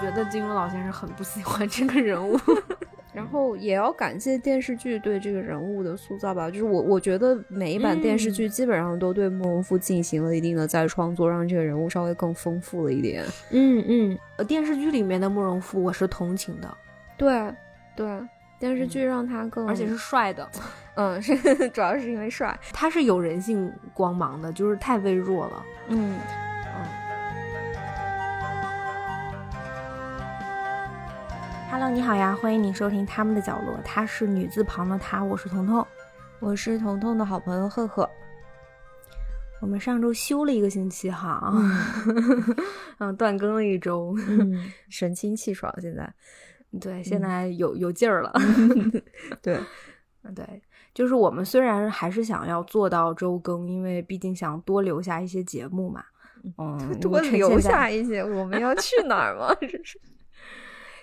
[0.00, 2.38] 觉得金庸老先生很不喜欢这个人物，
[3.12, 6.50] 然后也要感谢电视剧对这个人物的塑造吧。
[6.50, 13.24] 就是我我觉得每一版电视剧基本上都对慕容复进行了一定的再创作，让这个人物稍微更丰富了一点。
[13.50, 16.76] 嗯嗯，呃，电视剧里面的慕容复我是同情的，
[17.16, 17.52] 对
[17.96, 18.06] 对，
[18.58, 20.48] 电视剧让他更，而且是帅的，
[20.94, 21.36] 嗯，是
[21.70, 26.18] 主要是因为帅，他是有人性光芒的，就是太微弱了，嗯。
[31.70, 33.78] Hello，你好呀，欢迎你收听他们的角落。
[33.84, 35.86] 她是女字旁的她，我是彤彤，
[36.40, 38.10] 我是彤彤的好朋友赫赫。
[39.60, 41.54] 我们上周休了一个星期哈，
[42.98, 44.12] 嗯， 断更了一周，
[44.88, 45.72] 神清气爽。
[45.80, 46.12] 现在，
[46.80, 48.32] 对，现在有有劲儿了。
[49.40, 49.56] 对，
[50.34, 50.44] 对，
[50.92, 56.02] 就是我们虽然还是想要做到周更，因为毕竟想多留下一些节目嘛。
[56.58, 59.54] 嗯，多留下一些，我们要去哪儿吗？
[59.60, 60.00] 这是。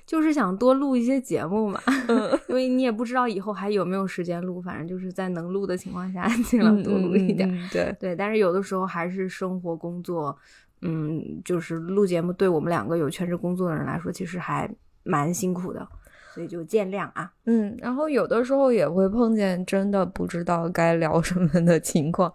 [0.08, 1.81] 就是想多录一些节目嘛，
[2.47, 7.47] 因为你也不知道以后还有没有时间录，反正就是在能录的情况下 尽量多录一点。
[7.69, 10.35] 对对，但是有的时候还是生活工作，
[10.81, 15.85] 嗯，就是录节目对我们两个有全职工作的人来说，其实还蛮辛苦的，
[16.33, 17.30] 所以就见谅啊。
[17.44, 22.31] 嗯，然后有的时候也会碰见真的不知道该聊什么的情况，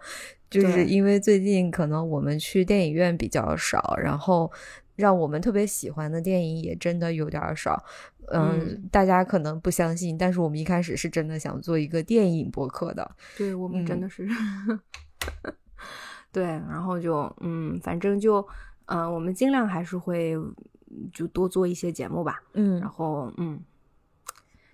[0.47, 4.51] 就是因为最近可能我们去电影院比较少，然后。
[4.95, 7.83] 让我们特别喜欢的电影也真的有点少，
[8.31, 14.27] 嗯，大家可能不相信，但是我们一开始是真的想做一个电影博客的，对我们真的是，
[16.31, 18.47] 对，然后就嗯，反正就
[18.85, 20.35] 嗯，我们尽量还是会
[21.11, 23.59] 就多做一些节目吧，嗯，然后嗯，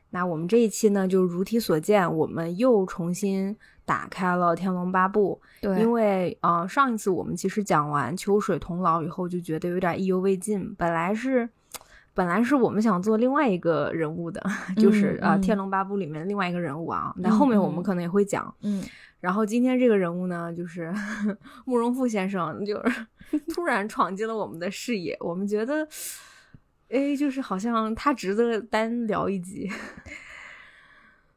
[0.10, 3.56] 那我们这一期呢，就如题所见，我们又重新。
[3.90, 10.72] 打开了《天龙八部》，对，因为呃，上一次我们其实讲完秋水童姥以后，就觉得有点意犹未尽。
[10.76, 11.50] 本来是，
[12.14, 14.40] 本来是我们想做另外一个人物的，
[14.78, 17.12] 就是呃，《天龙八部》里面的另外一个人物啊。
[17.18, 18.54] 那后面我们可能也会讲。
[18.62, 18.84] 嗯。
[19.20, 20.94] 然后今天这个人物呢，就是
[21.66, 25.18] 慕容复先生，就是 突然闯进了我们的视野。
[25.20, 25.88] 我们觉得，
[26.90, 29.68] 哎，就是好像他值得单聊一集。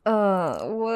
[0.02, 0.92] 呃，我。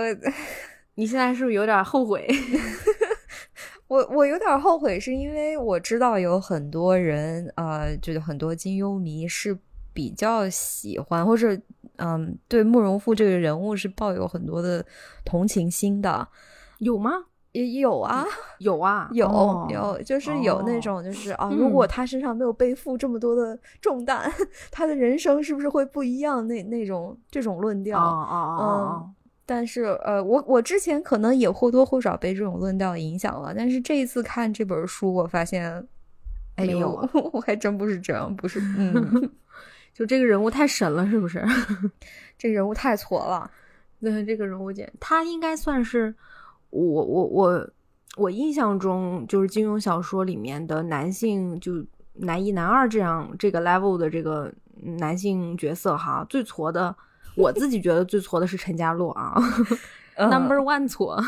[0.96, 2.26] 你现在是不是有点后悔？
[3.88, 9.56] 我我有点后悔，是因为我知道有很多人，呃，就是很多金庸迷是
[9.92, 11.56] 比较喜欢，或者
[11.98, 14.84] 嗯，对慕容复这个人物是抱有很多的
[15.24, 16.26] 同情心的。
[16.78, 17.12] 有吗？
[17.52, 18.26] 也有啊，
[18.58, 19.28] 有啊，有
[19.70, 24.30] 有，就是有那种，就是 啊，如果他身上没有背负这么多的重担，
[24.72, 26.46] 他的人生是不是会不一样？
[26.48, 27.98] 那那种这种论调，
[28.60, 29.12] 嗯。
[29.48, 35.86] 但是，呃，我我之前可能也或多或少被这种论调影响了，但是这一次看这本书，我发现，
[36.56, 39.30] 哎呦， 我还真不是这样，不是， 嗯，
[39.94, 41.44] 就这个人物太神了，是不是？
[42.36, 43.48] 这人物太挫了，
[44.00, 46.12] 那这个人物简，他应该算是
[46.70, 47.70] 我我我
[48.16, 54.52] 我印象中就是金庸小说里面的男性，就男一男二这样这个 level 的这个
[54.98, 56.96] 男性角色哈，最挫的。
[57.36, 59.34] 我自己觉得最挫的是陈家洛啊，
[60.18, 61.22] Number One 挫，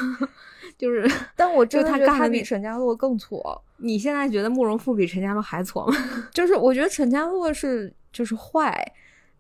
[0.79, 3.63] 就是， 但我真的觉得他比陈家洛更挫。
[3.77, 5.95] 你现在觉得慕容复比陈家洛还挫吗？
[6.33, 8.93] 就是我觉得陈家洛是就是坏，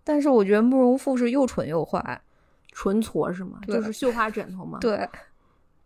[0.05, 2.21] 但是我觉得慕容复是又蠢又坏，
[2.73, 3.59] 纯挫是吗？
[3.67, 4.79] 就是绣花枕头吗？
[4.81, 5.09] 对，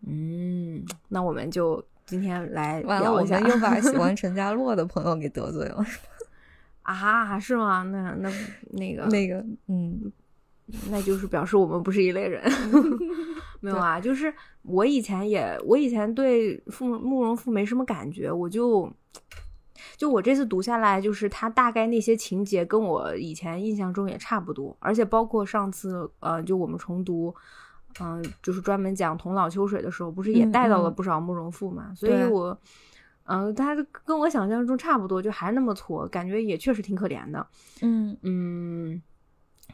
[0.06, 5.86] 嗯，那我们就今天来聊一下，又把喜欢陈家洛的朋友给得罪了，
[6.82, 7.84] 啊，是吗？
[7.84, 8.30] 那那
[8.72, 9.36] 那个那个，
[9.68, 10.12] 嗯。
[10.90, 12.42] 那就是表示我们不是一类人，
[13.60, 18.90] 没有啊，就是我以前也，我以前对慕慕容复没什么感觉，我就
[19.96, 27.34] 就我这次读下来，就是他大概那些情节跟我以前印象中也差不多，而且包括上次呃，就我们重读，
[28.00, 32.56] 嗯，就是专门讲童老秋水的时候，不是也带到了不少慕容复嘛，所以我
[33.24, 33.74] 嗯，他
[34.04, 37.46] 跟我想象中差不多，就还是那么挫，感觉也确实挺可怜的，
[37.82, 38.16] 嗯。
[38.22, 39.02] 嗯。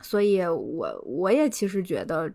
[0.00, 2.30] 所以，我我也其实觉得，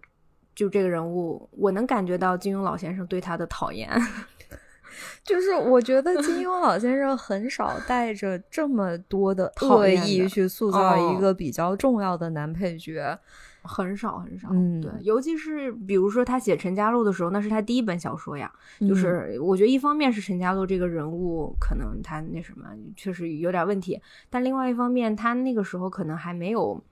[0.55, 3.89] 就这个人物，我能感觉到金庸老先生对他的讨厌。
[5.23, 13.17] 就是我觉得金庸老先生很少带着这么多的恶意去塑造一个比较重要的男配角。
[13.65, 18.51] 很少很少，嗯，对，尤其是比如说他写陈家洛的时候，那是他第一本小说呀。
[18.81, 22.67] 就是我觉得一方面是陈家洛这个人物可能他那什么
[22.97, 26.83] 确实有点问题，但另外一方面他那个时候可能还没有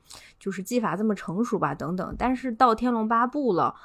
[0.42, 2.16] 就是技法这么成熟吧，等等。
[2.18, 3.76] 但是到《天龙八部》了，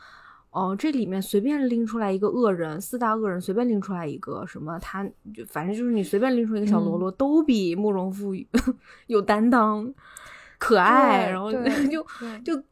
[0.51, 5.05] 哦，这里面随便拎出来一个恶人，四大恶人随便拎出来一个，什么他
[5.35, 8.33] 就反正就是你随便拎出一个小喽啰，都比慕容复
[9.07, 9.93] 有担当、
[10.57, 11.59] 可爱，然后就
[12.43, 12.63] 就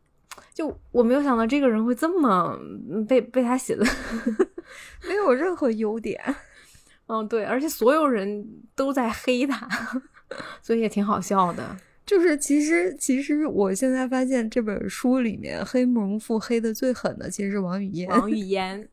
[0.54, 2.58] 就我没有想到这个人会这么
[3.06, 3.84] 被被他写的
[5.06, 6.18] 没有任何优点。
[7.06, 9.68] 嗯，对，而且所有人都在黑他，
[10.62, 11.76] 所以也挺好笑的。
[12.06, 18.08] 就是其实，其实我现在发现这本书里面黑慕容复黑的最狠的，其实是王语嫣。
[18.10, 18.88] 王语 嫣，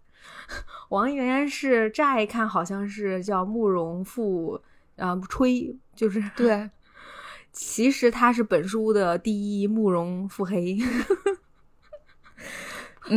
[0.89, 4.61] 王语嫣是乍一看好像是叫慕容复
[4.95, 6.69] 啊吹，就是 对。
[7.51, 10.77] 其实他是本书的第一慕容复黑。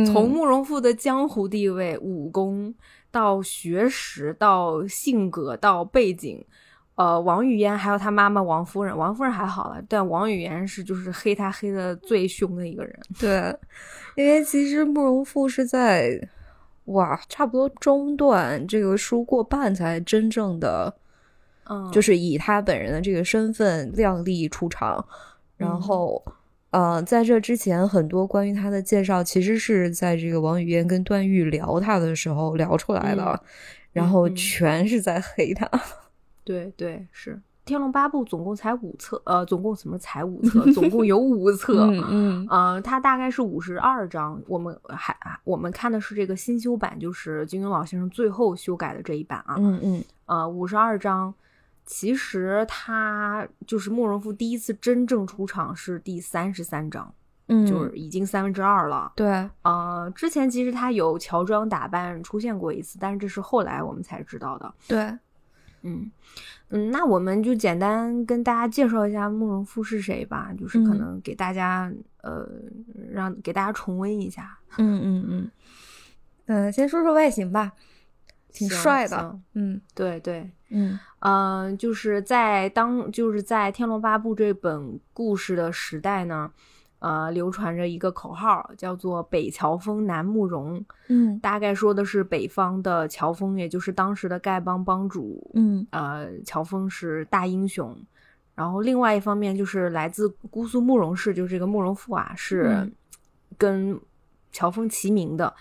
[0.05, 2.75] 从慕容复的江湖地位、武功
[3.11, 6.45] 到学识到性格到背景。
[6.95, 12.97] 呃，王语嫣还有他妈妈王夫人，王夫人还好了，但王语嫣是就是黑他黑的最凶的一个人。
[13.19, 13.53] 对，
[14.15, 16.17] 因为其实慕容复是在
[16.85, 20.95] 哇，差不多中段这个书过半才真正的，
[21.69, 25.05] 嗯，就是以他本人的这个身份亮丽出场。
[25.57, 26.23] 然后，
[26.69, 33.37] 呃，在这之前，很多关于他的介绍其实是在这个王语嫣跟段誉聊他的时候聊出来的，
[33.91, 35.69] 然后全是在黑他。
[36.45, 37.35] 对对是
[37.67, 40.71] 《天龙八部》总共才五册，呃，总共什么才五册？
[40.71, 44.39] 总共有五册，嗯嗯，呃，它大概是五十二章。
[44.47, 51.33] 我们还我们看的是这个新修版，就是金庸老先生最后修改的这一版啊，嗯嗯，呃，五十二章，
[51.85, 57.11] 其实他就是慕容复第一次真正出场是第三十三章，
[57.47, 59.11] 嗯，就是已经三分之二了。
[59.15, 64.71] 对，呃，之前其实他有乔装打扮出现过一次，但是这是后来我们才知道的。
[64.87, 65.11] 对。
[65.85, 66.11] 嗯
[66.69, 71.91] 嗯，那我们就简单跟大家介绍一下慕容复是谁吧，就是可能给大家
[72.21, 72.49] 呃，
[73.11, 74.57] 让给大家重温一下。
[74.77, 75.51] 嗯嗯嗯，
[76.47, 77.73] 嗯，先说说外形吧，
[78.51, 79.39] 挺帅的。
[79.53, 86.51] 嗯，对对，嗯嗯，就是在当就是在《天龙八部》这本故事的时代呢。
[87.05, 90.83] 呃，流传着一个口号，叫做“北乔峰，南慕容”。
[91.07, 95.51] 嗯，大概说的是北方的乔峰，也就是当时的丐帮帮主。
[95.53, 97.95] 嗯，呃，乔峰是大英雄。
[98.55, 102.91] 然后另外一方面，就是来自姑苏慕容氏，就是这个慕容复啊，是
[103.55, 104.01] 跟
[104.51, 105.53] 乔峰齐名的。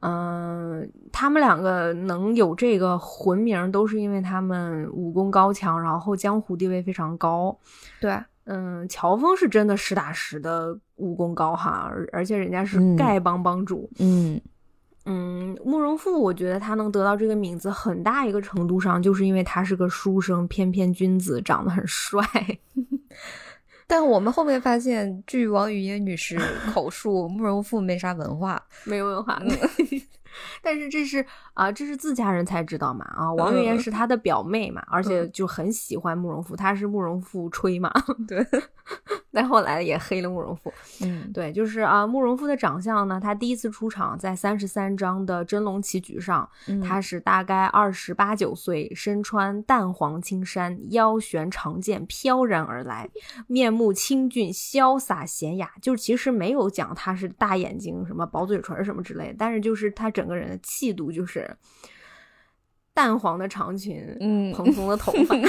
[0.00, 7.54] 嗯，他们两个能有这个魂名，都是因为他们武功高强，然后江湖地位非常高。
[8.00, 8.18] 对。
[8.52, 13.88] 嗯，乔峰是真的实打实的武功高哈，而而且人家是丐帮帮主。
[14.00, 14.40] 嗯
[15.04, 22.20] 嗯，慕容复，我觉得他能得到这个名字，很大一个程度上就是因为他是个书生，翩翩君子，长得很帅。
[23.86, 26.36] 但我们后面发现，据王语嫣女士
[26.74, 29.40] 口述，慕容复没啥文化，没文化。
[30.62, 33.32] 但是这是啊，这是自家人才知道嘛啊！
[33.34, 37.92] 王语嫣是他的表妹嘛，而且就很喜欢慕容复，他是慕容复吹嘛。
[38.26, 38.46] 对，
[39.32, 40.72] 但后来也黑了慕容复。
[41.02, 46.48] 嗯，对，就是啊，慕容复的长相呢，他第一次出场在三十三章的真龙棋局上，
[46.86, 53.08] 他是大概二十八九岁，身穿淡黄青衫，腰悬长剑飘然而来，
[53.46, 55.70] 面目清俊，潇洒娴雅。
[55.80, 61.56] 就其实没有讲他是大眼睛、什么薄嘴唇什么之类，但是就是他整个人的气度就是
[62.94, 65.34] 淡黄的长裙，嗯，蓬松的头发。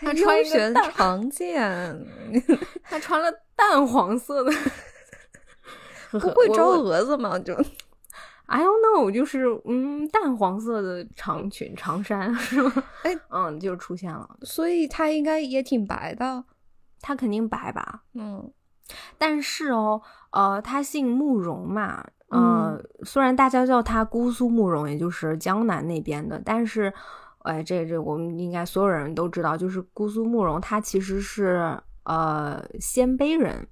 [0.00, 2.06] 他穿一个长剑，
[2.82, 4.50] 他穿了淡黄色的，
[6.10, 7.38] 不会招蛾子吗？
[7.38, 7.54] 就
[8.46, 12.82] I don't know，就是嗯，淡黄色的长裙长衫是吗？
[13.04, 16.44] 哎，嗯，就出现了，所以他应该也挺白的，
[17.00, 18.02] 他肯定白吧？
[18.14, 18.52] 嗯，
[19.16, 26.92] 但是哦，呃，他姓慕容嘛，嗯，虽然大家叫他姑苏慕容，也就是江南那边的，但是。
[27.44, 33.66] 哎，这这我们应该所有人都知道，就是姑苏慕容，他其实是呃鲜卑人，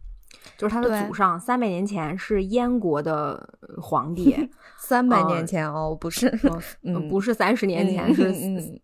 [0.58, 3.48] 就是他的祖上三百年前是燕国的
[3.80, 6.28] 皇帝， 三百年前哦，不是，
[7.08, 8.80] 不是三十年前，是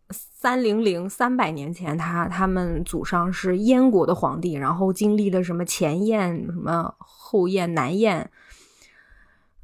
[0.47, 8.31] 三零零三百年前，他他们祖上是燕国的皇帝，然后经历了什么前燕、什么后燕、南燕，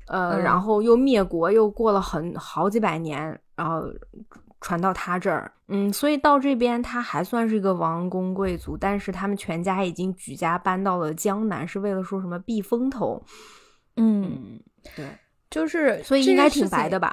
[0.09, 3.89] 呃，然后又灭国，又过了很好几百年，然后。
[4.65, 13.21] 传到他这儿，嗯，所以到这边他还算是一个王公贵族，但是他们全家已经举家搬到了江南，是为了说什么避风头。
[13.97, 14.61] 嗯，
[14.95, 15.05] 对，
[15.51, 17.13] 就是所以应该挺白的吧？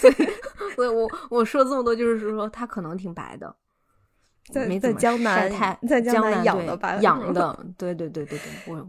[0.00, 0.14] 所以，
[0.76, 3.54] 我我说这么多，就是说他可能挺白的，
[4.52, 8.86] 在在江南太在江南养的白 养的，对对对对对，我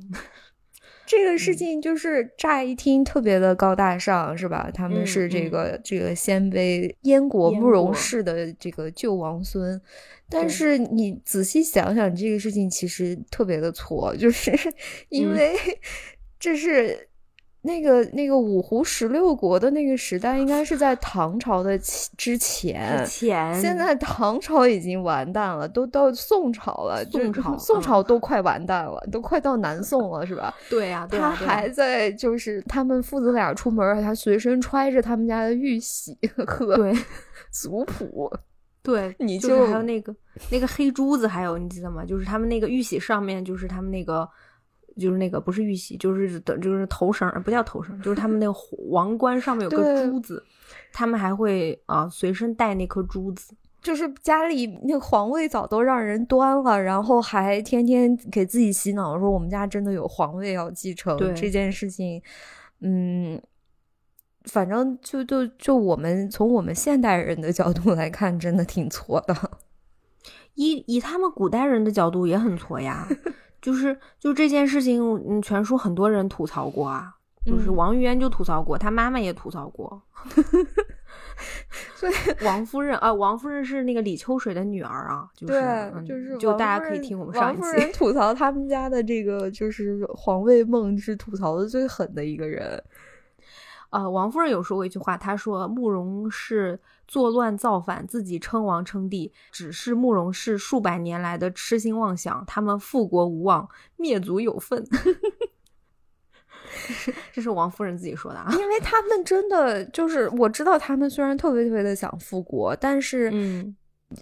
[1.05, 4.69] 这个事情就是乍一听特别的高大上，是吧？
[4.73, 9.81] 他们是这个这个鲜卑燕国慕容氏的这个旧王孙，
[10.29, 14.51] 但是你仔细想想，这个事情其实特别的错，就是
[15.09, 15.55] 因为
[16.39, 17.06] 这是。
[17.67, 23.03] 那个那个五胡十六国的那个时代，应该是在唐朝的之前。
[23.03, 27.03] 之前，现在唐朝已经完蛋了，都到宋朝了。
[27.11, 30.55] 宋朝，宋朝都快完蛋了，都快到南宋了，是吧？
[30.69, 36.89] 对呀，他还在，就是他们父子俩出门，他随身揣着他们家的玉玺和
[37.51, 38.31] 族谱。
[38.81, 40.15] 对，你就还有那个
[40.49, 42.05] 那个黑珠子，还有你记得吗？
[42.05, 44.27] 就是他们那个玉玺上面，就是他们那个。
[44.97, 48.53] 就是那个不是玉玺，就是等，就是头绳，不叫头绳，就是他们那个
[48.89, 50.43] 王冠上面有个珠子，
[50.91, 53.53] 他们还会啊随身带那颗珠子。
[53.79, 61.15] 就是家里那个皇位早都让人端了，然后还天天给自己洗脑说我们家真的有皇位要继承。
[61.15, 62.21] 对这件事情，
[62.81, 63.41] 嗯，
[64.45, 69.51] 反正就就就我们从我们现代人的角度来看，真的挺挫的。
[70.55, 73.07] 以以他们古代人的角度也很挫呀。
[73.61, 77.13] 就是就这件事情，嗯，全书很多人吐槽过啊，
[77.45, 80.01] 就是王玉嫣就吐槽过，他妈妈也吐槽过。
[81.95, 92.81] 所以王夫人啊，王夫人是那个李秋水的女儿啊，就是就是就大家可以听我们上一期吐槽他们家的这个就是皇位梦是吐槽的最狠的一个人。
[93.89, 104.85] 呃，王夫人有说过一句话，她说慕容氏作乱造反，自己称王称帝，只是慕容氏数百年来的痴心妄想，他们复国无望，灭族有份。
[107.33, 113.75] 这是王夫人自己说的啊，因为他们真的就是我知道，他们虽然特别特别的想复国，但是嗯，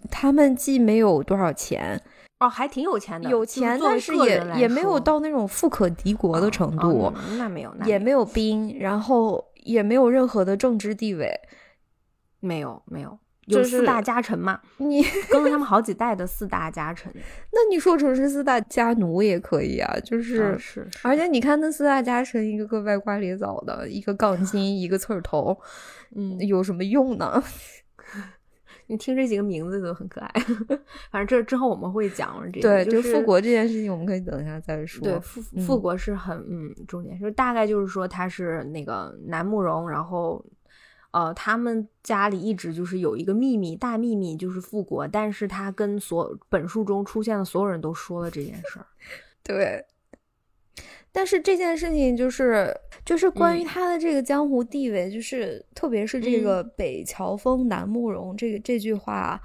[0.09, 2.01] 他们既没有多少钱。
[2.39, 11.33] 哦，还挺有钱的，有钱，但是也也没有到那种富可敌国的程度，那没有，也没有兵，然后也没有任何的政治地位，
[12.45, 17.11] 没有，没有，有四大家臣嘛，你跟了他们好几代的四大家臣，
[17.51, 25.57] 那你说成是四大家奴也可以啊，就是是，而且你看那四大家臣，一个个歪瓜裂枣的，一个杠精，一个刺儿头，
[26.15, 27.43] 嗯，有什么用呢？
[28.87, 30.31] 你听这几个名字都很可爱，
[31.09, 32.83] 反正这之后我们会讲这个。
[32.83, 35.03] 对，就复国这件事情，我们可以等一下再说。
[35.03, 40.45] 对，复复国是很嗯重点，就大概就是说他是那个南慕容，然后
[41.15, 48.85] 呃他们家里一直就是有一个秘密，大秘密就是复国，但是他跟所本书中出现的所有人都说了这件事儿。
[49.41, 49.85] 对。
[51.13, 59.41] 但是这件事情就是就是关于他的这个江湖地位，就是特别是这个北乔峰南慕容这个这句话，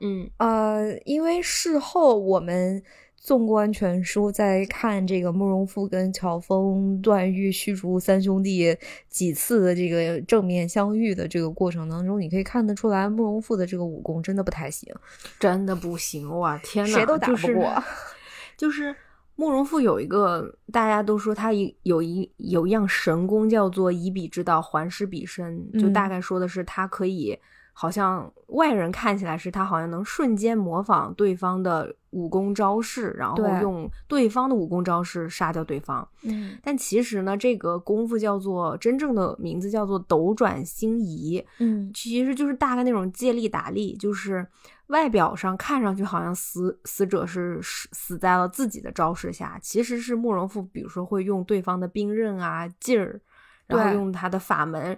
[0.00, 2.82] 嗯呃，因为事后我们
[3.26, 8.72] 纵观全书，在看这个慕容复跟乔峰、段誉、虚竹三兄弟
[9.08, 14.94] 几次的这个正面相遇的这个过程当中，你可以看得出来，慕容复的这个武功真的不太行，
[15.40, 16.56] 真的不行哇！
[16.58, 17.82] 天呐，谁都打不过，
[18.56, 18.94] 就是。
[19.38, 27.38] 慕容复有一个，大家都说他一有一有一样神功，叫做以彼之道还施彼身，就大概说的是他可以，
[27.74, 36.08] 好像外人看起来是他好像能瞬间模仿对方的武功招式，然后用对方的武功招式杀掉对方。
[36.22, 41.44] 嗯，但其实呢，这个功夫叫做真正的名字叫做斗转星移。
[41.58, 44.46] 嗯，其实就是大概那种借力打力，就是。
[44.86, 53.20] 外表上看上去好像死死者是死死在了自己的招式下，其实是慕容复，比如说会用对方的兵刃啊劲儿，
[53.66, 54.96] 然后用他的法门，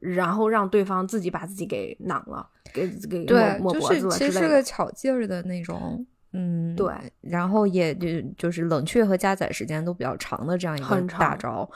[0.00, 3.26] 然后让对方自己把自己给囊了，给给
[3.60, 6.06] 抹抹脖子了其实是个巧劲儿的那种，
[6.36, 11.68] 嗯，对，然后也就就是冷却和加载时间都比较长的这样一个大招，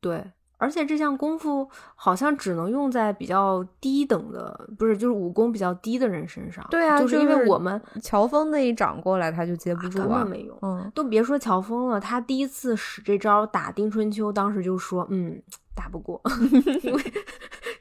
[0.00, 0.22] 对。
[0.56, 6.64] 而且这项功夫好像只能用在比较低等的，不是就是武功比较低的人身上。
[6.70, 10.56] 对啊，就是因为我们乔峰那一掌过来，他就接不住啊，根本没用。
[10.62, 15.42] 嗯，都别说乔峰了，他第一次使这招打丁春秋，当时就说，嗯。
[15.76, 16.22] 打不过，
[16.84, 17.02] 因为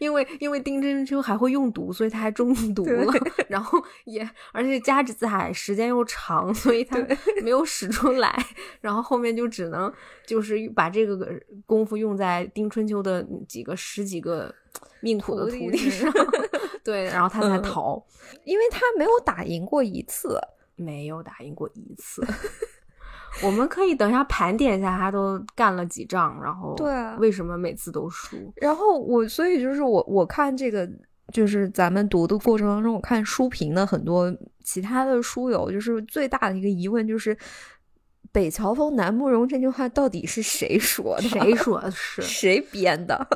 [0.03, 3.13] 因为因为丁真秋还会用毒，所以他还中毒了。
[3.47, 6.97] 然后也而且加载时间又长，所以他
[7.41, 8.37] 没有使出来。
[8.81, 9.91] 然后后面就只能
[10.27, 11.31] 就是把这个
[11.65, 14.53] 功夫用在丁春秋的几个十几个
[14.99, 16.11] 命苦的徒弟上。
[16.83, 18.05] 对，然后他才逃，
[18.43, 20.37] 因为他没有打赢过一次，
[20.75, 22.21] 没有打赢过一次。
[23.41, 28.37] 我们可以等一下盘点一下，他都干了几仗，然后对为什么每次都输？
[28.55, 30.87] 然后我所以就是我我看这个
[31.31, 34.31] 就是咱们读的过程当中，我看书评的很多
[34.63, 37.35] 其他的书友，就是最大的一个疑问就是
[38.31, 41.23] 北乔峰南慕容这句话到底是谁说的？
[41.23, 42.21] 谁说的是？
[42.23, 43.27] 谁编的？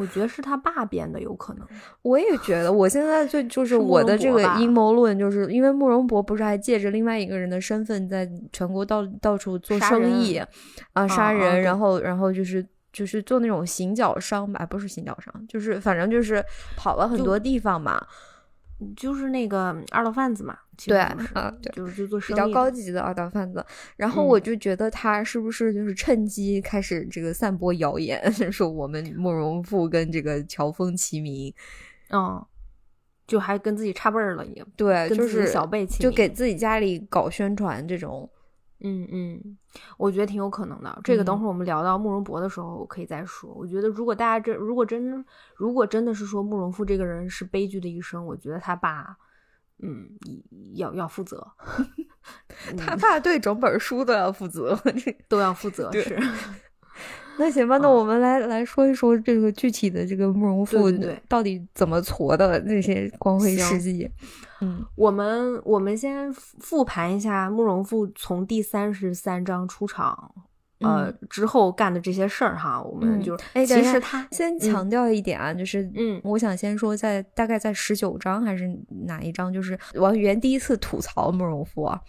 [0.00, 1.66] 我觉得是他爸编的，有可能。
[2.02, 10.40] 我也觉得，我现在就就是我的这个阴谋论，就是因为慕容博不是还借着另外一个人的身份，在全国到到处做生意
[10.94, 16.42] 啊，杀人，然后然后就是就是做那种行脚商吧，不是行脚商，就是反正就是
[16.76, 18.00] 跑了很多地方嘛。
[18.00, 18.06] 就
[19.14, 20.56] 是那个二道贩子嘛，
[20.86, 23.64] 对啊，对，就是就做比较高级的二道贩子。
[23.96, 31.52] 然后我就觉得他是不是就是趁机开始这个散播谣言， 说我们慕容复跟这个乔峰齐名，
[32.10, 32.44] 嗯，
[33.26, 38.28] 就还跟自己差辈儿了，也对，就是小辈齐就给自己家里搞宣传这种。
[38.82, 39.58] 嗯嗯，
[39.96, 41.00] 我觉得挺有可能的。
[41.04, 43.52] 这个等会儿我们聊到慕容博的时候我可以再说。
[43.54, 49.16] 我觉得如果大家真如果真如果真的是说慕容复这个人是悲剧的一生，我觉得他爸
[49.78, 50.08] 嗯
[50.74, 51.46] 要要负责，
[52.76, 54.78] 他爸对整本书都要负责，
[55.28, 56.18] 都要负责 是。
[57.38, 60.90] 那行吧，那我们来来说一说这个具体的这个慕容复
[61.26, 64.10] 到底怎么挫的那些光辉事迹。
[64.60, 70.32] 嗯，我们我们先复盘一下慕容复从第三十三章出场。
[70.80, 78.66] 呃，之后干的这些事儿哈，我们就哎，其实他先强调一点啊，就是嗯，我想先说，在大概在十九章还是
[79.06, 82.00] 哪一章，就是王语嫣第一次吐槽慕容复啊，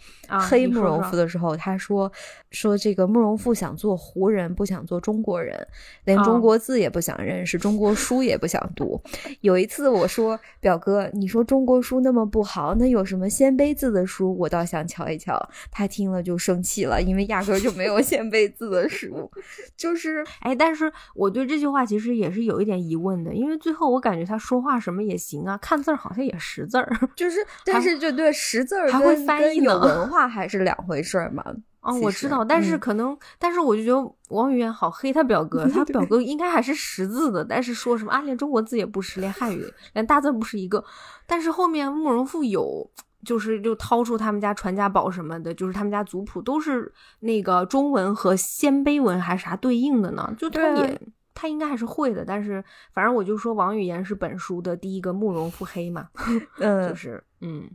[0.48, 2.10] 黑慕容复的时候，他说
[2.50, 5.66] 说这个慕容复想做胡人，不想做中国人，
[6.04, 8.98] 连中国字也不想认识，中国书也不想读。
[9.42, 15.38] 有一次我说表哥，你说中国书那么不好，那有什么鲜卑字的书，我倒想瞧一瞧。
[15.70, 18.61] 他听了就生气了，因为压根就没有鲜卑字。
[18.62, 19.28] 字的食物，
[19.76, 31.44] 就是哎，但是我对这句话其实也是有一点疑问的，因为最后我感觉他说话什么也行啊，看字儿好像也识字儿，就是，但是就对识字儿还会翻译有文化还是两回事儿嘛。
[31.82, 40.84] 啊，我知道，但是可能，但是我就觉得王语嫣好黑他表哥，他表哥应该还是识字的，但是说什么啊，连中国字也不识，连汉语连大字不是一个，
[41.26, 42.88] 但是后面慕容复有。
[43.24, 50.34] 就是就掏出他们家传家宝什么的，就是他们家族谱都是那个中文和鲜卑文还是啥对应的呢？
[50.38, 51.00] 就他也
[51.34, 56.08] 他应该还是会的，但是反正我就说王语嫣是本书的第一个慕容腹黑嘛，
[56.58, 57.70] 嗯，就是嗯。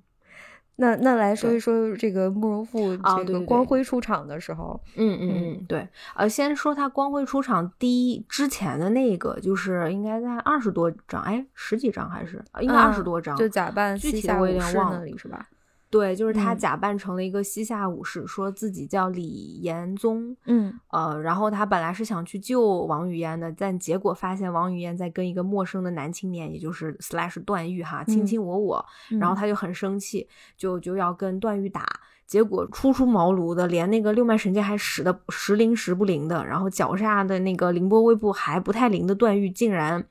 [0.79, 15.47] 那那来说一说这个慕容复这个光辉出场的时候，嗯嗯嗯，对，呃，先说他光辉出场第一之前的那个，就是应该在二十多张，哎，十几张还是应该二十多张，就假扮具体我有点忘了，是吧？
[15.89, 20.35] 对，就是他假扮成了一个西夏武士，说自己叫李延宗。
[20.45, 28.85] 嗯，呃，然后他本来是想去救王语嫣的，但结果发现王语嫣在跟一个陌生的男青年，也就是 slash 段誉哈卿卿我我，
[29.19, 31.85] 然后他就很生气，就就要跟段誉打。
[32.25, 40.05] 结果初出茅庐的，连那个六脉神剑还使的时灵时不灵的，然后脚下的那个凌波微步还不太灵的段誉，竟然。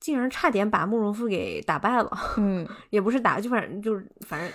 [0.00, 4.50] 竟然差点把慕容复给打败了， 嗯，也不是打，就反正就是反正，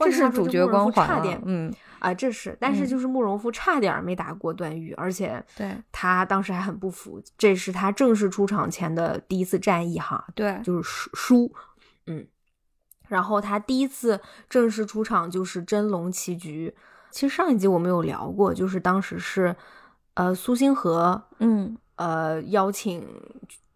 [0.00, 1.72] 这是主角光环，差点，嗯。
[1.98, 5.72] 啊，这是，但是就是慕容复差点没打过段誉，而且对。
[5.92, 11.52] 他当时还很不服，这是他正式出场前的第一次战役哈，对，就是输输，
[12.08, 12.26] 嗯，
[13.06, 16.74] 然后他第一次正式出场就是真龙棋局，
[17.12, 19.54] 其实上一集我们有聊过，就是当时是
[20.14, 23.06] 呃苏星河，嗯，呃邀请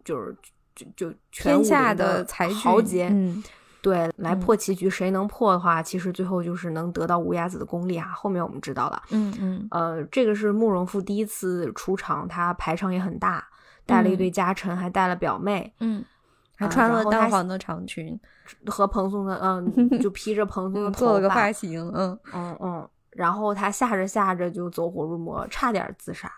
[0.03, 0.35] 就是。
[0.77, 2.25] 就就天下的
[2.63, 3.43] 豪杰，嗯，
[3.81, 8.09] 对，来破棋局，谁能破的话，其实最后就是能得到无崖子的功力啊。
[8.13, 13.43] 后面我们知道了，嗯嗯，呃，这个是慕容复第一次出场，他排场也很大，
[13.85, 16.05] 带了一堆家臣，还带了表妹，嗯，
[16.55, 18.19] 还穿了淡黄的长裙，
[18.67, 26.31] 和蓬松的，嗯， 就披着蓬松的做了个发型，嗯嗯嗯，然后他下着下着就走火入魔，差点自杀。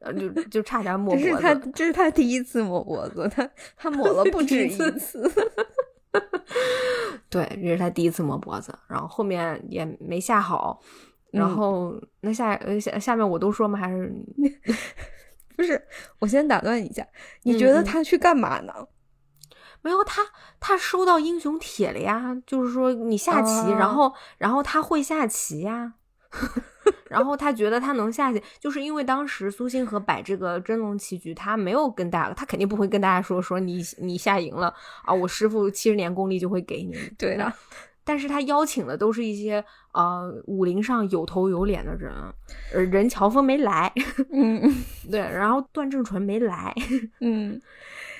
[0.00, 1.24] 呃，就就差点抹脖子。
[1.24, 5.30] 这是他，这是他第一次抹脖子，他他抹了不止一次。
[7.30, 10.80] 对，这是他第一次抹脖子，然后后面也没下好。
[11.30, 13.78] 然后那下下下面我都说吗？
[13.78, 14.12] 还是
[15.56, 15.82] 不是？
[16.18, 17.06] 我先打断一下，
[17.44, 18.74] 你觉得他去干嘛呢？
[19.80, 20.22] 没有他，
[20.60, 22.36] 他收到英雄帖了呀。
[22.46, 25.94] 就是说你下棋，然后然后他会下棋呀。
[27.08, 34.72] 然后他觉得他能下去，就是因为当时苏星河摆这个真龙棋局，他没有跟大家，他肯定不会跟大家说说你你下赢了
[35.04, 36.94] 啊，我师傅七十年功力就会给你。
[37.18, 37.52] 对的，
[38.04, 42.12] 但是他邀请的都是一些呃武林上有头有脸的人，
[42.72, 43.92] 呃任乔峰没来，
[44.32, 44.60] 嗯，
[45.10, 46.74] 对，然后段正淳没来，
[47.20, 47.60] 嗯，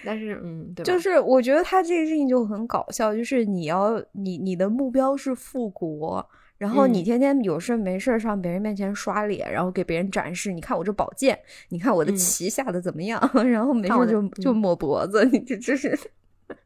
[0.05, 6.29] 但是嗯，对，就是我觉得他这个事情就很搞笑，就是你要你你的目标是复国。
[6.62, 11.37] 然后你天天有事没事上别人面前刷脸，然后给别人展示，你看我这宝剑，
[11.70, 13.20] 你看我的旗下的怎么样？
[13.51, 15.98] 然后没事就就抹脖子，你这这是。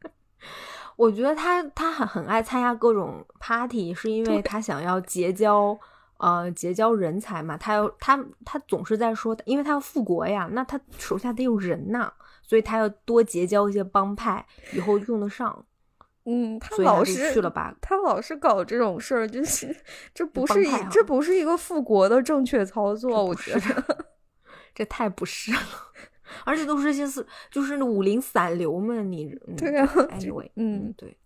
[0.97, 5.75] 我觉得他他很很爱参加各种 party，是因为他想要结交
[6.17, 7.57] 呃结交人才嘛。
[7.57, 15.65] 他要他他总是在说，因为他要复国呀，那他手下得有人呐，所以他要多结交一些帮派，以后用得上。
[16.29, 17.73] 嗯，他老是去了吧？
[17.81, 19.73] 他老是搞这种事儿，就是
[20.13, 24.05] 这不是一这不是一个复国的正确操作，我觉得
[24.75, 25.59] 这太不是了。
[26.43, 31.17] 而且都是些是就是武林散流们，你对啊，anyway， 嗯，对。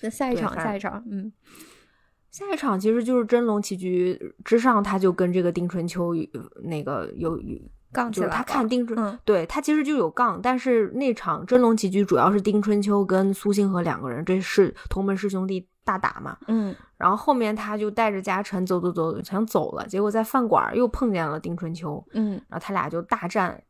[0.00, 1.30] 那下一场，下一场，嗯，
[2.30, 6.14] 下一场其实就是真龙棋局之上，他就跟这个丁春秋
[6.62, 7.38] 那个有
[7.92, 8.28] 杠起来。
[8.28, 16.74] 他看丁春，对他其实就有杠，但是那场真龙棋局主要是丁春秋跟苏星河两个人，这是同门师兄弟大打嘛，嗯。
[16.96, 22.32] 然后后面他就带着家臣走走走，想走了，结果在饭馆又碰见了丁春秋，嗯。
[22.48, 23.62] 然后他俩就大战。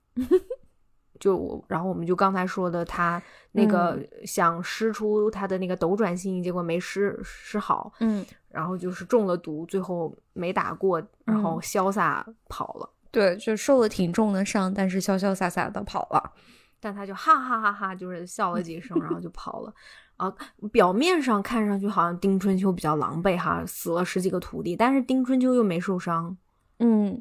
[1.21, 12.89] 就然后我们就刚才说的，他那个想施出他的那个斗转星移，结果没施施好，嗯，然后就是中了毒，最后没打过，然后潇洒跑了。
[13.19, 16.33] 对，就受了挺重的伤，但是潇潇洒洒的跑了。
[16.79, 19.75] 但他就哈哈哈哈，就是笑了几声，然后就跑了。
[20.17, 20.33] 啊，
[20.71, 26.37] 表面上看上去好像丁春秋比较狼狈哈，死了十几个徒弟，但是丁春秋又没受伤。
[26.79, 27.21] 嗯。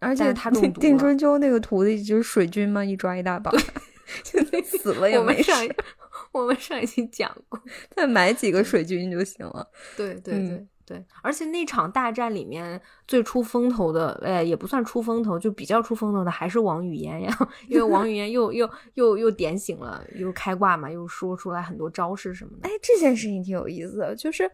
[0.00, 3.50] 而且他中毒丁春秋那个徒弟就是水军嘛，一抓一大把，
[4.24, 5.52] 就死了也没事。
[6.32, 7.58] 我们上一期讲过，
[7.94, 9.66] 再买几个水军就行了。
[9.96, 17.36] 对对对对，而且那场大战里面最出风头的，哎，也不算出风头，就比较出风头的还是王语嫣呀，
[17.68, 22.68] 因为王语嫣又又又又点醒了，又开挂嘛，又说出来很多招式什么的。
[22.68, 24.50] 哎，这件事情挺有意思的，就是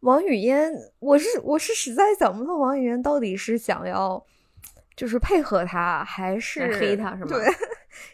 [0.00, 4.24] 王语嫣，我是我是实在想不通王语嫣到底是想要。
[4.96, 7.30] 就是配合他，还是黑他，是吗？
[7.30, 7.44] 对。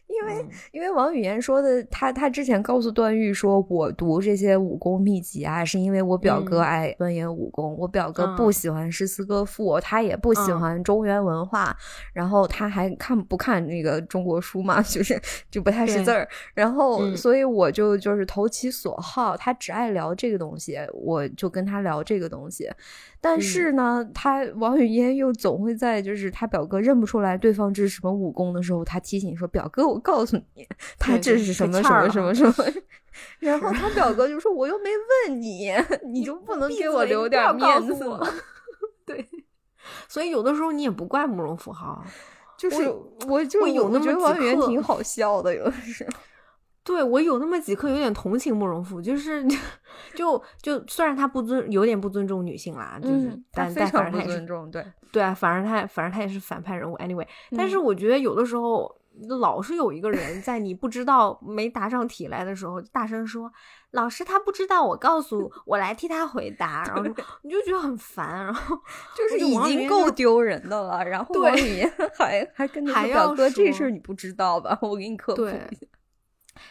[0.07, 11.77] 因为因为王语嫣说的，他他之前告诉段誉说，我读这些武功秘籍啊，是因为我表哥爱钻研武功，我表哥不喜欢诗词歌赋，他也不喜欢中原文化，
[12.13, 22.69] 然后他还看不看那个中国书嘛， 就是就不太识字儿，然后所以我就就是投其所好，他只爱聊这个东西，我就跟他聊这个东西，
[23.23, 29.69] 但是呢，他王语嫣又总会在就是他表哥认不出来对方这是什么武功的时候，他提醒说表。
[29.69, 30.67] 哥，我告诉你，
[30.99, 32.55] 他这是什么什么什么什么，
[33.39, 34.89] 然后他表哥就说：“我又没
[35.29, 35.71] 问你，
[36.11, 38.21] 你就不能给我留点面子吗？”
[39.05, 39.29] 对，
[40.09, 42.03] 所以有的时候你也不怪慕容复豪，
[42.57, 42.91] 就是
[43.29, 46.07] 我就有那么几刻挺好笑的，有的是。
[46.83, 49.45] 对我有那么几刻有点同情慕容复，就是
[50.17, 57.27] 就就虽然他不尊，有点不尊重女性啦，就是但但反正他尊重，对对啊，反正他反正他也是反派人物，anyway。
[57.57, 58.91] 但是我觉得有的时候
[59.41, 63.53] 老是有一个人在你不知道没答上题来的时候，大声说
[63.93, 67.03] ：“老师他不知道，我告诉 我来替他回答。”然后
[67.43, 68.77] 你就觉得很烦，然后
[69.15, 74.79] 就是已经够丢人的了，然后王语嫣还还跟还表哥这事儿你不知道吧？
[74.81, 75.87] 我给你科普一下。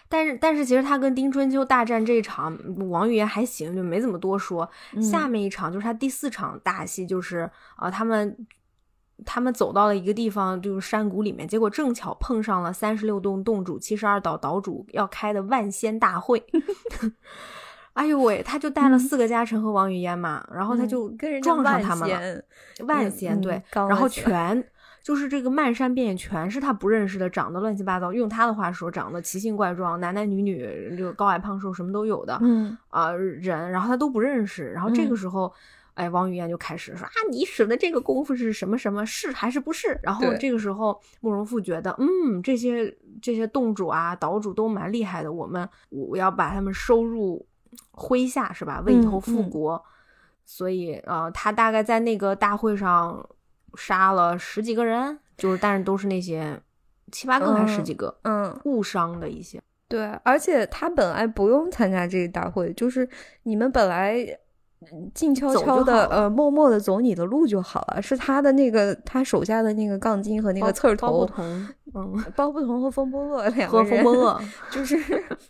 [0.08, 2.58] 但是，但是，其实他跟丁春秋大战这一场，
[2.90, 4.70] 王语嫣还行，就没怎么多说。
[5.02, 8.48] 下面一场就是他第四场大戏，就是啊，他们
[9.26, 16.44] 他们走到了一个地方，就是山谷里面，结果正巧碰上了三十六洞洞主、七十二岛岛主要开的万仙大会。
[17.94, 21.10] 哎呦喂，他就带了四个家臣和王语嫣嘛，然后他就
[21.42, 22.42] 撞上他们了。
[22.86, 24.64] 万仙对，然后全。
[25.02, 28.12] 就是这个漫山遍野全是他不认识的，长得乱七八糟。
[28.12, 32.38] 用他的话说，长得奇形怪状，男男女女，这个高矮胖瘦什么都有的。
[32.42, 34.72] 嗯啊，人，然后他都不认识。
[34.72, 35.52] 然后这个时候，
[35.94, 40.00] 哎，王语嫣就开始说啊，你使的这个功夫是什么什么，是还是不是？
[40.04, 47.46] 然后这个时候，慕容复觉得，嗯，这些这些洞主啊、岛主都蛮厉害的，我们我要把他们收入
[47.94, 48.82] 麾下，是吧？
[48.86, 49.84] 为以后复国。
[50.46, 53.28] 所以，呃，他大概在那个大会上。
[53.80, 56.62] 杀了十几个人，就是但是都是那些
[57.12, 59.62] 七八个还是十几个，嗯，误伤的一些。
[59.88, 63.08] 对，而且他本来不用参加这个大会，就是
[63.44, 64.24] 你们本来
[65.16, 68.02] 静悄悄的，呃，默默的走你的路就好了。
[68.02, 71.68] 是他的那个他手下的那个杠精和那个刺儿头，嗯，
[72.36, 74.98] 包不同和风波乐两个人风波恶， 就是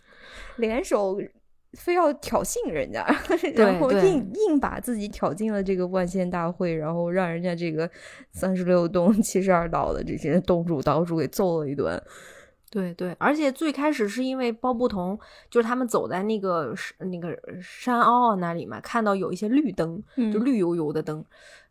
[0.56, 1.18] 联手。
[1.74, 3.06] 非要挑衅人家，
[3.54, 7.88] 然后硬硬把自己挑进了这个万仙大会，然后让人家这个
[8.32, 12.02] 三十六洞七十二岛的这些洞主岛主给揍了一顿。
[12.72, 15.18] 对对，而且最开始是因为包不同，
[15.50, 20.00] 就是他们走在那个那个山坳那里嘛，看到有一些绿灯，
[20.32, 21.24] 就绿油油的灯，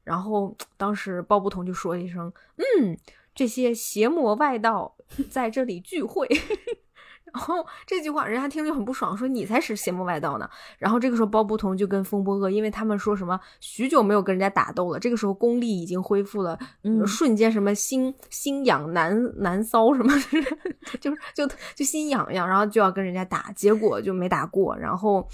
[0.04, 2.98] 然后 当时包不同就说一声：“嗯，
[3.34, 4.94] 这些邪魔外道
[5.30, 6.28] 在这里聚会。”
[7.34, 10.50] 然后这句话人家听着就很不爽，说你才是邪魔外道呢。
[10.78, 20.14] 然后这个时候包不同就跟风波恶，因为他们说什么许久没有跟人家打斗了，这个时候功力已经恢复了，嗯瞬间什么心心痒难难骚什么，
[21.00, 24.78] 就是就就心痒痒，然后就要跟人家打，结果就没打过。
[24.78, 25.28] 然后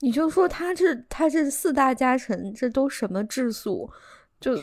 [0.00, 3.90] 你就说他这他这四大家臣这都什么质素？
[4.40, 4.56] 就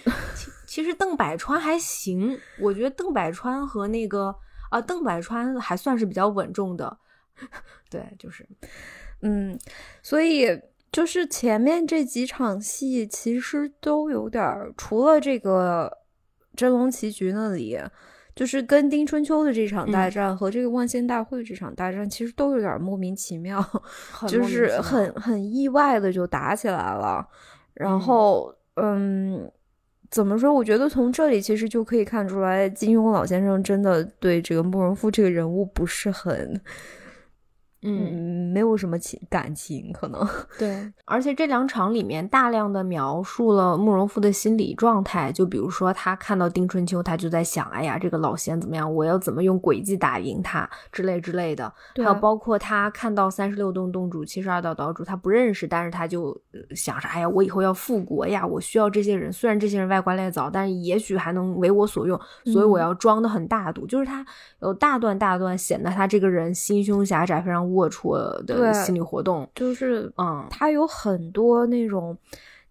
[0.66, 4.36] 其实邓百川还行，我觉得邓百川和那个。
[4.70, 6.98] 啊，邓百川还算是比较稳重的，
[7.90, 8.48] 对，就是，
[9.22, 9.58] 嗯，
[10.02, 16.00] 所以就是前面这几场戏其实都有点儿，除了这个
[16.56, 17.80] 真龙棋局那里，
[18.36, 23.64] 就是跟丁春秋的这场大战和这个万仙大会这场大战，其实都有点莫名其妙，
[24.28, 27.28] 就是很很意外的就打起来了，
[27.74, 29.52] 然后，嗯。
[30.10, 30.54] 怎么说？
[30.54, 36.60] 我觉得从这里其实就可以看出来，金庸老先生真的对这个慕容复这个人物不是很。
[37.82, 40.28] 嗯，没有什么情感情，可能
[40.60, 40.92] 对。
[41.06, 48.94] 而且这两场里面大量的描述了慕容复的心理状态，就比如说他看到丁春秋，他就在想，哎呀，这个老仙怎么样？
[48.94, 51.74] 我要怎么用诡计打赢他之类之类的。
[51.96, 56.38] 还有包括他看到三十六洞洞主、七十二道岛主，他不认识，但是他就
[56.76, 59.32] 想着，哎呀，我以后要复国呀，我需要这些人。
[59.32, 63.88] 虽然这些人外观猎早，但是也许还能为我所用，所以我要装的很大度。
[63.88, 64.26] 就是他
[64.62, 67.69] 有大段大段显得他这个人心胸狭窄，非常。
[67.70, 72.18] 龌龊的心理活动，就是嗯，他有很多那种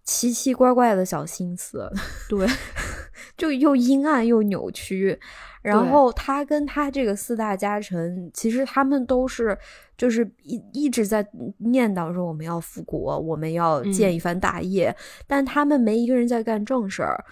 [0.04, 1.90] 奇奇怪怪的小心思，
[2.28, 2.46] 对，
[3.37, 5.18] 就又阴暗又扭曲。
[5.61, 9.58] 然后他跟他这个四大家臣，其实他们都是
[9.98, 11.26] 就是一一直在
[11.58, 14.94] 念叨说我们要复国，我们要建一番大业，
[15.26, 17.22] 但他们没一个人在干正事儿。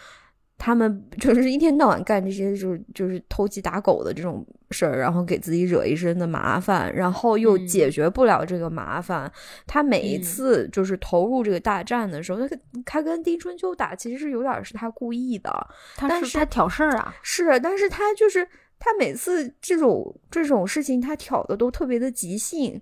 [0.58, 9.30] 他们就是一天到晚干这些，就是就是偷鸡打狗的这种事儿，然后给自己惹一身的麻烦，然后又解决不了这个麻烦。
[9.66, 15.52] 他每一次就是投入这个大战的时候，他他跟丁春秋打，其实是有点是他故意的，
[15.98, 18.46] 但是他挑事儿啊，是，但是他就是
[18.78, 22.80] 他每次这种这种事情，他挑的都特别的即兴。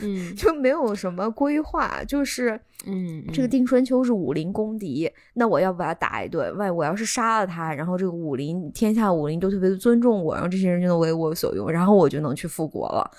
[0.00, 6.56] 嗯， 就没有什么规划，就是，嗯，这个丁春秋是武林公敌，那我要把他打一顿。
[6.56, 13.10] 万一我要是杀了他，然后这个武林天下武林都特别的尊重我，然后这些人就能为我所用，然后我就能去复国了。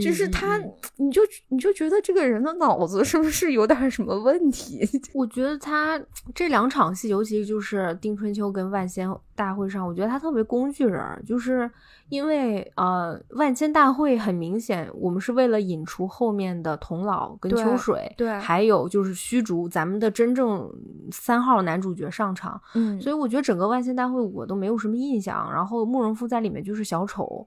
[0.00, 0.60] 就是他，
[0.96, 4.80] 你就你就觉得这个人的脑子是不是有点什么问题？
[5.14, 6.00] 我觉得他
[6.34, 11.70] 这两场戏，尤其就是丁春秋跟万仙大会上，我觉得他特别工具人，就是
[12.08, 20.68] 因为呃，万仙大会很明显，我们是为了引出后面的童老跟秋水，对，还有就是虚竹，咱们的真正
[21.12, 27.46] 三号男主角上场，嗯，所以我觉得整个万仙大会我都没有什么印象，然后慕容复在里面就是小丑。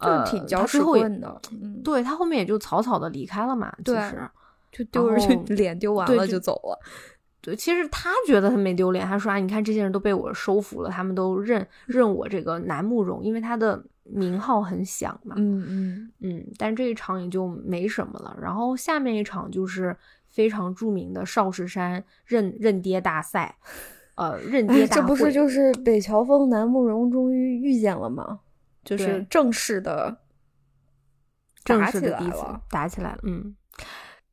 [0.00, 4.28] 就挺搅屎棍的，嗯，对他后面也就草草的离开了嘛，其实
[4.70, 5.16] 就丢着
[5.54, 6.78] 脸丢完了就走了。
[7.40, 16.46] 对，其实他觉得他没丢脸，他说啊，你看这些人都被我收服了，他们都认认我这个南慕容，因为他的名号很响嘛，嗯嗯嗯。
[16.58, 18.36] 但这一场也就没什么了。
[18.42, 19.96] 然后下面一场就是
[20.28, 23.54] 非常著名的少室山认认爹大赛，
[24.16, 28.40] 呃，认 爹大会，这不是就是北乔峰南慕容终于遇见了吗？
[28.86, 30.16] 就是正式的，
[31.64, 32.38] 正式的第一次
[32.70, 33.18] 打起来了。
[33.24, 33.54] 嗯，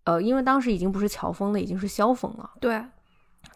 [0.03, 2.51] 呃，因为当时已经不是乔峰了，已经是萧峰了。
[2.61, 2.81] 对，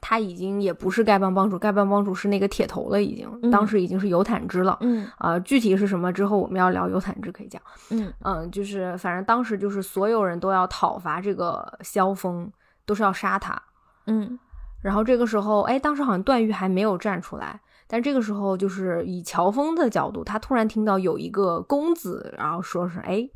[0.01, 4.75] 他已经也不是丐帮帮主，丐帮帮主是那个铁头了，已经，当时已经是尤坦之了。
[4.81, 7.61] 嗯，啊，具体是什么之后我们要聊尤坦之可以讲。
[7.91, 12.51] 嗯嗯，就是反正当时就是所有人都要讨伐这个萧峰，
[12.87, 13.61] 都是要杀他。
[14.07, 14.39] 嗯，
[14.81, 17.61] 然后这个时候，哎，当时好像段誉还没有站出来。
[17.87, 23.27] 但这个时候，就是以乔峰的角度，他突然听到有一个公子，然后说是：“哎，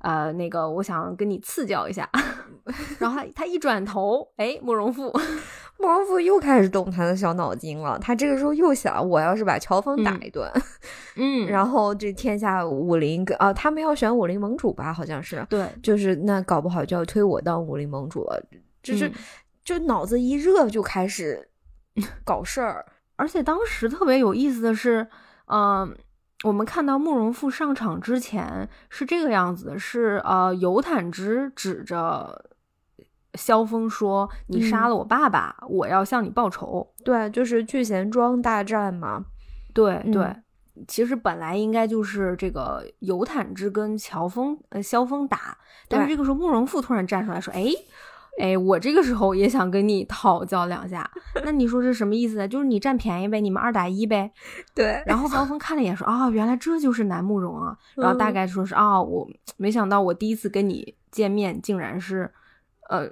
[0.00, 2.08] 呃，那个，我想跟你赐教一下。
[2.98, 5.12] ”然后他他一转头，哎，慕容复，
[5.78, 7.98] 慕容复又开始动他的小脑筋了。
[7.98, 10.50] 他这个时候又想：我要是把乔峰打一顿，
[11.16, 14.92] 嗯， 然后这天下武林啊，他们要选武林盟主吧？
[14.92, 18.42] 好像是，对，就是那搞不好就要推我当武林盟主了。
[18.82, 19.10] 就是
[19.64, 21.48] 就脑子一热就开始
[22.24, 22.86] 搞事儿。
[23.22, 25.06] 而且当时特别有意思的是，
[25.46, 25.96] 嗯，
[26.42, 32.50] 我们看到慕容复上场之前是这个样子的，是呃，尤坦之指着
[33.34, 39.24] 萧峰说：“你杀了我爸爸，我要向你报仇。”对，就是聚贤庄大战嘛。
[39.72, 40.34] 对对，
[40.88, 45.56] 其实本来应该就是这个尤坦之跟乔峰呃萧峰打，
[45.86, 47.66] 但是这个时候慕容复突然站出来说：“哎。”
[48.40, 51.08] 哎，我这个时候也想跟你讨教两下，
[51.44, 52.48] 那你说这什么意思呢？
[52.48, 54.32] 就是你占便宜呗，你们二打一呗。
[54.74, 55.02] 对。
[55.06, 62.30] 然后高峰看了一眼说：“啊，原来这就是南慕容啊。”然后大概说是啊，我没想到我第一次跟你见面竟然是，
[62.88, 63.06] 呃，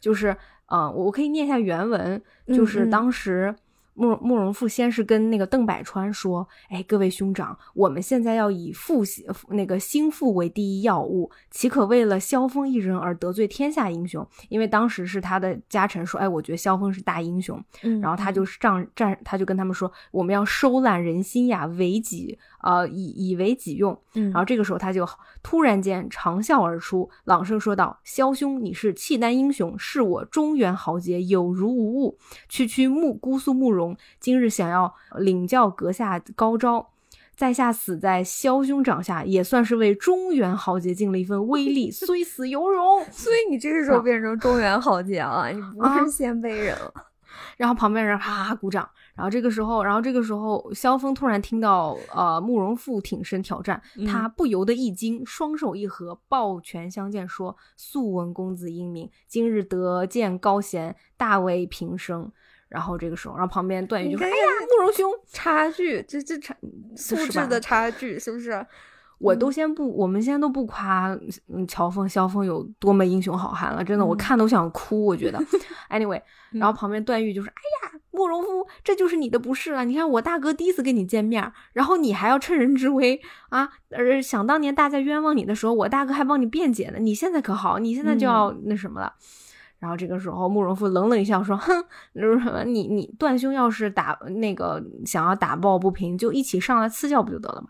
[0.00, 3.54] 就是呃，我可以念一下原文，就是当时。
[3.98, 9.02] 慕慕容复先是跟那个邓百川说：“哎，各位兄长，我们现在要以复
[9.48, 14.24] 那个兴复为第一要务，岂可为了萧峰一人而得罪天下英雄？
[14.48, 17.60] 因为当时是他的家臣说：‘哎，我觉得萧峰是大英雄。’
[18.00, 25.08] 然后他就仗战，他就跟他们说：‘我们要收揽人心呀，为己。’”呃，以以为己用，然后这个时候他就
[25.42, 32.18] 突然间长啸而出，朗声说道：“萧兄，你是契丹英雄，是我中原豪杰，有如无物。
[32.48, 36.90] 区区慕姑苏慕容，今日想要领教阁下高招，
[37.36, 43.04] 在下死在萧兄掌下，也算是为中原豪杰尽了一份威力，虽死犹荣。
[43.12, 46.92] 所以你这个时候变成中原豪杰了，你不是鲜卑人了。
[47.56, 48.88] 然后旁边人哈哈鼓掌。
[49.14, 62.30] 然后这个时候，然后这个时候，萧峰突然听到，呃，慕容复挺身挑战，他不由得一惊，双手一合，抱拳相见，说：“素闻公子英明，今日得见高贤，大为平生。”
[62.68, 64.36] 然后这个时候，然后旁边段誉就说：“哎呀，
[64.70, 66.54] 慕容兄，差距，这这差
[66.94, 68.64] 素质的差距，是不是？”
[69.18, 71.08] 我都先不，我们先都不夸，
[71.48, 75.04] 嗯，乔峰、萧峰有多么英雄好汉了，真的，我看都想哭。
[75.06, 75.38] 我觉得
[75.90, 79.84] ，anyway， 然后旁边段誉就说：“哎呀，慕容复，这就是你的不是了。
[79.84, 83.68] 你看我大哥第一次跟你见面，然后你还要趁人之危啊！
[83.90, 86.98] 呃，想当年大家冤枉你的时候，我大哥还帮你辩解呢。
[87.00, 87.80] 你现在可好？
[87.80, 89.12] 你现在就要那什么了？
[89.80, 92.62] 然后这个时候，慕容复冷冷一笑说：哼，什么？
[92.64, 97.68] 你你段兄要是打那个想要打抱不平，就一起上来赐教不就得了吗？”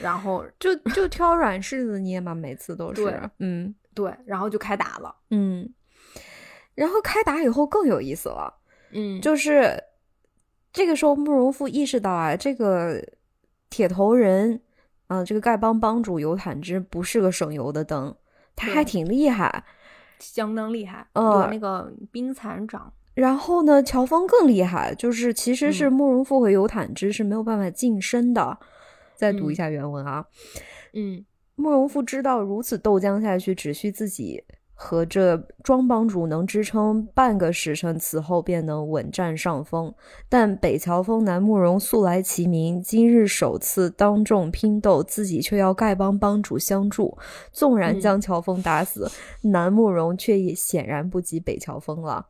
[0.00, 5.68] 然后就就挑软柿子捏嘛，每次都是，嗯，对，然后就开打了，嗯，
[6.74, 8.52] 然后开打以后更有意思了，
[8.92, 9.82] 嗯，就是
[10.72, 13.00] 这个时候慕容复意识到啊，这个
[13.70, 14.60] 铁头人，
[15.06, 18.14] 嗯，这个丐帮帮主尤坦之不是个省油的灯，
[18.56, 19.64] 他还挺厉害，
[20.18, 22.92] 相当厉害，有那个冰蚕掌。
[23.14, 28.58] 然后呢，乔峰更厉害，就是其实是慕容复和尤坦之是没有办法近身的。
[29.16, 30.24] 再读一下原文啊，
[30.92, 31.24] 嗯，
[31.54, 34.42] 慕容复知道如此斗将下去，只需自己
[34.76, 39.94] 和这庄帮主能支撑半个时辰，此后便能稳占上风。
[40.28, 47.16] 但北乔峰南慕容素来齐名，今日首次当众拼斗，自己却要丐帮帮主相助，
[47.52, 49.08] 纵然将乔峰打死，
[49.42, 52.26] 南慕容却也显然不及北乔峰了。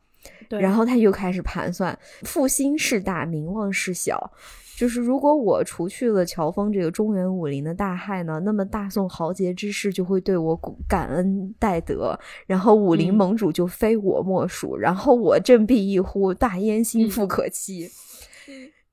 [0.49, 4.31] 然后他又开始盘算：复兴势大，名望势小。
[4.77, 17.89] 就是如果我除去了乔峰这个中原武林的大害呢，那么大宋豪杰之士就会对我感恩戴德，然后武林盟主就非我莫属，然后我振臂一呼，大燕心腹可期。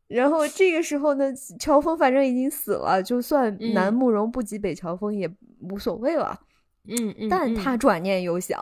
[0.07, 5.29] 然后这个时候呢，乔峰反正已经死了，就算南慕容不及北乔峰也
[5.61, 6.39] 无所谓了。
[6.87, 8.61] 嗯嗯，但他转念又想。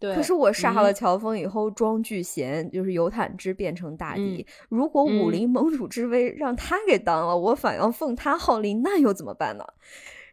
[0.00, 4.46] 可是我杀了乔峰以后，庄聚贤就是尤坦之变成大敌。
[4.68, 9.64] 如果武林盟主之位让他给当了，我反要奉他号令，那又怎么办呢？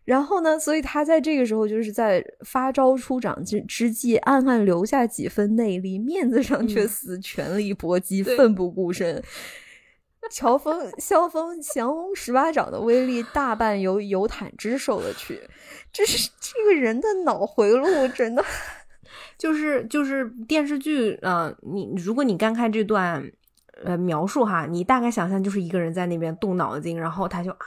[0.03, 0.59] 然后呢？
[0.59, 9.23] 所以他在这个时候就是在发招出掌之之际，暗暗留下几分内力，面子上却死全力搏击，奋不顾身。
[10.29, 15.39] 乔峰、萧峰降龙十八掌的威力，大半由尤坦之受了去。
[15.91, 18.45] 这是这个人的脑回路，真的。
[19.37, 23.29] 就是就是电视剧，呃，你如果你刚看这段，
[23.83, 27.57] 呃，描述哈，你大概想象就是一个人在那边动脑筋，然后他就啊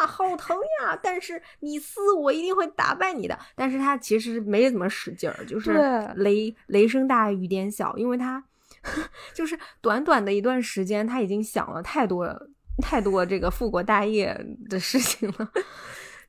[0.00, 0.98] 啊，好疼呀！
[1.02, 5.72] 但是你撕我一定会打败你的，但是他其实没怎么使劲儿，就是
[6.16, 8.44] 雷雷声大雨点小，因为他
[9.34, 12.28] 就是短短的一段时间，他已经想了太多
[12.80, 15.50] 太多这个复国大业的事情了。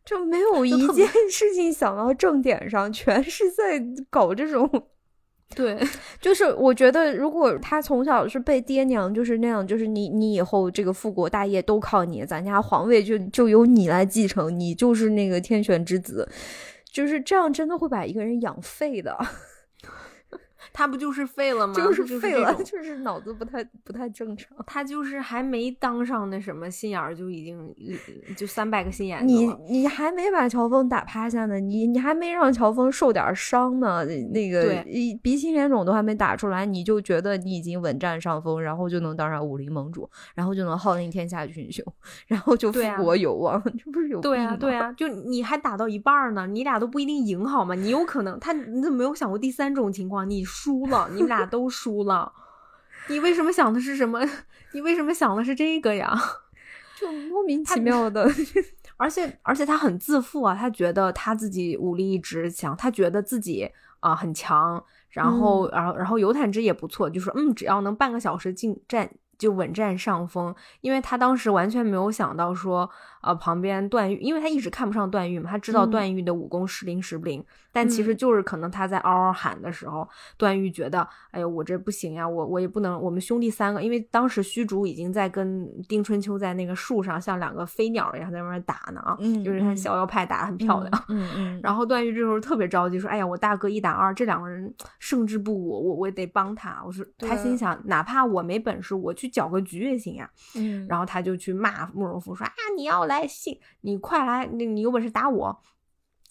[0.06, 4.70] 就没有一件 事情想到正点上，全是在搞这种。
[5.56, 5.80] 对，
[6.20, 16.28] 就是我觉得，如果他从小是被爹娘就是那样，就是你你以后这个复国大业都靠你，咱家皇位就就由你来继承，你就是那个天选之子，
[16.92, 19.18] 就是这样，真的会把一个人养废的。
[20.78, 21.74] 他不就是废了吗？
[21.74, 24.58] 就是废了，就是脑子不太不太正常。
[24.68, 27.74] 他就是还没当上那什么心眼儿，就已经
[28.36, 29.26] 就三百个心眼。
[29.26, 34.04] 你你还没把乔峰打趴下呢，你你还没让乔峰受点伤呢，
[34.34, 34.84] 那个
[35.24, 41.86] 鼻青脸肿都还没打出来，你就觉得你已经稳占上风，然后就能当上武林盟主，然后就能号令天下群雄，
[42.28, 47.76] 然后就富国有望，这不是有对啊 对啊，就你还打到一半呢，你俩都不一定赢好吗？
[47.76, 50.30] 你有可能他你怎么没有想过第三种情况？
[50.30, 52.32] 你输了，你们俩都输了，
[53.08, 54.20] 你为什么想的是什么？
[54.74, 56.14] 你为什么想的是这个呀？
[57.00, 58.30] 就莫名其妙的，
[58.98, 69.10] 而且而且他很自负啊，他觉得他自己武力一直强，他觉得自己啊很强，然后然后然后游坦之也不错，就说嗯，只要能半个小时进战。
[69.38, 72.90] 就稳占上风，因为他当时完全没有想到说，
[73.26, 80.08] 呃，旁边段誉，因为他一直看不上段誉嘛，他知道段誉的武功时灵时不灵，但其实就是可能他在嗷嗷喊的时候，
[80.38, 99.26] 段誉觉得，哎呦，我这不行呀，我我也不能，我们兄弟三个，因为当时虚竹已经在跟丁春秋在那个树上像两个飞鸟一样在那边打呢啊，就是他逍遥派打的很漂亮，嗯 嗯，然后段誉这时候特别着急，说，哎呀，我大哥一打二，这两个人胜之不武，我我也得帮他，我说，他心想，哪怕我没本事，我去。
[99.26, 105.62] 去搅个局也行呀，嗯，然后他就去骂慕容复说啊，你要来信，你快来，你你有本事打我，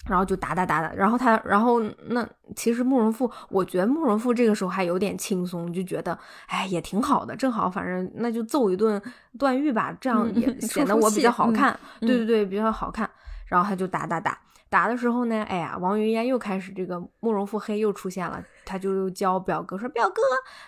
[0.07, 9.01] 然后就打打打打，然后他，然后那其实慕容复，我觉得慕容复这个时候还有点轻松，就觉得哎也挺好的，正好反正那就揍一顿
[9.39, 13.09] 段誉吧，这样也 显得我比较好看，对对对，比较好看，
[13.47, 14.39] 然后他就打打打。
[14.71, 20.21] 打的时候呢，哎呀，王云烟又开始这个慕容复黑又出现了，他就教表哥说：“表哥，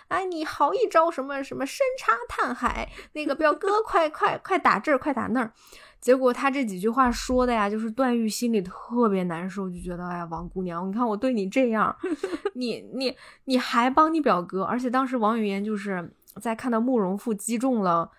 [0.07, 5.51] 哎，你好一招什么什么深插探海，那个表哥快快快打这儿，快打那儿。”
[5.99, 11.95] 结果他这几句话说的呀，就是段誉心里特别难受，就觉得哎呀，王姑娘，你看我对你这样，
[12.55, 18.11] 你你你还帮你表哥，而且当时王语嫣就是在看到慕容复击中了。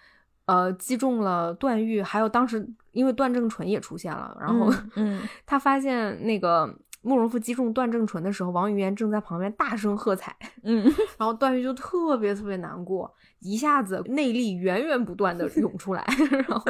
[0.47, 10.83] 呃，击中了段誉，还有当时因为段正淳也出现了，然后， 嗯，他发现那个慕容复击中段正淳的时候，王语嫣正在旁边大声喝彩，嗯，
[11.19, 16.65] 然后段誉就特别特别难过，一下子内力源源不断的涌出来，然后。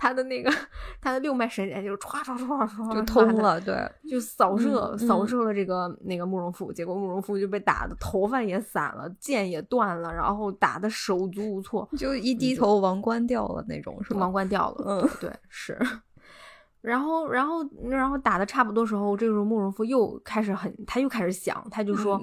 [0.00, 0.50] 他的那个，
[1.00, 3.76] 他的六脉神剑就唰唰唰唰就通了，对，
[4.08, 15.76] 就扫射扫射了这个那个慕容复，结果慕容复就被打的头发也散了，剑也断了，然后打的手足无措，就一低头王冠掉了那种，是王冠掉了，嗯，对，是，
[16.80, 22.20] 然后然后然后打的差不多时候，这个时候慕容复又开始很，他又开始想，他就说。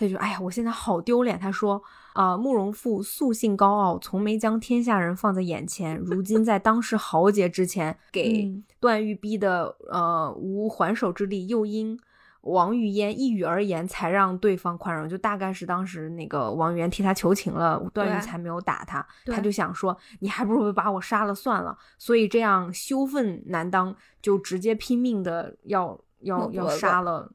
[0.00, 1.36] 他就哎呀，我现在好丢脸。
[1.36, 1.82] 他说
[2.18, 5.96] 啊，慕容复素性高傲，从没将天下人放在眼前。
[5.98, 11.96] 如今在当世豪杰之前，给段誉逼的呃无还手之力，又因
[12.40, 15.08] 王语嫣一语而言，才让对方宽容。
[15.08, 19.06] 就大概是当时那个王语嫣替他求情了，段誉才没有打他。
[19.26, 21.78] 他就想说，你还不如把我杀了算了。
[21.98, 27.30] 所以这样羞愤难当，就直接拼命的要要要杀了。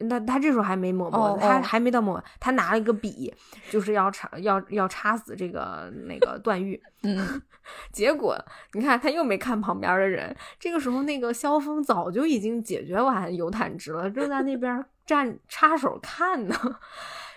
[0.00, 3.34] 那他这时候还没抹脖子，他还没到抹，他拿了一个笔，
[3.68, 6.80] 就是要插要要插死这个那个段誉。
[7.02, 7.42] 嗯，
[7.92, 8.38] 结果
[8.74, 16.56] 你看他又没看旁边的人，这个时候那个萧峰早就已经解决完游坦之了，正在那边 站插手看呢。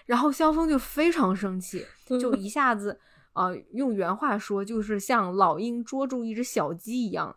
[0.06, 1.86] 然后萧峰就非常生气，
[2.20, 3.00] 就一下子
[3.34, 7.36] 呃用原话说，就是像老鹰捉住一只小鸡一样，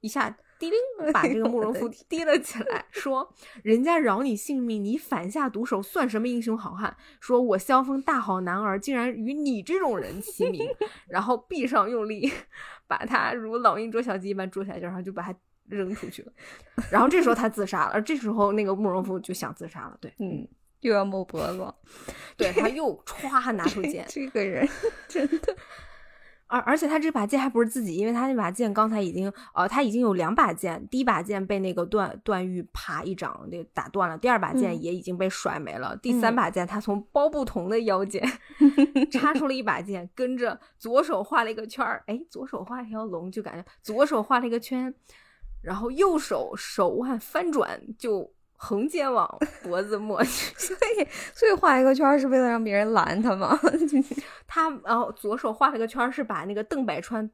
[0.00, 0.36] 一下。
[0.60, 0.78] 滴铃，
[1.10, 3.32] 把这个慕容复提了起来，说
[3.64, 6.94] ：“人家饶你性命，你反下毒手，算什么英雄好汉？
[7.18, 10.68] 说我萧峰大好男儿，竟然与你这种人齐名。
[11.08, 12.30] ”然后臂上用力，
[12.86, 15.34] 把他如老鹰捉小鸡一般捉起来，然后就把他
[15.66, 16.32] 扔出去了。
[16.90, 17.92] 然后这时候他自杀了。
[17.94, 19.96] 而这时候那个慕容复就想自杀了。
[19.98, 20.46] 对，嗯，
[20.80, 21.74] 又要抹脖子，
[22.36, 24.04] 对他又歘拿出剑。
[24.08, 24.68] 这个人
[25.08, 25.56] 真的。
[26.50, 38.20] 而而且他这把剑还不是自己，因为他那把剑刚才已经，呃，他已经有两把剑，第一把剑被那个段段誉啪一掌给打断了，第二把剑也已经被甩没了，第三把剑他从包不同的腰间
[39.12, 44.92] 插出了一把剑，跟着左手画了一个圈儿，哎，左手画一条龙，就感觉左手画了一个圈，
[45.62, 48.32] 然后右手手腕翻转就。
[48.62, 49.26] 横肩往
[49.62, 53.58] 脖子抹去， 所以所以画一个圈是为了让别人拦他吗？
[54.46, 57.28] 他然后左手画了个圈，是把那个邓百川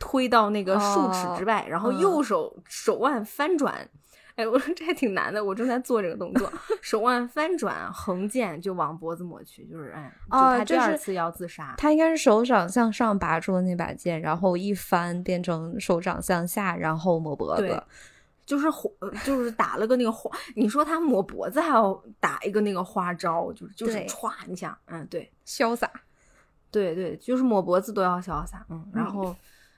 [0.00, 3.88] 推到那个数尺之外，然后右手手腕翻转。
[4.34, 17.82] 哎，我说这还挺难的，我正在做这个动作， 手腕翻转，横剑就往脖子抹去，就是哎，哦，他第二次要自杀，他应该是手掌向上拔出的那把剑，然后一翻变成手掌向下，然后抹脖子。
[18.52, 18.66] 就是
[19.24, 25.90] 就是打了个那个花，你说他抹脖子还要打一个那个花招，就是就是歘，一下，嗯，对，潇洒，
[26.70, 29.34] 对对，就是抹脖子都要潇洒，嗯，然后。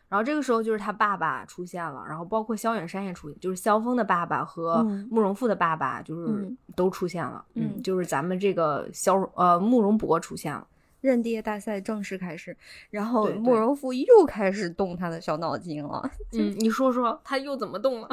[0.06, 10.64] 然后这个时候就是他爸爸出现了，然后包括萧远山也出现，就是萧峰的爸爸和慕容复的爸爸就是都出现了，嗯，就是咱们这个萧呃慕容博出现了，
[11.00, 12.56] 认爹大赛正式开始，
[12.90, 18.08] 然后慕容复又开始动他的小脑筋了，嗯，你说说他又怎么动了？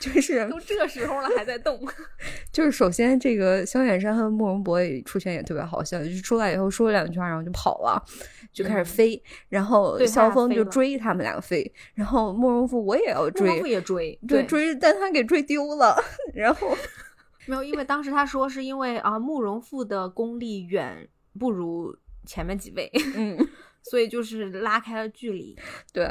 [0.00, 1.78] 就是都这时候了还在动，
[2.50, 8.02] 就是首先这个萧远山和慕容博也出现也特别好笑，就是出来以后说了两句话，然后就跑了，
[8.50, 14.42] 就开始飞，然后萧峰就追他们两个飞，然后慕容复我也要追，慕容复也追，对。
[14.44, 15.94] 追，但他给追丢了，
[16.34, 16.74] 然后
[17.46, 21.06] 没有，因为当时他说是因为啊慕容复的功力远
[21.38, 21.94] 不如
[22.24, 23.36] 前面几位，嗯。
[23.82, 25.56] 所以就是拉开了距离，
[25.92, 26.06] 对。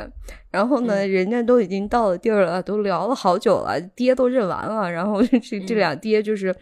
[0.51, 4.91] 然后呢，人家都已经到了地儿了，都聊了好久了，爹都认完了。
[4.91, 6.53] 然后 这这俩爹就是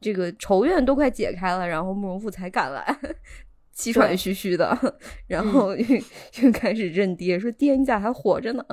[0.00, 2.96] 这个仇怨都快解开了，然后慕容复才赶来，
[3.72, 4.78] 气喘吁吁的，
[5.26, 5.74] 然后
[6.42, 8.64] 又开始认爹，说爹你咋还活着呢？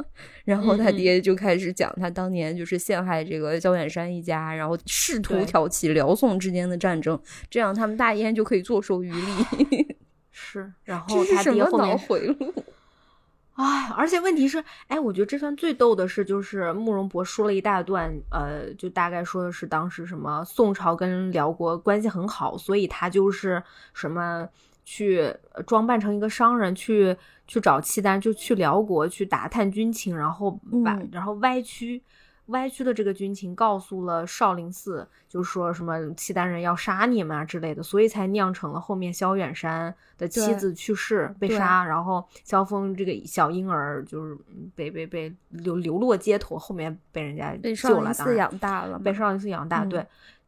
[0.46, 7.20] 然后他爹就开始讲他当年就是陷害这个萧远山一家，然后试图挑起辽宋之间的战争，
[7.50, 9.88] 这样他们大燕就可以坐收渔利。
[10.42, 12.54] 是，然后他爹后面回路，
[13.56, 23.62] 哎，而且问题是，哎，我觉得这段最逗的是，就是慕容博说了一大段，呃，就大概说的是当时什么宋朝跟辽国关系很好，所以他就是
[23.94, 24.48] 什么
[24.86, 25.36] 去
[25.68, 27.16] 装扮成一个商人去
[27.48, 32.02] 去找契丹，就去辽国去打探军情，然后把然后歪曲。
[32.50, 44.38] 歪曲的这个军情告诉了少林寺，就说什么契丹人要杀你们啊之类的，所以才酿成了后面萧远山的妻子去世被杀，然后萧峰这个小婴儿就是
[44.76, 49.86] 被被被流流落街头，后面被人家救了，当养大了，被少林寺养大。
[49.86, 50.06] 对，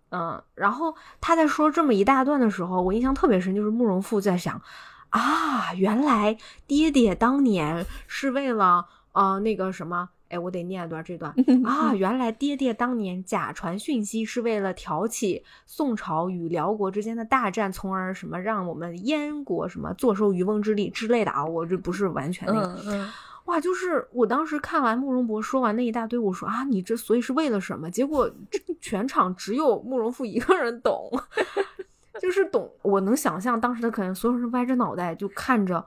[0.10, 4.62] 嗯，然后他在说这么一大段的时候，我印象特别深，就是慕容复在想
[5.10, 10.10] 啊，原来爹爹当年是为了呃那个什么。
[10.32, 11.34] 哎，我得念一段这段
[11.66, 11.94] 啊！
[11.94, 21.46] 原来爹爹当年假传讯息是为了挑起宋朝与辽国之间的大战，从而什么让我们燕国什么坐收渔翁之利之类的啊！
[21.46, 23.10] 我这不是完全那个，
[23.46, 23.60] 哇！
[23.60, 27.92] 就是我当时看完慕容博说完那一大堆，我说啊，你这所以是为了什么？
[27.92, 28.32] 结果
[28.80, 31.12] 全场只有慕容复一个人懂，
[32.22, 32.72] 就是懂。
[32.84, 35.86] 我能想象当时的可能所有人歪着脑袋就看着，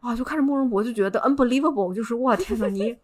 [0.00, 2.94] 哇，就看着慕容博就觉得 unbelievable，就是哇天呐，你。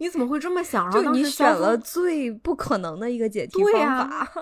[0.00, 0.90] 你怎么会这么想？
[0.90, 4.32] 就你选了最不可能的一个解题方法。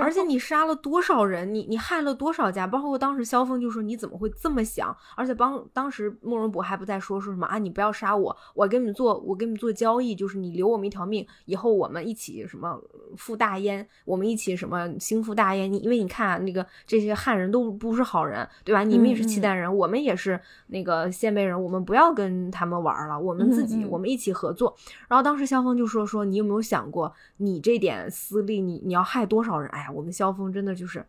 [0.00, 1.54] 而且你杀了多少人？
[1.54, 2.66] 你你害了多少家？
[2.66, 4.94] 包括当时萧峰就说你怎么会这么想？
[5.16, 7.56] 而且帮当时慕容博还不在说说什么啊？
[7.56, 12.78] 你不要杀我，我跟你们做，我跟你们做交易，就是你留我们一条命，以后我们一起什么
[13.16, 15.72] 赴大燕，我们一起什么兴复大燕。
[15.72, 18.84] 你因为你看那个这些汉人都不是好人，对吧？
[18.84, 24.76] 你们也是契丹人，我们也是那个鲜卑人，我们不要跟他们玩了，我们自己我们一起合作。
[25.08, 29.70] 然后当时萧峰就说说你有没有想过，你这点私利，你你要害多少人？
[29.78, 31.04] 哎呀，我们萧峰真的就是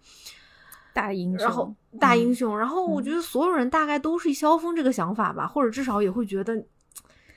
[0.93, 6.63] 大英雄，然后大英雄，然后我觉得所有人大概都是萧峰这个想法吧，或者至少也会觉得，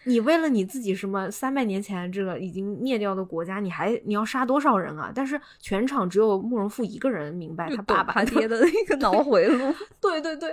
[0.04, 5.10] 你为了你自己什么三百年前这个已经灭掉的国家，你还你要杀多少人啊？
[5.14, 10.52] 但是全场只有慕容复一个人明白他爸爸爹的那个脑回路，对对对，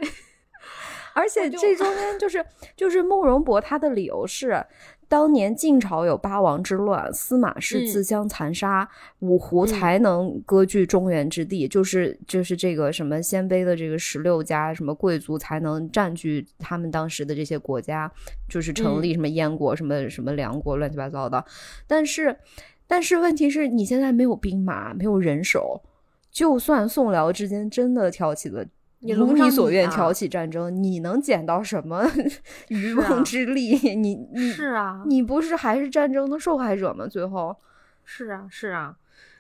[1.14, 2.46] 而且这中间就是
[2.78, 4.66] 就是慕容博他的理由是。
[5.10, 8.88] 当年晋朝有八王之乱，司马氏自相残杀，
[9.20, 18.10] 五胡才能割据中原之地，就是就是这个什么鲜卑的这个十六家什么贵族才能占据他们当时的这些国家，
[18.48, 21.44] 就是成立什么燕国、什么什么梁国，乱七八糟的。
[21.88, 22.38] 但是，
[22.86, 25.82] 但是问题是你现在没有兵马，没有人手，
[26.32, 28.64] 就算宋辽之间真的挑起了。
[29.02, 32.06] 如你所愿挑起战争，你能捡到什么
[32.68, 33.76] 渔翁之利？
[33.96, 37.08] 你你是啊，你不是还是战争的受害者吗？
[37.08, 37.56] 最后
[38.04, 38.96] 是啊是啊，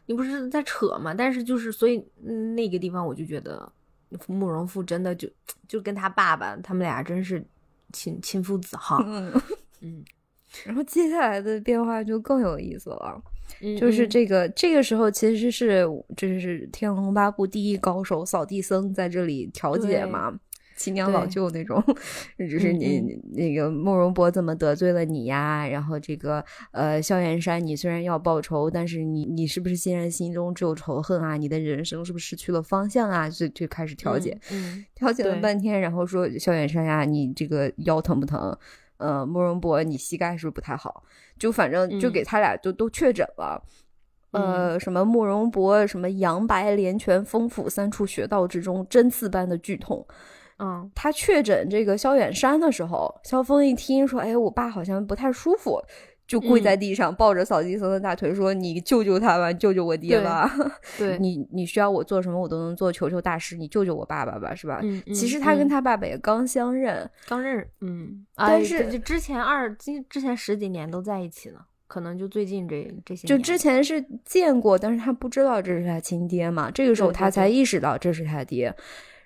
[0.05, 1.13] 你不是在扯吗？
[1.13, 2.03] 但是就是所以
[2.55, 3.69] 那个地方，我就觉得
[4.27, 5.29] 慕容复真的就
[5.67, 7.45] 就跟他爸爸他们俩真是
[7.91, 8.97] 亲亲父子哈。
[9.81, 10.03] 嗯，
[10.65, 13.21] 然后接下来的变化就更有意思了。
[13.77, 15.85] 就是这个这个时候，其实是
[16.15, 20.33] 就是《天龙八部》第一高手扫地僧在这里调解嘛，
[20.77, 21.83] 亲娘老舅那种，
[22.39, 25.67] 就是你那个慕容博怎么得罪了你呀？
[25.67, 31.35] 然后这个呃萧元山，你虽然要报仇，但是你你是不是现在心中只有仇恨啊？
[31.35, 33.29] 你的人生是不是失去了方向啊？
[33.29, 34.39] 就就开始调解，
[34.95, 38.57] 调解了半天，然后说萧元山呀，你这个腰疼不疼？
[38.99, 41.03] 呃，慕容博，你膝盖是不是不太好？
[41.37, 43.61] 就反正就给他俩就都确诊了。
[44.31, 50.05] 呃，什么慕容博，什么杨白连泉风府三处穴道之中，针刺般的剧痛。
[50.59, 55.81] 嗯，他确诊这个萧远山的时候，萧峰一听说，哎，我爸好像不太舒服，
[56.29, 60.47] 就跪在地上抱着扫地僧的大腿说：“你救救他吧，救救我爹吧！
[60.95, 62.91] 对你，你需要我做什么，我都能做。
[62.91, 71.55] 求求大师，你救救我爸爸吧，是吧？”嗯，其实他跟他爸爸也刚相认，刚认，嗯，但是就之前二之之前十几年都在一起呢。
[71.87, 76.69] 可能就最近这这些，就之前是见过，但是他不知道这是他亲爹嘛。
[76.69, 78.71] 这个时候他才意识到这是他爹。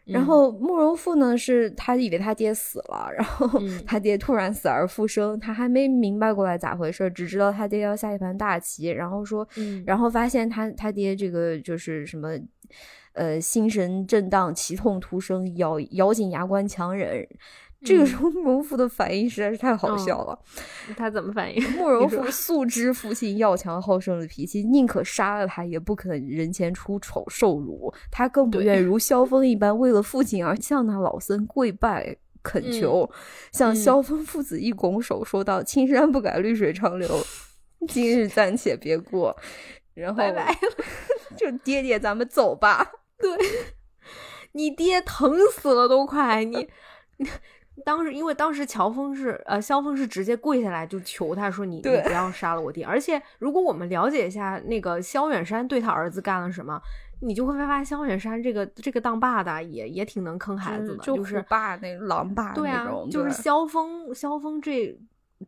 [0.05, 3.49] 然后慕容复呢，是他以为他爹死了，然后
[3.85, 9.47] 他爹突然死而复生，他还没明白过来咋回事，只知道他爹要下一盘大棋，然后说，
[9.85, 12.29] 然后发现他他爹这个就是什么，
[13.13, 17.25] 呃，心神震荡，奇痛突生，咬咬紧牙关强忍。
[17.83, 20.39] 这个时候，慕容复的反应实在是太好笑了。
[20.95, 21.61] 他怎么反应？
[21.73, 27.93] 慕容复素知父亲要强好胜的脾气，宁可杀了他，也不肯人前出丑受辱。
[28.09, 33.09] 他更不愿 如萧峰一般，为了父亲而向那老僧跪拜恳求。
[33.51, 37.09] 向萧峰父子一拱手，说道：“青山不改，绿水长流，
[37.87, 39.35] 今日暂且别过。”
[39.93, 40.57] 然后，拜拜。
[41.37, 42.91] 就爹爹，咱们走吧。
[43.17, 43.29] 对，
[44.53, 46.67] 你爹疼死了都快你。
[47.83, 56.79] 当时，因为当时乔峰是呃，萧峰是直接跪下来就求他说：“你你不要杀了我弟。”而且，如果我们了解一下那个萧远山对他儿子干了什么，
[57.21, 64.95] 你就会发现萧远山这个这个当爸的也也挺能坑孩子的，就是爸那狼爸对啊，就是萧峰萧峰这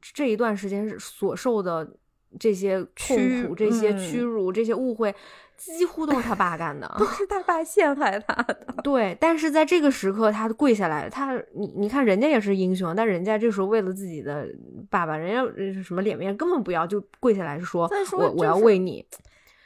[0.02, 1.88] 这一段时间所受的
[2.40, 5.14] 这些痛苦、这些屈辱、这些误会。
[5.58, 8.58] 几乎都是他爸干的， 都是他爸陷害他的。
[8.84, 14.48] 对，但是在这个时刻，他跪下来，他你你看，人家也是英雄，但人家这时候为了自己的
[14.90, 19.06] 爸爸，人家什么脸面根本不要，就跪下来说：“我我要为你。”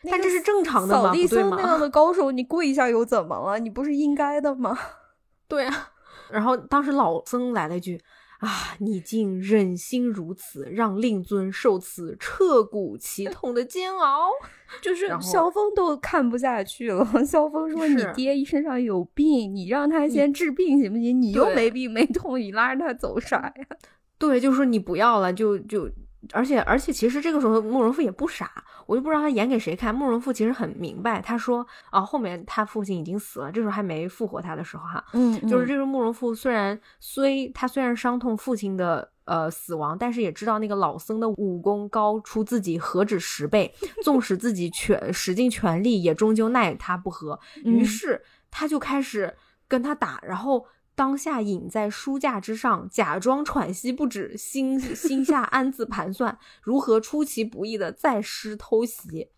[0.10, 1.10] 但这是正常的吗？
[1.10, 3.60] 扫地僧那样的高手，你跪一下又怎么了？
[3.60, 4.78] 你不是应该的吗？
[5.48, 5.90] 对啊。
[6.32, 8.00] 然后当时老僧来了一句。
[8.40, 8.76] 啊！
[8.80, 14.30] 你竟忍心如此，让令尊受此彻骨奇痛的煎熬，
[14.82, 17.06] 就是萧峰都看不下去了。
[17.26, 21.22] 萧峰说：“你爹身上有病，你让他先治病行不行？
[21.22, 23.78] 你又没病没痛，你拉着他走啥呀？”
[24.18, 25.90] 对，就说你不要了，就就。
[26.34, 28.52] 而且而且，其实这个时候慕容复也不傻，
[28.86, 29.94] 我就不知道他演给谁看。
[29.96, 47.40] 慕容复其实很明白，他说啊，后面他父亲已经死了，这时候还没复活他的时候哈，嗯，就是这个慕容复虽然虽他虽然伤痛父亲的呃死亡，但是也知道那个老僧的武功高出自己何止十倍，纵使自己全使尽全力，也终究奈他不何。
[47.64, 49.34] 于是他就开始
[49.68, 50.66] 跟他打，然后。
[51.00, 59.30] 当下隐在书架之上，假装喘息不止，心 心下暗自盘算如何出其不意的再施偷袭。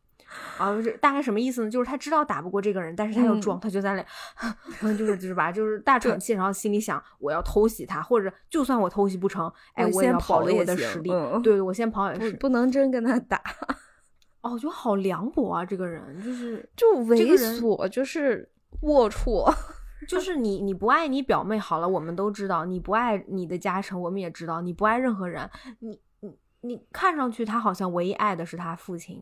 [0.57, 1.69] 啊，是大概什么意思呢？
[1.69, 3.93] 就是他知道打不过这个人，但是他要装，他就在
[4.81, 11.11] 那， 就是就是吧，就是大喘气，然后心里想我要偷袭他，或者就算我偷袭不成，哎，我也要保留我的实力。
[11.43, 13.39] 对，我先跑也是，不能真跟他打。
[14.41, 18.49] 哦，我觉得好凉薄啊，这个人就是就猥琐，就是
[18.81, 19.53] 龌龊。
[20.07, 25.49] 就是你，你不爱你表妹好了，我们都知道；你不爱你的家臣，我们也知道；你不爱任何人，
[25.79, 29.21] 你你你看上去他好像唯一爱的是他父亲，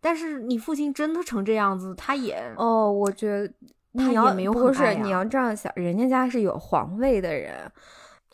[0.00, 3.52] 但是你父亲真的成这样子，他也哦，我觉得
[3.94, 7.70] 他也没有不是你要这样想，人家家是有皇位的人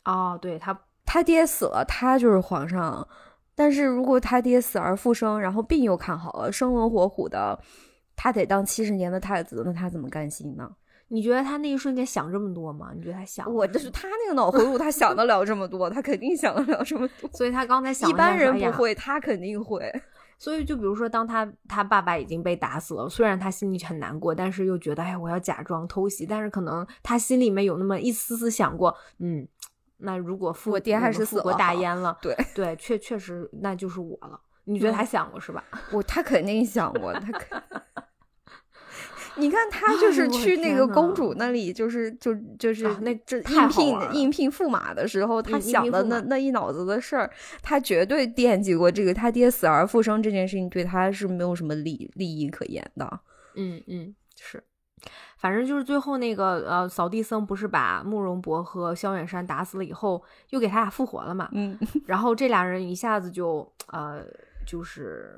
[0.05, 3.07] 哦，对他他爹死了，他就是皇上，
[3.55, 7.59] 但是如果他爹死而复生，然后病又看好了，生龙活虎的，
[8.17, 10.71] 他得当七十年的太子，那他怎么甘心呢？
[11.15, 12.91] 你觉得他那一瞬间想这么多吗？
[12.93, 13.47] 你觉得他想？
[13.55, 17.31] 我就是他那个脑回路，他想得了这么多，他肯定想得了这么多。
[17.33, 19.89] 所以他刚才想，一般人不会，他肯定会。
[20.37, 26.27] 所以就比如说，当他他爸爸已经被打死了，虽然他心里很难过，但是又觉得，哎，我要假装偷袭。
[26.27, 29.47] 但是可能他心里面有那么一丝丝想过，嗯，
[29.99, 34.41] 那如果父我爹还是死国大烟了，对对，确确实那就是我了。
[34.65, 35.63] 你觉得他想过是吧？
[35.93, 37.63] 我他肯定想过，他肯。
[39.37, 47.31] 你看他就是去那个公主那里，就是就就是那这应聘应聘驸马的时候，他想的那那一脑子的事儿，
[47.63, 53.21] 他绝对惦记过这个他爹死而复生这件事情，对他是没有什么利利益可言的。
[53.57, 54.63] 嗯嗯，是，
[55.39, 61.49] 反正就是最后那个呃扫地僧不是把慕容博和萧远山打死了以后，又给他俩复活了嘛。
[61.53, 64.25] 嗯， 然后这俩人一下子就呃。
[64.65, 65.31] 就是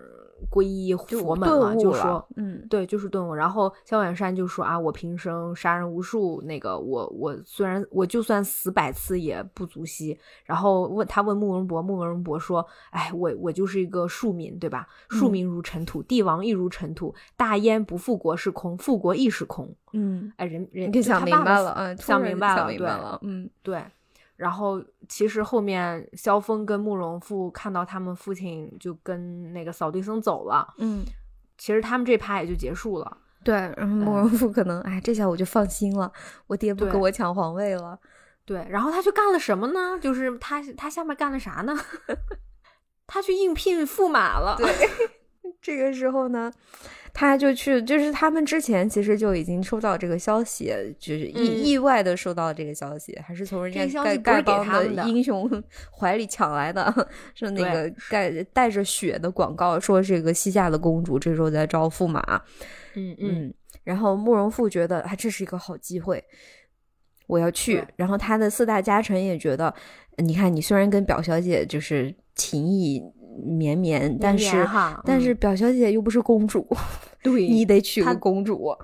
[0.51, 3.35] 皈依佛门嘛，就说，嗯，对，就是顿悟。
[3.35, 10.19] 然后萧远山就说啊，我平生杀人无数，那个我我虽然我就算死百次也不足惜。
[10.45, 14.87] 然后问他问慕容博，慕容博说，哎，我我就是一个庶民，对吧？
[15.11, 19.75] 庶民如尘土，帝王亦如尘土，大燕不复国是空，复国亦是空。
[19.93, 22.89] 嗯，哎，人人就想明白了，嗯，想明白了，对，
[23.23, 23.83] 嗯，对。
[24.37, 31.05] 然后，其实后面萧峰跟慕容复看到他们父亲就跟那个扫地僧走了，嗯，
[31.57, 33.19] 其实他们这趴也就结束了。
[33.43, 36.13] 对，然后慕容复可能，哎，这下我就放心了，
[36.47, 37.99] 我爹不跟我抢皇位了。
[38.45, 39.99] 对，然后他去干了什么呢？
[40.01, 41.77] 就是他他下面干了啥呢？
[43.07, 44.57] 他去应聘驸马了。
[44.59, 44.69] 对，
[45.63, 46.53] 这个时候呢。
[47.19, 55.51] 他就去，就是他们之前其实就已经收到这个消息，就是意意外的收到这个消息，还是从人家丐丐帮的英雄
[55.91, 56.93] 怀里抢来的，
[57.35, 62.21] 说那个带带着血的广告，说这个西夏的公主这时候在招驸马，
[62.95, 66.23] 嗯嗯，然后慕容复觉得啊这是一个好机会，
[67.27, 69.75] 我要去，然后他的四大家臣也觉得，
[70.19, 73.03] 你看你虽然跟表小姐就是情谊。
[73.45, 74.67] 绵绵，但是
[75.05, 76.67] 但是表小姐又不是公主，
[77.23, 78.75] 对你得娶个公主。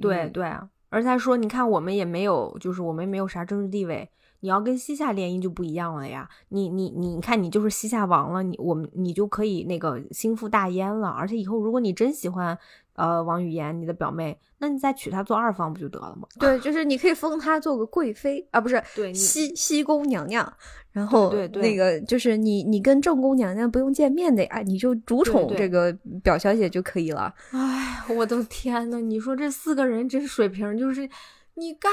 [0.00, 4.08] 对对啊，而且他说，你看我们也没有，就是我们没有啥政治地位，
[4.42, 6.28] 你要跟西夏联姻就不一样了呀。
[6.50, 11.08] 你你你看，你就是西夏王了，你我们你就可以那个心腹大燕了。
[11.08, 12.58] 而且以后如果你真喜欢。
[12.94, 16.28] 呃，王语嫣，你的表妹，那你再娶她做二房不就得了吗？
[16.38, 20.52] 对，就是你可以封她做个贵妃啊，不是， 对，西西宫娘娘。
[20.90, 25.90] 然后，对对，那个就是你，你跟正宫娘娘不用见面的呀，你就主宠这个
[26.22, 27.34] 表小姐就可以了。
[27.52, 31.08] 哎，我的天呐，你说这四个人这水平，就是
[31.54, 31.90] 你干，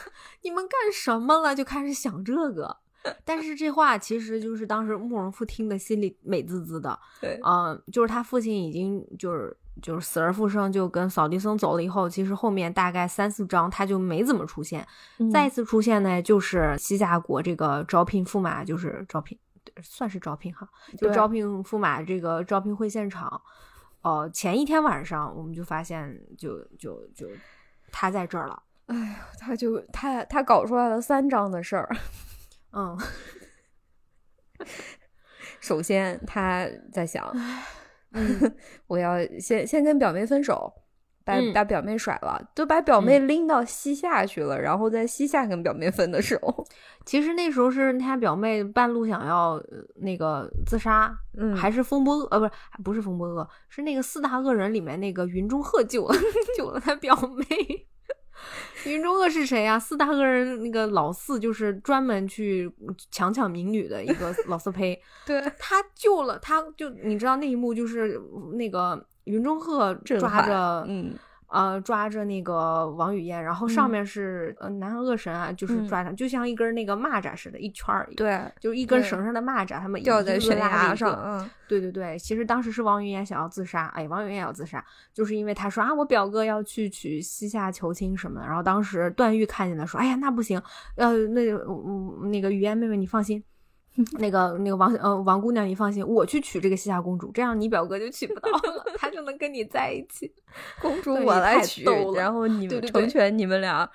[0.42, 1.54] 你们干什么了？
[1.54, 2.76] 就开始想这个。
[3.24, 6.98] 但是这话其实就是当时慕容复听的心里美滋滋的。
[7.20, 9.56] 对，嗯，就是他父亲已经就是。
[9.80, 14.86] 就是死而复生，就跟扫地僧走了以后，其实后面大概三四章他就没怎么出现。
[15.32, 19.36] 再一次出现呢，就是西夏国这个招聘驸马，就是招聘，
[19.82, 23.40] 算是招聘哈，就招聘驸马这个招聘会现场。
[24.02, 27.26] 哦，前一天晚上我们就发现，就就就
[27.90, 28.62] 他在这儿了。
[28.86, 31.88] 哎呀，他就他他搞出来了三章的事儿。
[32.72, 32.98] 嗯，
[35.60, 37.34] 首先他在想。
[38.88, 40.70] 我要先先跟表妹分手，
[41.24, 46.38] 把把表妹甩了，都把表妹拎到西夏去了，然后在西夏跟表妹分的手。
[47.06, 49.58] 其实那时候是他表妹半路想要
[49.96, 52.52] 那个自杀，嗯，还是风波呃不是
[52.84, 56.14] 不是风波恶，是那个四大恶人里面那个云中鹤救了
[56.54, 57.46] 救了他表妹。
[58.86, 59.78] 云中鹤是谁呀？
[59.78, 62.70] 四大恶人那个老四就是专门去
[63.10, 65.00] 强抢民女的一个 老色胚。
[65.26, 68.20] 对他救了，他就你知道那一幕就是
[68.54, 71.14] 那个云中鹤抓着嗯。
[71.52, 81.12] 呃，抓着那个王语嫣，然后上面是呃南恶神啊，就是抓他，就像一根那个蚂蚱似的，一圈儿，对，就是一根绳上的蚂蚱，他们吊在悬崖上。
[81.22, 84.82] 嗯，对对对，其实当时是王语嫣想要自杀，哎，王语嫣要自杀，
[85.12, 90.58] 就是因为他说啊，我表哥要去娶西夏求亲什么的，然后当时段誉看见了，说，哎呀，那不行，
[90.96, 93.44] 呃，那嗯那个语嫣妹妹，你放心。
[94.18, 100.32] 那个那个王呃王姑娘，你放心，我去娶这个西夏公主，这样你表哥就娶不到了， 他就能跟你在一起。
[100.80, 101.84] 公主我来娶，
[102.14, 103.88] 然后你们成全你们俩。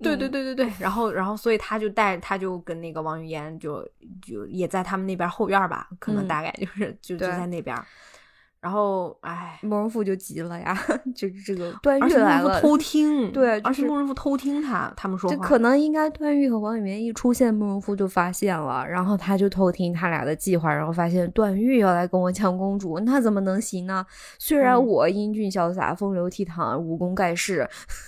[0.00, 3.84] 对对对对对，然后然后所以他就带他就跟那个王语嫣就
[4.22, 7.76] 就也在他们那边后院吧，可能大概就是就就在那边。
[8.60, 10.76] 然后，哎，慕容复就急了呀，
[11.14, 24.04] 就是这个段誉来了，偷听，对，而且慕容复偷听他他们说话，可能应该段誉和王语嫣一出现，慕容复就发现了，然后他就偷听他俩的计划，然后发现段誉要来跟我抢公主，那怎么能行呢？
[24.40, 27.64] 虽然我英俊潇洒、风流倜傥、武功盖世，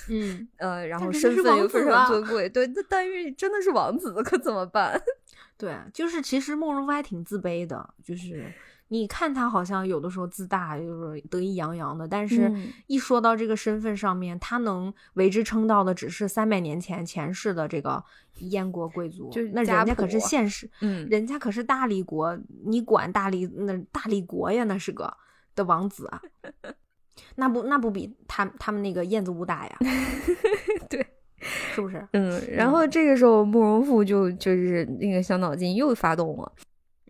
[0.08, 5.00] 嗯 呃，然后身份又非常尊贵，对，那段誉真的是王子，可怎么办？
[5.56, 8.52] 对，就是其实慕容复还挺自卑的，就是。
[8.92, 12.52] 你看他好像有的时候自大，就是得意洋洋的，但是
[12.88, 18.02] 一说到这个身份上面，他能为之称道的只是三百年前前世的这个
[18.40, 25.16] 燕国贵族，就那人家可是现实，嗯，人家可是大理国，你管大理那大理国呀，那是个
[25.54, 26.20] 的王子啊，
[27.36, 29.78] 那不那不比他他们那个燕子武大呀？
[30.90, 31.06] 对，
[31.38, 32.04] 是不是？
[32.14, 36.52] 嗯，然后这个时候慕容复就就是那个小脑筋又发动了。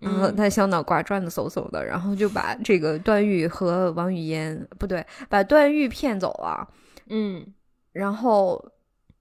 [0.01, 6.67] 然后他小脑瓜转的嗖嗖的，然后就把这个段誉和王语嫣不对，把段誉骗走了。
[7.11, 7.47] 嗯，
[7.93, 8.73] 然后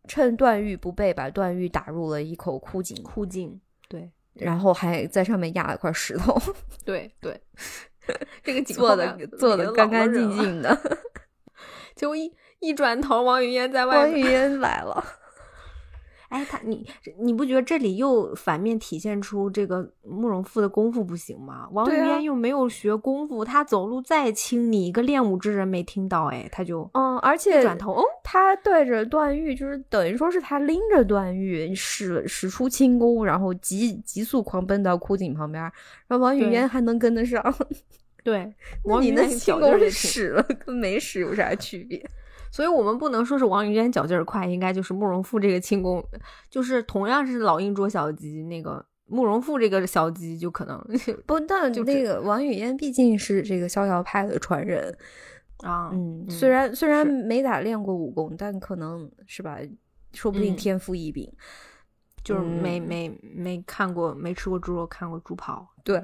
[0.07, 3.03] 趁段誉不备，把段誉打入了一口枯井。
[3.03, 3.59] 枯井，
[3.89, 6.41] 对，然后还在上面压了块石头。
[6.85, 7.39] 对对，
[8.41, 10.79] 这个做的做的干干净净的，
[11.95, 15.03] 结果一一转头，王语嫣在外，王语嫣来了。
[16.29, 16.85] 哎，他你
[17.19, 21.67] 你不觉得这里又反面体现出这个慕容复的功夫不行吗？
[21.71, 35.63] 王语嫣又没有学功夫，他走路再轻，你一个练武之人没听到，哎，他就嗯，而且转头，哦，他对着段誉，就是等于说是他拎着段誉使使出轻功，然后急急速狂奔到枯井旁边，
[36.07, 37.43] 然后王语嫣还能跟得上，
[38.23, 38.53] 对，
[38.85, 42.07] 那你那轻功使了跟没使有啥区别？
[42.51, 46.03] 所以我们不能说是王语嫣脚劲儿快，应该就是慕容复这个轻功，
[46.49, 50.83] 就是同样是老鹰捉小鸡，那个慕容复这个小鸡就可能
[51.27, 54.95] 不，但那个王语嫣毕竟是这个逍遥派的传人
[55.59, 59.57] 啊，嗯，虽然虽然没咋练过武功，但可能是吧，
[60.13, 61.31] 说不定天赋异禀，
[62.23, 66.01] 就是没没没看过没吃过猪肉，看过猪跑，对，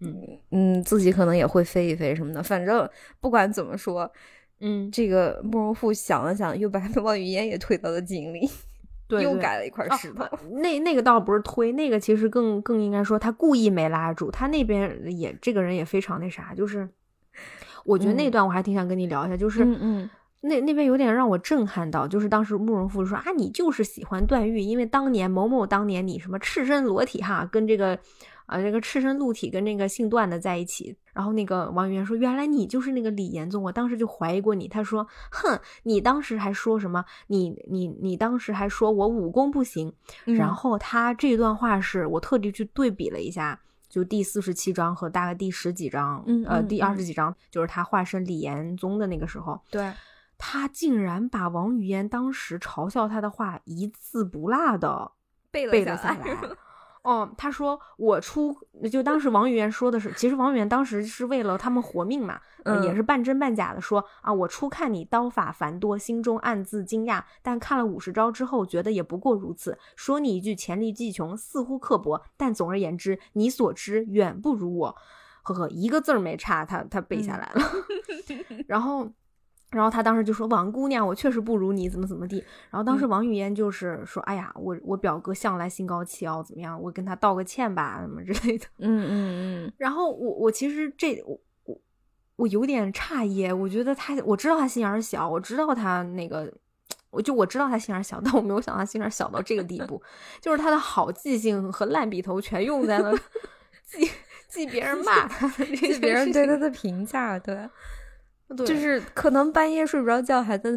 [0.00, 2.88] 嗯嗯，自己可能也会飞一飞什么的，反正
[3.20, 4.08] 不管怎么说。
[4.60, 8.48] 嗯，这个慕容复想了想，又把王语嫣也推到了井里，
[9.06, 10.24] 对，又改了一块石头。
[10.62, 14.30] 那那个倒不是推，那个其实更更应该说他故意没拉住。
[14.30, 16.88] 他那边也这个人也非常那啥，就是
[17.84, 20.08] 我觉得那段我还挺想跟你聊一下，就是嗯，
[20.40, 27.98] 那那边有点让我震撼到，就是当时慕容复说啊，你就是喜欢段誉，因为当年某某当年你什么赤身裸体哈，跟这个。
[28.46, 37.04] 啊，这个赤身露体跟那个姓段的在一起，然后那个王语嫣说：“原来你就是那个李延宗，我当时就怀疑过你。”他说：“哼，你当时还说什么？
[37.26, 39.92] 你你你当时还说我武功不行。”
[40.24, 49.92] 然后他这段话是我特地去对比了一下，就第四十七章和大概第十几章，呃，第二十几章，就是他化身李延宗的那个时候，对
[50.38, 55.10] 他竟然把王语嫣当时嘲笑他的话一字不落的
[55.50, 56.36] 背了下来。
[57.06, 58.52] 哦，他说我出，
[58.90, 62.40] 就当时王语嫣说的是，其实王语嫣当时是为了他们活命嘛，
[62.82, 69.78] 也是半真半假的说啊，我初看你刀法繁多，心中暗自惊讶，但看了五十招之后，觉得也不过如此。
[69.94, 74.96] 说你一句潜力技穷，似乎刻薄，但总而言之，你所知远不如我。
[75.44, 77.62] 呵呵，一个字儿没差，他他背下来了，
[78.66, 79.08] 然后。
[79.76, 82.38] 然后他当时就说：“王姑娘，我确实不如你，怎么怎么地。”
[82.72, 86.80] 然后当时王语嫣就是说：“哎呀，我我表哥向来心高气傲，怎么样？
[86.80, 89.72] 我跟他道个歉吧，什么之类的。”嗯嗯嗯。
[89.76, 91.78] 然后我我其实这我我
[92.36, 96.50] 我有点诧异，我觉得他我知道他心眼小，我知道他那个，
[97.10, 100.02] 我就我知道他心眼小，但我没有想到他心眼小到这个地步，
[100.40, 103.14] 就是他的好记性和烂笔头全用在了
[103.84, 104.10] 记
[104.48, 107.68] 记别人骂他，记别人对他的评价，对。
[108.66, 110.70] 就是可能半夜睡不着觉，还在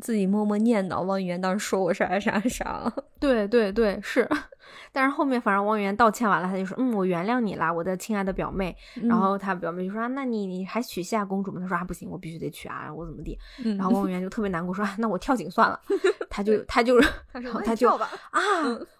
[0.00, 2.92] 自己默默念叨王语嫣当时说我啥啥啥。
[3.18, 4.28] 对对对，是。
[4.92, 13.38] 但是后面反正王语嫣道歉完了，他就说：“嗯，我原谅你啦，我的亲爱的表妹。”然后他表妹就说：“啊，那你你还娶夏公主吗？”他说：“啊，不行，我必须得娶啊，我怎么地？”
[13.78, 15.80] 然后王语嫣就特别难过，说：“啊，那我跳井算了。
[16.28, 17.00] ”他就他就
[17.32, 18.02] 他说他就啊。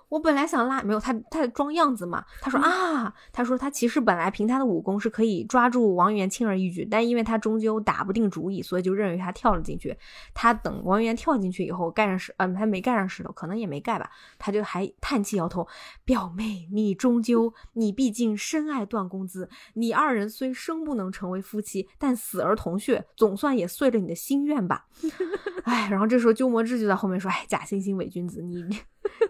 [0.08, 2.24] 我本来想拉，没有他，他装样子嘛。
[2.40, 9.96] 他说啊，他说他其实本来凭他的武功是可以抓住王源轻而易举，但因为他终究打不定主意，所以就认为他跳了进去。
[10.32, 14.08] 他等王源跳进去以后，盖上石，嗯，他没盖上石头，可能也没盖吧。
[14.38, 15.66] 他就还叹气摇头，
[16.04, 24.86] 表妹，你终究，你毕竟深爱段公子，你二人虽生不能成为夫妻，但死而同穴，总算也遂了你的心愿吧。
[25.64, 28.64] 哎，然后这时候鸠摩智就在后面说，哎，假惺惺伪君子，你。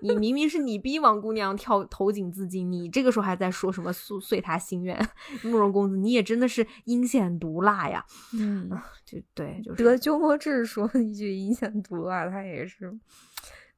[0.00, 4.98] 你明明是你逼王姑娘跳投井自尽，你这个时候还在说什么遂遂她心愿？
[5.44, 8.04] 慕容公子，你也真的是阴险毒辣呀！
[8.34, 8.70] 嗯，
[9.04, 12.92] 就对，就得鸠摩智说一句阴险毒辣，他也是，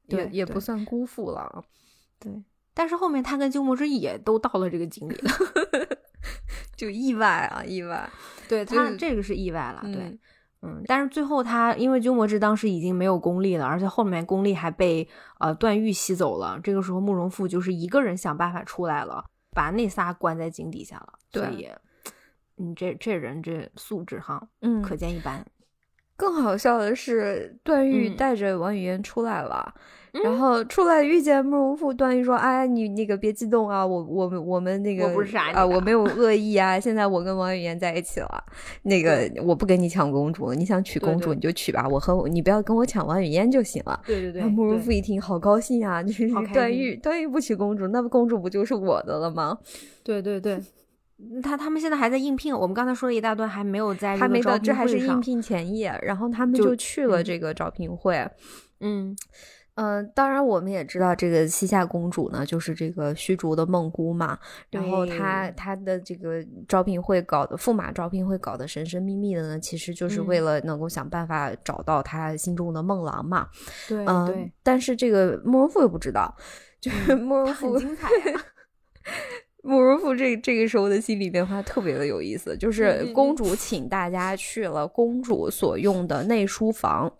[0.07, 1.63] 也也不算辜负了。
[2.19, 5.31] 对，但是后面他跟鸠摩智也都到了这个井里了，
[6.75, 8.09] 就意外啊，意外。
[8.47, 10.19] 对他这个是意外了，对。
[10.61, 15.07] 嗯，但是最后他因为鸠摩智当时已经没有功力了，而且后面功力还被
[15.39, 16.59] 呃段誉吸走了。
[16.61, 21.13] 这个时候慕容复就是一个人想办法出来了，把那仨关在井底下了。
[21.31, 21.69] 所以，
[22.57, 25.45] 嗯，这这人这素质哈，嗯，可见一斑。
[26.17, 29.73] 更好笑的是，段誉带着王语嫣出来了。
[30.11, 35.05] 然后出来遇见慕容复，段誉说：“哎，你那个别激动啊，我我们我们那个
[35.53, 36.79] 啊，我没有 恶意啊。
[36.79, 38.43] 现在我跟王语嫣在一起了，
[38.83, 44.41] 那个我不跟你抢公主，你想娶公主你就娶吧，我和你不要跟我抢王语嫣就行了。”对对对。
[44.43, 46.01] 慕容复一听，好高兴啊！
[46.01, 49.57] 就是段誉，段誉不娶公主，那公主不就是我的了吗？
[50.03, 50.59] 对对对，
[51.43, 58.15] 他他们现在还在应聘，我们刚才说了一大段，还没有在还没到，这还是应聘前夜，然后他们就去了这个招聘会，
[58.79, 59.09] 嗯。
[59.11, 59.17] 嗯，
[60.13, 64.37] 当然我们也知道这个西夏公主呢，就是这个虚竹的梦姑嘛。
[64.69, 73.47] 然后她她的这个招聘会搞的驸马招聘会搞得神神秘秘的呢，其实就是为了能够想办法找到她心中的梦郎嘛。
[73.87, 76.35] 对，嗯，但是这个慕容复又不知道，
[76.79, 78.07] 就是慕容复精彩。
[79.61, 87.11] 慕容复这这个时候的心理变化特别的有意思，就是公主请大家去了公主所用的内书房。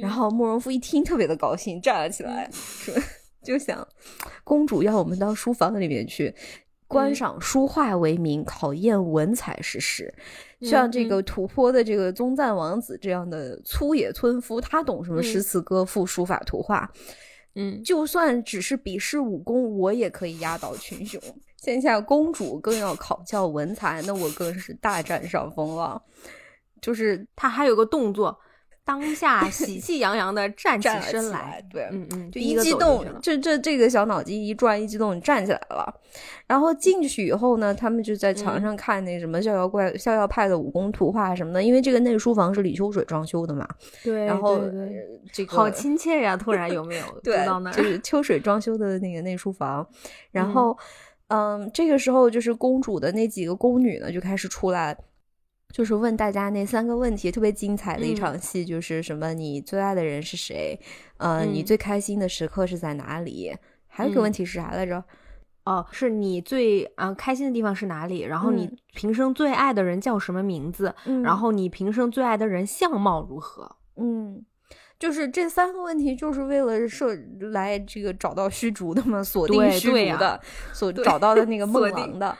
[0.00, 2.94] 然后慕容复一听特别的高兴，站了起来， 说
[3.42, 3.86] ：“就想
[4.44, 6.34] 公主要我们到书房里面去
[6.88, 10.12] 观赏书画为名，考验文采是实。
[10.62, 16.90] 像这个吐蕃的这个宗赞王子这样的粗野村夫，他懂什么诗词歌赋、书法图画？
[17.54, 21.20] 嗯，就算只是比试武功，我也可以压倒群雄。
[21.56, 26.00] 现下公主更要考教文采，那我更是大占上风了。
[26.80, 28.38] 就是他还有个动作。”
[28.86, 35.92] 当下喜气洋洋的站起身来，对，嗯嗯，就一激动，这这这个小脑筋一转，一激动，站起来了。
[36.46, 41.60] 然后进去以后呢，他们就在墙上看那什么逍遥怪、逍遥派的武功图画什么的。
[41.60, 43.68] 因为这个内书房是李秋水装修的嘛，
[44.04, 44.60] 对，然后
[45.32, 46.36] 这个好亲切呀！
[46.36, 47.04] 突然有没有？
[47.24, 49.84] 对，就是秋水装修的那个内书房。
[50.30, 50.78] 然后，
[51.26, 54.96] 嗯，这个时候就是公主的那几个宫女呢，就开始出来。
[55.76, 59.34] 就是问大家那三个问题，特别精彩的一场戏，就是什么？
[59.34, 60.80] 你最爱的人是谁？
[61.18, 63.54] 呃，你最开心的时刻是在哪里？
[63.86, 65.04] 还有一个问题是啥来着？
[65.64, 68.20] 哦，是你最啊开心的地方是哪里？
[68.20, 70.94] 然后你平生最爱的人叫什么名字？
[71.22, 73.76] 然后你平生最爱的人相貌如何？
[73.96, 74.42] 嗯，
[74.98, 77.14] 就是这三个问题，就是为了设
[77.52, 80.40] 来这个找到虚竹的嘛，锁定虚竹的，
[80.72, 82.34] 所找到的那个梦王的。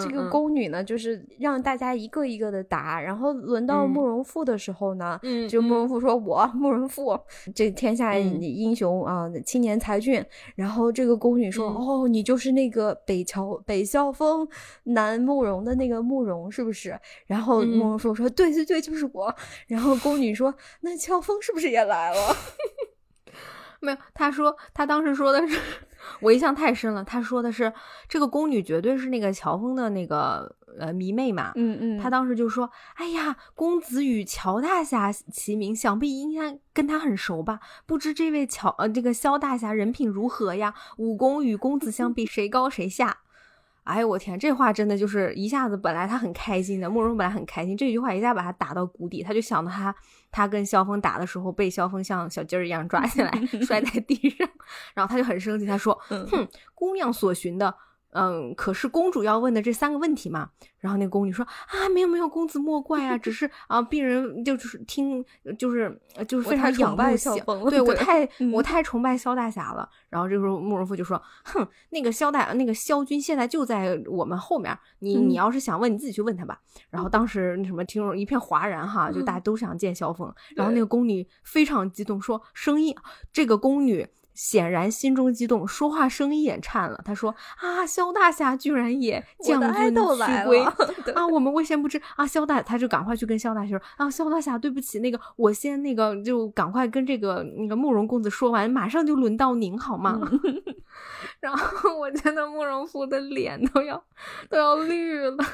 [0.00, 5.18] 这个宫女呢，就是让大家一个一个的答，然后轮到慕容复的时候呢，
[5.48, 7.18] 就慕容复说：“我慕容复，
[7.54, 10.22] 这天下英雄啊，青年才俊。”
[10.56, 14.46] 然后这个宫女说：“哦，你就是那个北乔北萧峰
[14.84, 19.34] 南慕容的那个慕容，是不是？”然后慕容复说：“对对对，就是我。”
[19.68, 22.16] 然后宫女说：“那乔峰是不是也来了？”
[23.80, 25.56] 没有，他说他当时说的是，
[26.20, 27.04] 我印象太深了。
[27.04, 27.72] 他说的是
[28.08, 31.52] 这个宫女绝对是那个乔峰的那个呃迷妹嘛。
[31.56, 31.98] 嗯嗯。
[31.98, 37.60] 他当时就说：“哎呀，公子与乔大侠齐名，想必应该跟他很熟吧？
[37.86, 40.74] 不知这位乔呃这个萧大侠人品如何呀？
[40.96, 43.18] 武功与公子相比，谁高谁下？”
[43.88, 49.94] 哎呦我天，这话真的就是一下子，本来他很开心的，慕容本来很开心，这句话一下把他打到谷底，他就想到他
[50.30, 53.30] 他跟萧峰打的时候，被萧峰像小鸡儿一样抓起来
[53.66, 54.46] 摔在地上，
[54.94, 57.74] 然后他就很生气，他说：“哼，姑娘所寻的。”
[58.12, 65.24] 嗯，可是公主要问的这三个问题嘛，然后那个宫女说啊，没有没有，公子莫怪啊，只是啊，病人就是听，
[65.58, 67.36] 就是就是非常仰慕萧，
[67.68, 69.88] 对我太我太崇拜萧大侠了。
[70.08, 76.58] 然后这时候慕容复就说，哼，那个萧大那个萧军现在就在我们后面，你你要是想问，你自己去问他吧。
[76.90, 80.32] 然后当时那什么听众一片哗然哈，就大家都想见萧峰。
[80.56, 82.94] 然后那个宫女非常激动说，声音
[83.32, 84.08] 这个宫女。
[84.38, 87.00] 显然心中激动，说话声音也颤了。
[87.04, 90.62] 他说：“啊，萧大侠居然也将军来归
[91.12, 91.26] 啊！
[91.26, 100.20] 我们未先不知啊，萧大他就赶快去跟萧大侠说啊，萧大侠对不起，那个我先那个就赶快跟这个那个慕容公子说完，马上就轮到您好吗？”
[101.40, 104.00] 然后我觉得慕容复的脸都要
[104.48, 105.44] 都要绿了。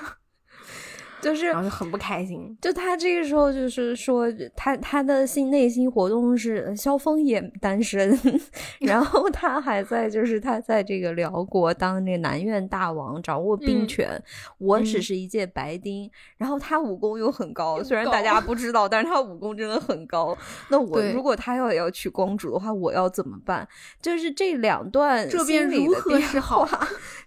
[1.25, 2.57] 就是，然后就很不开心。
[2.61, 8.19] 就他这个时候，就是说，他他的心内心活动是萧峰也单身，
[8.81, 14.23] 然后 他还在，就是他在这个辽国当这南院大王，掌握兵权。
[14.59, 20.37] 我只是一介白丁，然后他武功又很高，虽然大家不知道，但是他武功真的很高。
[20.71, 23.67] 那我如果他要要娶公主的话，我要怎么办？
[24.01, 26.69] 就是这两段这边如何是好？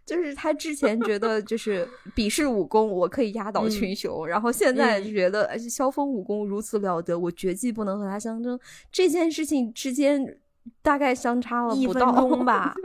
[0.06, 8.60] 就是他之前觉得就是比试武功，我可以压倒群雄，然后现在觉得萧峰武功如此了得，我绝技不能和他相争。
[8.92, 10.40] 这件事情之间
[10.82, 12.76] 大概相差了一分钟 吧。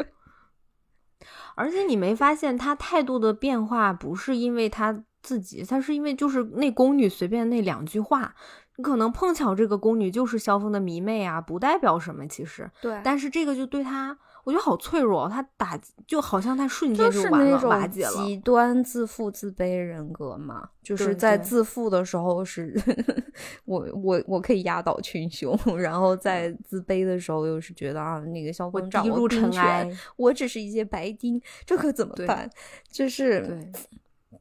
[1.55, 8.35] 而且你没发现他态度的变化，不是因为他自己，他是因为就是那宫女随便那两句话，
[8.77, 12.71] 你可能碰巧这个宫女就是萧峰的迷妹啊，不代表什么其实。
[12.81, 14.19] 对，但是这个就对他。
[14.45, 18.25] 我觉得好脆弱，他打就好像他瞬间就完了，瓦解了。
[18.25, 22.75] 极端自负自卑人格嘛，就是在自负的时候是，
[23.65, 32.51] 我我我可以压倒群雄， 然后在自卑的时候又是觉得啊，那个萧峰掌握兵权，我只是一些白丁，这可怎么办？
[32.91, 33.71] 就是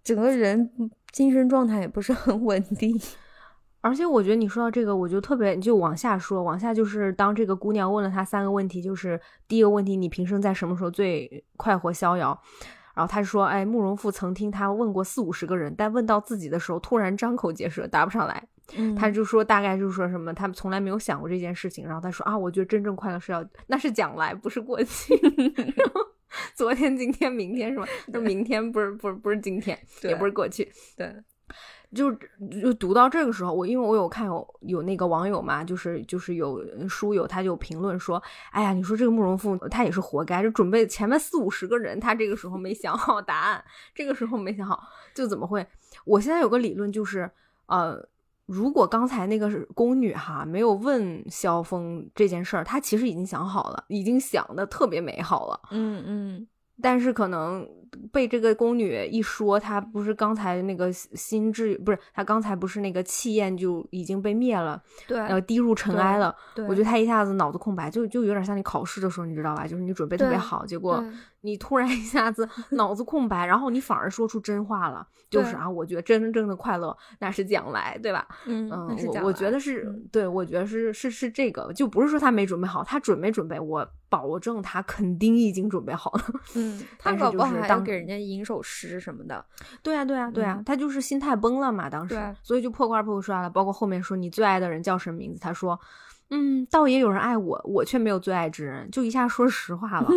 [0.03, 0.69] 整个人
[1.11, 2.99] 精神状态也不是很稳定。
[3.81, 12.39] 而且我觉得你说到这个，我就特别就往下说，往下就是当这个姑娘问了他三个问题，就是第一个问题，你平生在什么时候最快活逍遥？
[12.93, 18.47] 然后他说，哎，慕容复曾听他问过四五十个人，但问到自己的时候，突然张口结舌，答不上来。
[18.97, 21.85] 他就说大概就是说什么，他们从来没有想过这件事情。
[21.85, 25.17] 然后他说啊，我觉得真正快乐是要那是将来，不是过去。
[26.55, 27.85] 昨天、今天、明天是吧？
[28.13, 30.71] 就明天不是不是不是今天，也不是过去。
[30.95, 31.13] 对。
[31.93, 32.11] 就
[32.49, 38.21] 就读到这个时候，我因为我有看有有那个网友嘛，就是就是有书友他就评论说，
[38.51, 43.63] 哎呀，你说这个慕容复他也是活该，就准备前面四五十个人，他这个时候没想好答案，
[43.93, 44.81] 这个时候没想好，
[45.13, 45.65] 就怎么会？
[46.05, 47.29] 我现在有个理论就是，
[47.65, 48.01] 呃，
[48.45, 56.47] 如果刚才那个宫女哈，没有问萧峰这件事儿，他其实已经想好了，已经想的特别美好了，嗯嗯，
[56.81, 57.67] 但是可能。
[58.13, 66.33] 被这个宫女一说，她不是刚才那个心智，不是她刚才不是那个气焰就已经被灭了，对，然后滴入尘埃了。
[66.55, 69.67] 对，我觉得她一下子脑子空白，就就有点像你考试的时候，你知道吧？
[69.67, 71.03] 就是你准备特别好，结果
[71.41, 78.27] 你突然一下子 脑子空白，然后你反而说出真话了，就是啊，我觉得真正的快乐那是将来，对吧？
[78.45, 86.23] 嗯嗯，我我觉得是对，我觉得是是是这个，就不是说他没准备好，他准没准备，我保证他肯定已经准备好了。
[86.55, 88.61] 嗯， 他搞不好还要给人家吟首。
[88.63, 89.43] 诗什么的，
[89.81, 93.49] 对啊，对啊，对呀，他就是心态崩了嘛，当时，所以就破罐破摔了。
[93.49, 95.77] 包括后面说你最爱的人叫什么名字，他说，
[96.31, 100.07] 嗯，倒也有人爱我，我却没有最爱之人，就一下说实话了。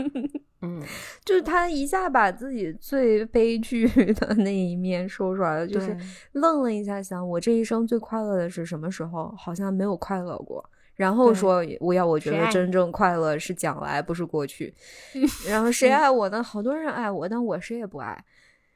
[0.62, 0.82] 嗯，
[1.24, 5.96] 就是他一下把自己最悲剧的那一面说出来了，就是
[6.32, 9.34] 愣了一下，想我这一生最快乐的是什么时候？
[9.38, 10.68] 好像没有快乐过。
[10.96, 14.74] 然后说我要，我觉得真正快乐是将来，不是过去。
[15.48, 16.42] 然后谁爱我呢？
[16.42, 18.22] 好多人爱我，但我谁也不爱。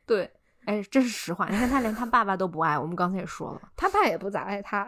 [0.07, 0.31] 对，
[0.65, 1.47] 哎，这是实话。
[1.51, 4.87] 你看他连他爸爸都不爱，我们刚才也说了，他爸也不咋爱他。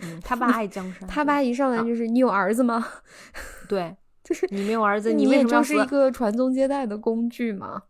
[0.00, 1.08] 嗯，他爸爱江山。
[1.08, 2.86] 他爸一上来就是你有儿子吗？
[3.68, 7.82] 对，就是你没有儿子，你为什么就是一个传宗接代的工具嘛？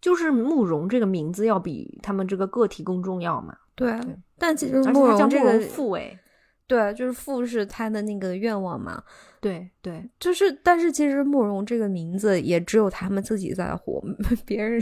[0.00, 3.54] 就是慕容这个名字要比他们这个个体更重要嘛？
[3.74, 3.94] 对，
[4.38, 6.18] 但其实慕容这个父哎。
[6.66, 9.02] 对，就是父是他的那个愿望嘛。
[9.40, 14.00] 对对，就是，但是其实慕容这个名字也只有他们自己在乎，
[14.46, 14.80] 别人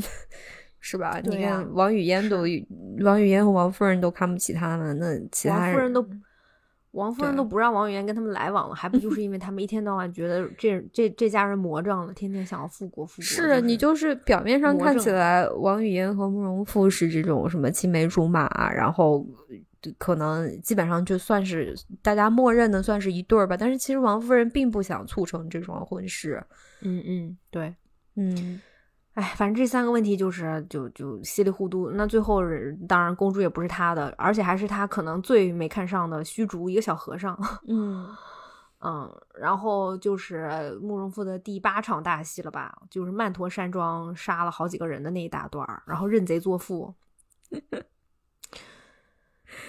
[0.80, 1.18] 是吧？
[1.24, 2.42] 你看王语嫣都，
[3.02, 6.06] 王语嫣和王夫人都看不起他们，那其他人都，
[6.92, 13.22] 王夫人都不让王语嫣跟他们来往了，还不就 是因为他们一天到晚觉得这这这家人魔怔了，天天想要复国复国。
[13.24, 19.26] 是你就是表面上看起来王语嫣和慕容复是这种什么青梅竹马，然后。
[19.96, 21.72] 可能基本上就算是
[22.02, 26.44] 大家默认的算是一对儿吧，但是其实王夫人并不想促成这桩婚事。
[26.80, 27.72] 嗯嗯，对，
[28.16, 28.60] 嗯，
[29.18, 31.90] 哎，反正这三个问题就是就就稀里糊涂。
[31.90, 32.40] 那最后
[32.86, 37.36] 当然公主也不是他的，而且还是他可能最没看上的虚竹一个小和尚。
[37.66, 38.06] 嗯
[38.80, 46.94] 嗯，然后就是慕容复的第八场大戏了吧，就是曼陀山庄杀了好几个人的那一大段儿，然后认贼作父。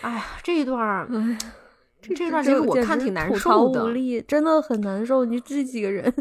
[0.01, 1.09] 哎呀，这一段儿，
[1.99, 5.25] 这这段其实我看挺难受的，真的很难受。
[5.25, 6.13] 你这几个人，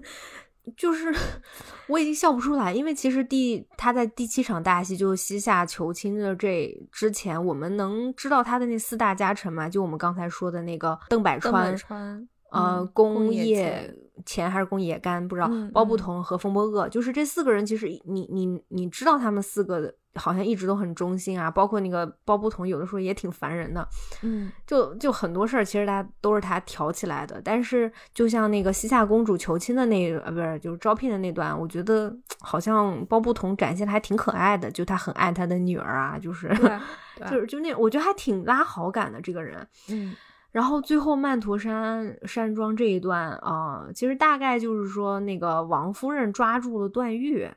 [0.77, 1.14] 就是
[1.89, 9.69] 我已经笑不出来，因为其实第他在第七场大戏就西夏求亲的这之前，我们能知道他的那四大家臣嘛？
[9.69, 13.95] 就我们刚才说的那个邓百川，呃，宫野
[14.25, 19.95] 乾还是宫野干，不知道，包不同和风波恶，就是这四个人，其实你你你知道他们四个的。
[20.19, 23.87] 好像一直都很忠心啊，包括那个包不同，有的时候也挺烦人的。
[24.23, 27.41] 嗯，就就很多事儿，其实他都是他挑起来的。
[27.43, 36.49] 但是，就像那个西夏公主求亲的那呃，不是就是招聘的那段，我觉得好像包不同展现的还挺可爱的，就他很爱他的女儿啊，就是
[37.31, 39.66] 就是就那，我觉得还挺拉好感的这个人。
[39.89, 40.14] 嗯，
[40.51, 47.49] 然后最后曼陀山山庄这一段啊，其实大概就是说那个王夫人抓住了段誉。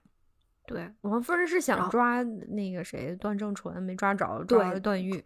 [0.72, 5.24] 对，王夫人是想抓那个谁段正淳，没抓着，抓了段誉。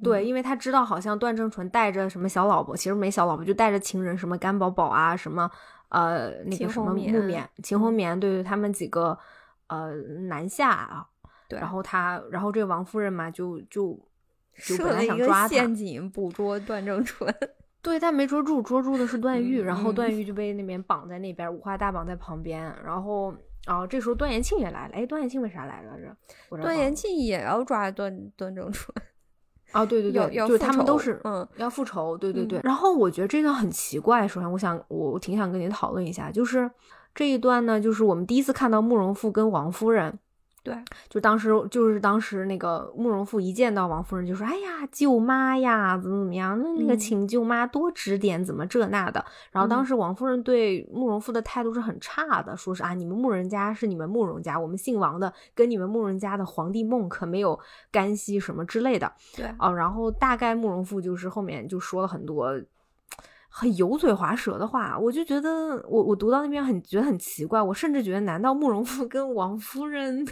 [0.00, 5.50] 对，因为他知道好像段正淳带着什么小老婆，其实没小老婆，就带着情人，什么甘宝宝啊，什么
[5.88, 9.18] 呃那个什么木棉、秦红棉，对对，他们几个
[9.66, 9.92] 呃
[10.28, 11.04] 南下啊。
[11.48, 13.98] 对，然后他，然后这个王夫人嘛，就就
[14.52, 17.34] 设了一个陷阱，捕捉段正淳。
[17.82, 23.34] 对，但没捉住，捉住的是段誉，然后段誉就被那边绑在那边，五花大绑在旁边，然后。
[23.68, 24.94] 哦，这时候段延庆也来了。
[24.94, 25.92] 哎，段延庆为啥来了？
[26.50, 28.94] 这段延庆也要抓段段正淳。
[29.72, 32.16] 啊， 对对对，就他们都是嗯要复仇。
[32.16, 32.60] 对对对。
[32.64, 34.26] 然后我觉得这段很奇怪。
[34.26, 36.70] 首先，我想我挺想跟你讨论一下，就是
[37.14, 40.18] 这一段呢，就是我们第一次看到慕容复跟王夫人
[40.62, 40.74] 对，
[41.08, 46.60] 就当时就是当时那个慕容复一见到王夫人就说：“哎呀，舅妈呀，怎么怎么样？
[46.60, 57.58] 那那个请舅妈多指点，怎么这那的。”然后当时王夫人对慕容复的态度是很差的，说是啊，你们慕人家是你们慕容家，我们姓王的跟你们慕人家的皇帝梦可没有
[57.90, 59.12] 干系什么之类的。
[59.34, 62.52] 对啊，然后大概慕容复就是后面就说了很多。
[63.58, 70.24] 很油嘴滑舌的话，我就觉得我我读到那边很觉得很奇怪，我甚至觉得难道慕容复跟王夫人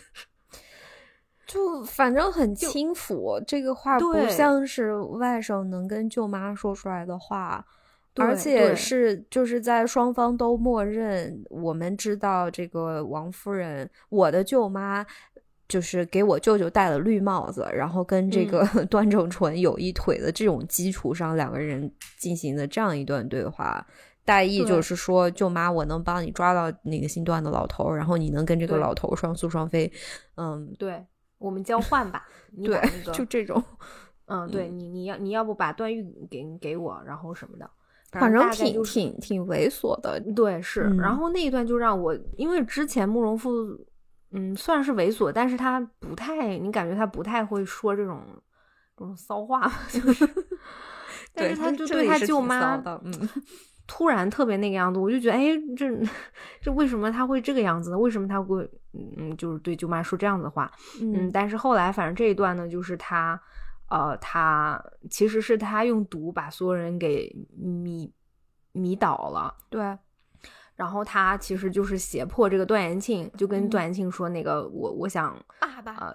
[1.44, 7.66] 就反正很轻浮，这个话不像是外甥能跟舅妈说出来的话，
[8.15, 15.05] 而且是就是在双方都默认我们知道这个王夫人，我的舅妈。
[15.68, 23.84] 就是给我舅舅戴了绿帽子，然后跟这个 段正淳有一腿的这种基础上，两个人进行的这样一段对话，
[24.24, 29.90] 大意就是说，舅妈，我能帮你抓到那个姓段的老头，然后你能跟这个老头双宿双飞，
[30.36, 31.05] 嗯，对，
[31.38, 32.28] 我们交换吧，
[32.64, 32.80] 对，
[33.12, 33.60] 就这种，
[34.26, 37.68] 嗯，对你，你要你要不把段誉给给我，然后什么的，
[38.12, 43.51] 反正挺挺挺猥琐的，对，是，然后那一段就让我，因为之前慕容复。
[44.36, 48.22] 嗯，算是猥琐，但是他不太，你感觉他不太会说这种
[48.94, 50.28] 这种骚话， 就是，
[51.32, 53.28] 但是他就对他舅妈，嗯，
[53.88, 55.90] 突然特别那个样子，我就觉得，哎，这
[56.60, 57.98] 这为什么他会这个样子呢？
[57.98, 60.70] 为什么他会，嗯，就是对舅妈说这样子的话？
[61.00, 63.40] 嗯，但是后来反正这一段呢，就是他，
[63.88, 64.78] 呃，他
[65.10, 68.12] 其实是他用毒把所有人给迷
[68.72, 69.96] 迷倒了，对。
[70.77, 76.15] 然后他其实就是胁迫这个段延庆，就跟段延庆说：“那个我我想爸爸呃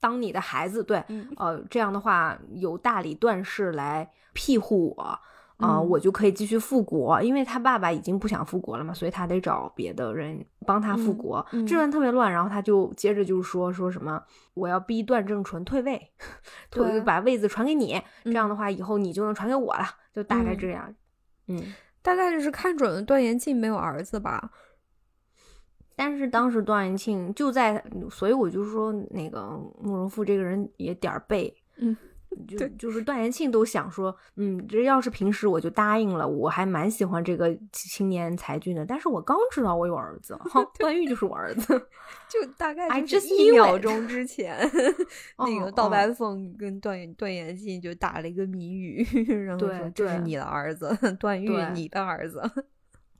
[0.00, 1.04] 当你的孩子，对，
[1.36, 5.18] 呃这样的话由大理段氏来庇护我，
[5.58, 11.44] 啊我就可以继续复国，因为他爸爸已经不想复国了嘛，所以他得找别的人帮他复国。
[11.66, 14.22] 这段特别乱，然后他就接着就是说说什么
[14.54, 16.12] 我要逼段正淳退位，
[16.70, 20.94] 退，把位子传给你，这样的话以后你就能传给我了，就大概这样，
[21.48, 21.62] 嗯。”
[22.08, 24.50] 大概就是看准了段延庆没有儿子吧，
[25.94, 31.94] 但是当时段延庆就在，所以我就说那个慕容复这个人也点儿背，嗯。
[32.46, 38.84] 就就是段延庆都想说，嗯，这要是平时我就答应了，我还蛮喜欢这个青年才俊的。
[38.84, 40.38] 但是我刚知道我有儿子，
[40.78, 41.66] 段誉就是我儿子，
[42.28, 44.58] 就大概就是一秒钟之前，
[45.38, 49.02] 那个道白凤跟段段延庆就打了一个谜语，
[49.46, 52.42] 然后说这是你的儿子，段誉你的儿子，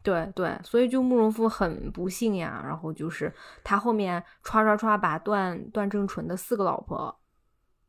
[0.02, 2.62] 对对，所以就慕容复很不幸呀。
[2.64, 3.32] 然后就是
[3.64, 7.18] 他后面歘歘歘把段段正淳的四个老婆。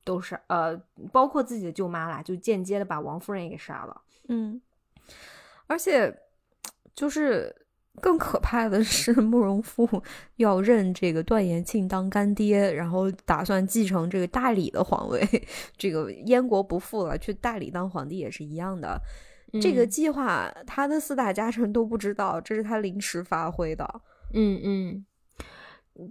[0.09, 0.75] 都是呃，
[1.11, 4.01] 包括自己的舅妈啦，就间接的把王夫人也给杀了。
[4.27, 4.59] 嗯，
[5.67, 6.11] 而且
[6.95, 7.55] 就是
[8.01, 9.87] 更可怕的是，慕容复
[10.37, 15.23] 要认这个段延庆当干爹，然后打算继承这个大理的皇位。
[15.77, 18.99] 这个燕国不复了，去大理当皇帝也是一样的。
[19.61, 24.01] 这个计划，他的四大家臣都不知道，这是他临时发挥的。
[24.33, 25.05] 嗯嗯，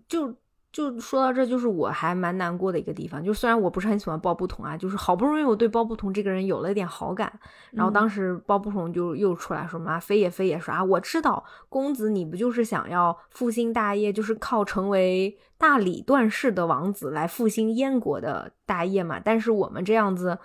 [0.07, 0.37] 就。
[0.71, 3.23] 就说到这，就是我还蛮难过的一个地方。
[3.25, 7.33] 就虽然我不是很喜欢包不同啊，就是好不容易我对包不同这个人有了一点好感，
[7.73, 19.19] 然后当时包不同就又出来说嘛，飞也飞也说啊，我知道公子你不就是想要复兴大业，就是靠成为大理段氏的王子来复兴燕国的大业嘛？
[19.19, 20.39] 但是我们这样子。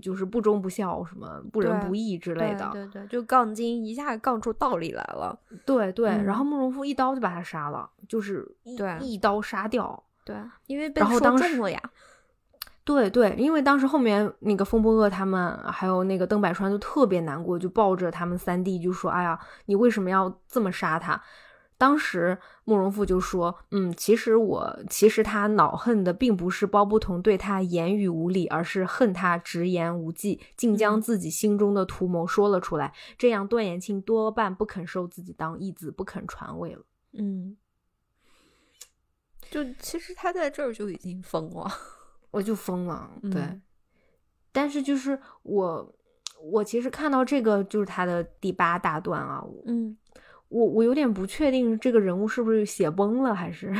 [0.00, 6.08] 就是不忠不孝，什么不仁不义之类的，对对，就杠精一下杠出道理来了，对对。
[6.22, 8.46] 然后慕容复一刀就把他杀了，就是
[8.76, 10.36] 对一刀杀掉，对，
[10.66, 11.80] 因为被说中了呀。
[12.84, 21.20] 对对，因为当时后面那个风波恶他们还有那个邓百川就特别难过，就抱着他们三弟就说：“哎呀，你为什么要这么杀他？”
[21.82, 32.94] 当时慕容复就说：“嗯，其实我其实他恼恨的并不是包不同对他言语无礼，而是恨他直言无忌，竟将自己心中的图谋说了出来。
[33.18, 36.84] 这样段延庆多半不肯收自己当义子，不肯传位了。
[37.14, 37.56] 嗯，
[39.50, 41.68] 就其实他在这儿就已经疯了，
[42.30, 43.10] 我就疯了。
[43.22, 43.60] 对，
[44.52, 45.92] 但是就是我，
[46.40, 49.98] 我其实看到这个就是他的第八大段啊，嗯。”
[50.52, 53.74] 我我有点不确定这个人物是不是写崩了，还是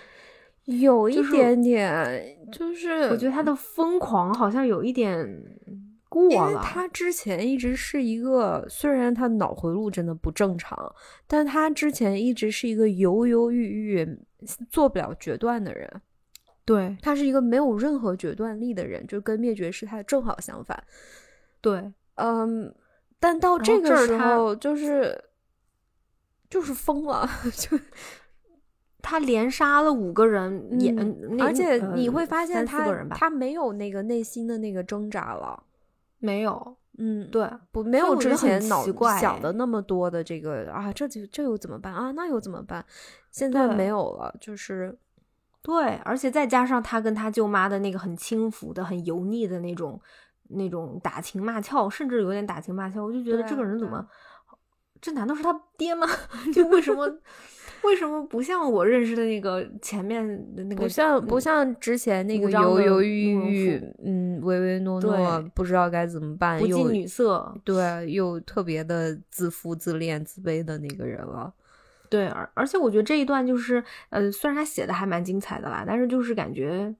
[0.66, 5.26] 有一点点，就是我觉得他的疯狂好像有一点
[6.08, 6.60] 过了。
[6.62, 10.94] 他之前一直是一个，虽然他脑回路真的不正常，
[11.26, 14.18] 但他之前一直是一个犹犹豫豫、
[14.70, 15.90] 做不了决断的人。
[16.64, 20.80] 对他是一个没有任何决断力的人，就跟灭绝师太正好相反。
[21.60, 22.72] 对，嗯，
[23.18, 25.18] 但到这个时候就是。
[26.52, 27.26] 就是疯了，
[27.56, 27.78] 就
[29.00, 30.94] 他连杀了五个人，也
[31.40, 35.62] 而且你会发现他他没有那个内心的那个挣扎了，
[36.18, 38.84] 没有，嗯，对，不没有之前脑
[39.18, 42.10] 想的那么多的这个啊，这就这又怎么办啊？
[42.12, 42.84] 那又怎么办？
[43.30, 44.94] 现在没有了，就是
[45.62, 49.98] 对，而且再加上他跟他舅妈的那个很轻浮的、很油腻的那种
[50.50, 54.06] 那种打情骂俏，甚至有点打情骂俏，我就觉得这个人怎么？
[55.02, 56.06] 这难道是他爹吗？
[56.54, 57.06] 就为什么
[57.82, 60.24] 为什么不像我认识的那个前面
[60.54, 60.82] 的那个？
[60.82, 71.52] 不像不像之前那个犹犹豫豫，嗯，唯唯诺诺，不知道该怎么办，不近女色，对，又特别的自负、自恋、自卑的那个人了。
[72.08, 76.94] 对，而而且我觉得这一段就是，呃，虽然他写的还蛮精彩的啦，但是就是感觉。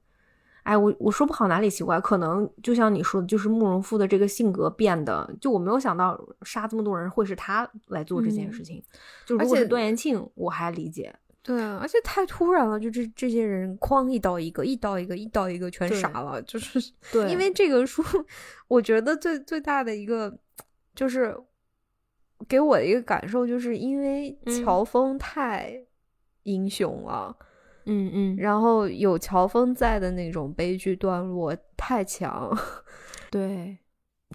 [0.63, 8.81] 哎，我我说不好哪里奇怪，可能就像你说的，就是慕容复的这个性格变的，就我没有想到杀这么多人会是他来做这件事情。
[9.25, 11.13] 就如果是段延庆，我还理解。
[11.41, 16.79] 对，而且太突然了，就这这些人哐一刀一个，一刀一个，一刀一个全杀了，就 是
[17.11, 17.29] 对。
[17.29, 18.01] 因为这个书，
[18.69, 20.33] 我觉得最最大的一个
[20.95, 21.37] 就是
[22.47, 25.77] 给我的一个感受，就是因为乔峰太
[26.43, 27.35] 英雄了。
[27.37, 27.45] 嗯
[27.85, 32.55] 嗯嗯，然后有乔峰在的那种悲剧段落太强，
[33.31, 33.77] 对。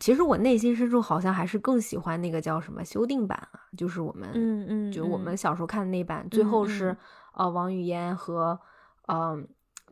[0.00, 6.96] 其实我内心深处好像还是更喜欢那个叫什么修订版啊，就是我们，嗯嗯，就我们小时候看的那版，最后是
[7.34, 8.56] 呃王语嫣和
[9.08, 9.44] 嗯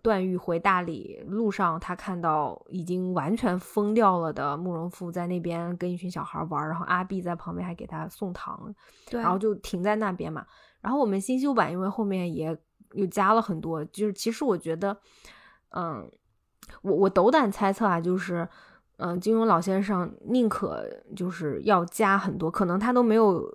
[0.02, 8.72] 段誉回大理路上，他看到已经完全疯掉了的慕容复在那边跟一群小孩玩，然后阿碧在旁边还给他送糖，
[9.10, 10.46] 对，然后就停在那边嘛。
[10.80, 12.56] 然后我们新修版因为后面也。
[12.92, 14.96] 又加了很多，就是其实我觉得，
[15.70, 16.10] 嗯，
[16.82, 18.48] 我我斗胆猜测啊，就是，
[18.96, 20.84] 嗯，金庸老先生宁可
[21.14, 23.46] 就是要加很多，可能他都没有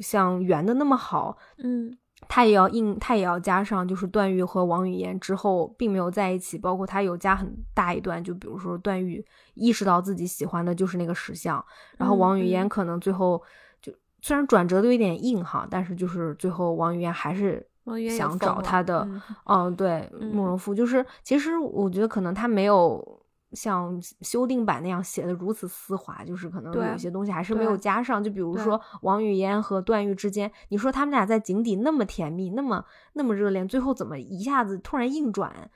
[0.00, 1.96] 像圆的那么好，嗯，
[2.28, 11.64] 他也要硬，他也要加上，就是段誉和王语嫣之后并没有在一起，包括他有加很大一段，就比如说段誉意识到自己喜欢的就是那个石像，
[11.96, 13.42] 然后王语嫣可能最后
[13.80, 17.66] 就虽然转折都有点硬哈，但是就是最后王语嫣还是。
[18.08, 19.08] 想找他的，
[19.46, 23.20] 嗯，对，慕容复就是，其实我觉得可能他没有
[23.52, 28.22] 像修订版那样写的如此丝滑，就是可能有些东西还是没有加上。
[28.22, 32.84] 就比如说王语嫣和段誉之间，你说他们俩在井底那么甜蜜，那么
[33.14, 35.70] 那么热恋，最后怎么一下子突然硬转？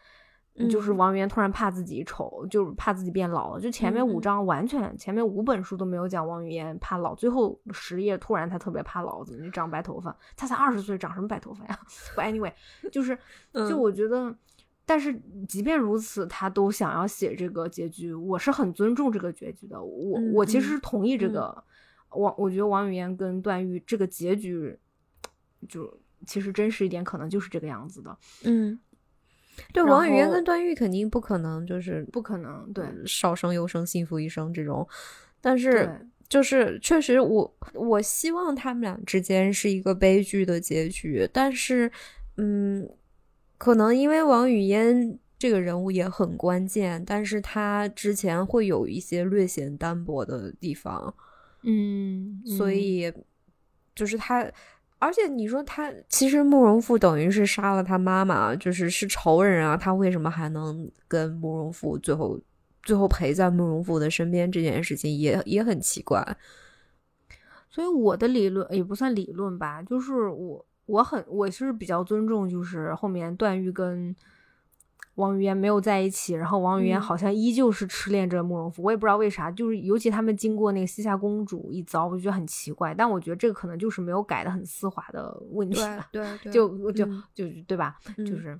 [0.70, 3.60] 就是王语嫣突然怕自己丑，就是怕自己变老了。
[3.60, 11.76] 就前面五章完全前面五本书都没有讲王语嫣怕老，最后十页突然她特别怕老子，你长白头发，她才二十岁，长什么白头发呀？
[12.14, 12.52] 不，anyway，
[12.92, 13.18] 就是
[13.68, 14.32] 就我觉得，
[14.86, 19.82] 但是即便如此，他都想要写这个结局，我是很尊重这个结局的。
[19.82, 21.64] 我我其实同意这个
[22.10, 24.78] 王，我觉得王语嫣跟段誉这个结局，
[25.68, 28.16] 就其实真实一点，可能就是这个样子的。
[28.44, 28.78] 嗯。
[29.72, 34.86] 对，王语嫣跟段誉肯定不可能，就是不可能，对，少生优生，幸福一生这种。
[35.40, 41.28] 但是，就是确实，我我希望他们俩之间是一个悲剧的结局。
[41.32, 41.90] 但是，
[42.36, 42.88] 嗯，
[43.58, 51.14] 可能因为王语嫣这个人物也很关键，但是他之前会有一些略显单薄的地方，
[51.62, 53.12] 嗯，所以
[53.94, 54.50] 就是他。
[55.04, 62.40] 而且你说他其实慕容复等于是杀了他妈妈，就是是仇人啊，他为什么还能跟慕容复最后
[62.82, 64.50] 最后陪在慕容复的身边？
[64.50, 66.36] 这件事情也也很奇怪。
[67.68, 74.16] 所以我的理论也不算理论吧，就是我我很我是比较尊重，就是后面段誉跟。
[75.16, 82.92] 王语嫣没有在一起，然后王语嫣好像依旧是痴恋着慕容复，我也不知道为啥，就是尤其他们经过那个西夏公主一遭，我就觉得很奇怪。
[82.92, 87.96] 但我觉得这个可能就是没有改的很丝滑的问题吧，对对，就就就对吧？
[88.18, 88.58] 就是，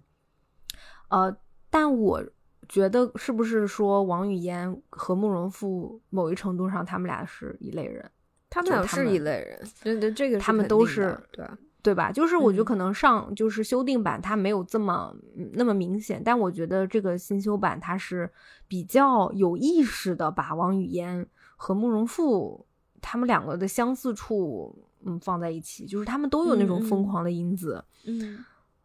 [1.08, 1.36] 呃，
[1.70, 2.22] 但我
[2.68, 8.08] 觉得是不是说王语嫣和慕容复某一程度上他们俩是一类人？
[8.48, 11.44] 他们俩是一类人，对对，这个他们都是对。
[11.84, 12.10] 对吧？
[12.10, 15.14] 就是我觉得可能上就是修订版它没有这么
[15.52, 18.32] 那么明显，但我觉得这个新修版它是
[18.66, 22.64] 比较有意识的把王语嫣和慕容复
[23.02, 24.74] 他们两个的相似处
[25.04, 27.84] 嗯放在一起，就是他们都有那种疯狂的因子。
[28.06, 28.42] 嗯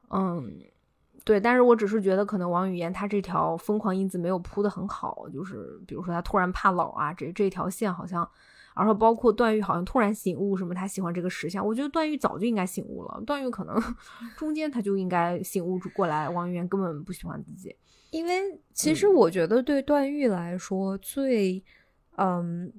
[0.10, 0.60] 嗯，
[1.24, 1.40] 对。
[1.40, 8.30] 但是我只是觉得可能王语嫣她这条疯狂因子没有铺的很好，就是比如说她突然怕老啊，这这条线好像。
[8.80, 11.66] 然后包括段誉好像突然醒悟什么，他喜欢这个石像。
[11.66, 13.78] 我觉得段誉早就应该醒悟了，段誉可能
[14.38, 17.76] 中间他就应该醒悟过来，王语嫣根本不喜欢自己。
[18.12, 21.64] 因为其实我觉得对段誉来说最，
[22.18, 22.74] 嗯，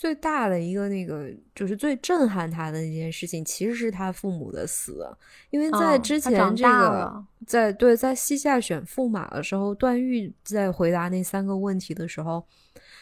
[0.00, 5.06] 最大的一个那个就是最震撼他的那件事情，其实是他父母的死，
[5.50, 12.42] 因为在之前这个在对在西夏选驸马的时候，段誉在回答那三个问题的时候，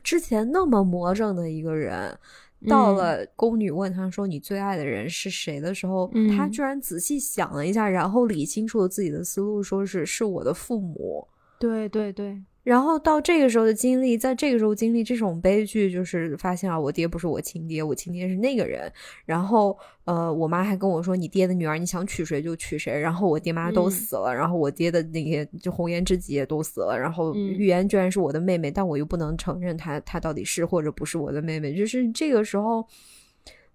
[0.02, 2.18] 之前那么魔怔的一个人，
[2.66, 11.28] 到了宫女问他说你最爱的人是谁的时候，他居然仔细想了一下，然后理清楚了自己的思路，说是是我的父母。
[11.60, 12.42] 对对对。
[12.68, 18.92] 然后到这个时候的经历，在这个时候经历这种悲剧，就是发现啊，我爹不是我亲爹，我亲爹是那个人。
[19.24, 19.74] 然后，
[20.04, 23.00] 呃，我妈还跟我说，你爹的女儿，你想娶谁就娶谁。
[23.00, 26.94] 然后我爹妈都死了，然后我爹的那些就红颜知己也都死了。
[26.94, 31.74] 然后预言居然是我的妹妹，但我又不能承认她，她到底是或者不是我的妹妹。
[31.74, 32.86] 就是这个时候，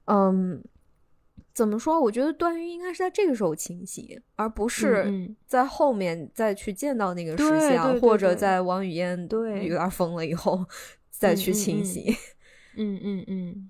[0.06, 0.64] 嗯。
[1.53, 2.01] 怎么说？
[2.01, 10.65] 我觉得段誉应该是在这个时候清醒，而不是在后面再去见到那个石像，或者在王语嫣对有点疯了以后
[11.09, 12.03] 再去清醒。
[12.75, 13.69] 嗯嗯嗯。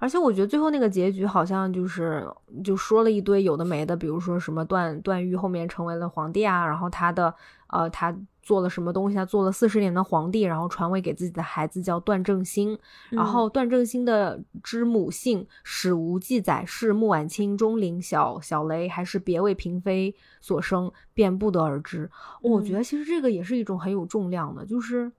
[0.00, 2.26] 而且我觉得最后那个结局好像就是
[2.64, 7.34] 就说了一堆有的没的，比如说什么段段誉后面成为了皇帝啊，然后他的
[7.68, 8.12] 呃他。
[8.50, 9.14] 做了什么东西？
[9.14, 12.76] 他做了四十年的皇帝，然后传位给自己的孩子叫段正兴。
[13.10, 22.10] 然后段正兴的之母姓史无记载，是穆婉清、钟灵、小小雷，还是别为嫔妃所生，便不得而知。
[22.42, 25.12] 我觉得其实这个也是一种很有重量的，就是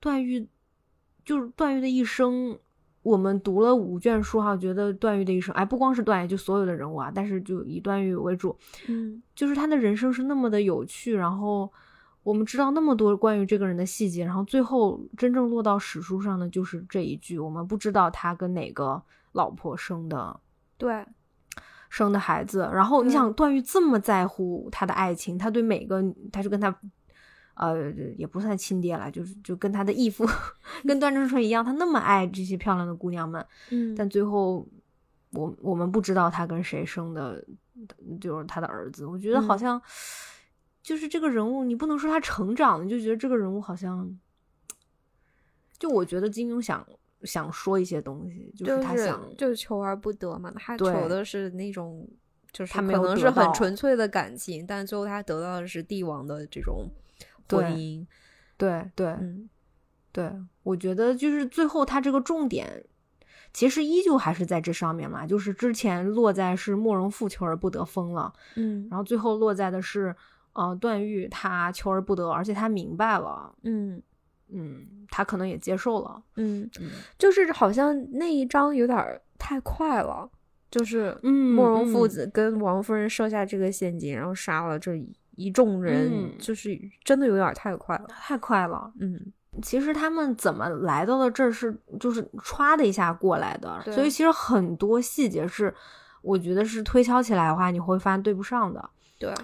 [0.00, 0.48] 段誉，
[1.26, 2.58] 就是段誉的一生。
[3.02, 8.56] 我们读了五卷书哈，觉得段誉的一生，哎，不光是段誉，就所有的人物啊，但是就以段誉为主，
[8.88, 11.70] 嗯，就是他的人生是那么的有趣，然后。
[12.26, 19.00] 我们知道那么多关于这个人的细节，然后最后真正落到史书上的就是这一句：我们不知道他跟哪个
[19.30, 20.40] 老婆生的，
[20.76, 21.06] 对，
[21.88, 22.68] 生的孩子。
[22.72, 26.76] 然后你想，段誉这么在乎他的爱情，他对每个，他就跟他，
[27.54, 30.26] 呃，也不算亲爹了，就是就跟他的义父，
[30.84, 33.46] 跟段正淳一样，他那么爱这些漂亮的姑娘们。
[33.70, 34.66] 嗯，但最后，
[35.30, 37.44] 我我们不知道他跟谁生的，
[38.20, 39.06] 就是他的儿子。
[39.06, 39.80] 我觉得好像。
[40.86, 44.16] 就是这个人物，你不能说他成长，你就觉得这个人物好像，
[45.80, 46.86] 就我觉得金庸想
[47.24, 52.08] 想说一些东西，就是他想就是求而不得嘛，他求的是那种
[52.52, 56.88] 就是他可能是很纯粹的感情，但最后他得到的是帝王的这种
[57.50, 58.06] 婚姻，
[58.56, 59.18] 对对
[60.12, 60.32] 对，
[60.62, 62.84] 我觉得就是最后他这个重点
[63.52, 70.14] 其实依旧还是在这上面嘛，就是之前落在是慕容复求而不得封了，嗯，然后最后落在的是。
[70.56, 74.02] 呃，段誉他求而不得，而且他明白了，嗯
[74.48, 76.70] 嗯，他可能也接受了，嗯，
[77.18, 80.30] 就是好像那一章有点太快了，
[80.70, 84.98] 就是慕容父子跟王夫人设下这个陷阱，然后杀了这
[85.34, 89.20] 一众人，就是真的有点太快了，太快了，嗯，
[89.60, 95.74] 其实他们怎么来到了这儿是就是歘的一下过来的，所以其实很多细节是
[96.22, 98.88] 我觉得是推敲起来的话，你会发现对不上的，
[99.18, 99.34] 对。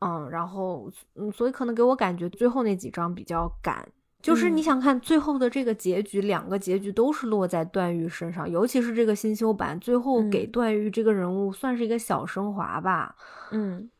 [0.00, 3.88] 嗯，然后嗯，所以可能给我感觉最后那几章比较赶，
[4.22, 13.16] 就是你想看最后的这个结局，两个结局都是落在段誉身上，尤其是这个新修版，最后给段誉这个人物算是一个小升华吧。
[13.50, 13.90] 嗯，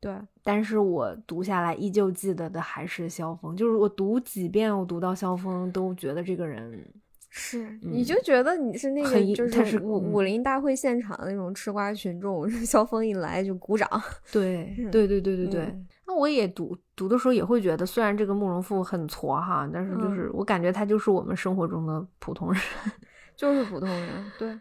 [0.00, 0.16] 对。
[0.42, 6.86] 但是我读下来依旧记得的还是萧峰，就是我读几遍，我读到萧峰都觉得这个人。
[7.36, 13.88] 是，你就觉得你是那个，就是武武林大会现场的那种吃瓜群众， 萧峰一来就鼓掌。
[14.30, 15.84] 对，对，对，对，对，对。
[16.06, 22.62] 那我也读读的时候也会觉得，虽然这个慕容复很挫哈，但是就是我感觉他就是我们生活中的普通人，
[23.34, 24.08] 就是普通人。
[24.38, 24.56] 对，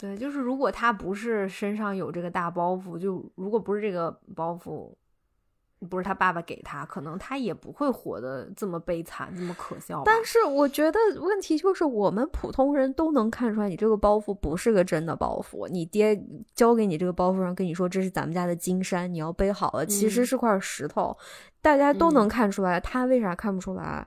[0.00, 4.90] 对，就是如果他不是身上有这个大包袱，就如果不是这个包袱。
[5.88, 10.02] 不是他爸爸给他，可能他也不会活得这么悲惨，这么可笑。
[10.04, 15.68] 但是我觉得问题就是，我们普通人都能看出来，你这个包袱不是个真的包袱。
[15.68, 16.20] 你爹
[16.54, 21.16] 交给你这个包袱上，跟你说这是咱们家的金山，你要背好了，其实是块石头。
[21.60, 24.06] 大家都能看出来，他为啥看不出来？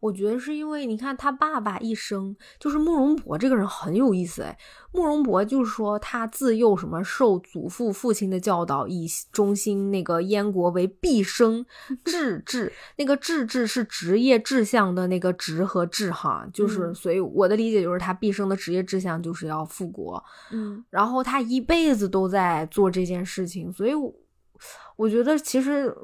[0.00, 4.58] 我觉得是因为你看他爸爸一生就是慕容博这个人很有意思哎，
[4.92, 11.64] 慕容博就是说他自幼什么受祖父父亲的教导，以中心那个燕国为毕生
[12.04, 20.22] 志志，那个志志是职业志向的那个职和志哈，就是所以我的理解就是他毕生的职业志向就是要复国，
[20.52, 23.92] 嗯，然后他一辈子都在做这件事情，所以
[24.96, 25.96] 我觉得其实。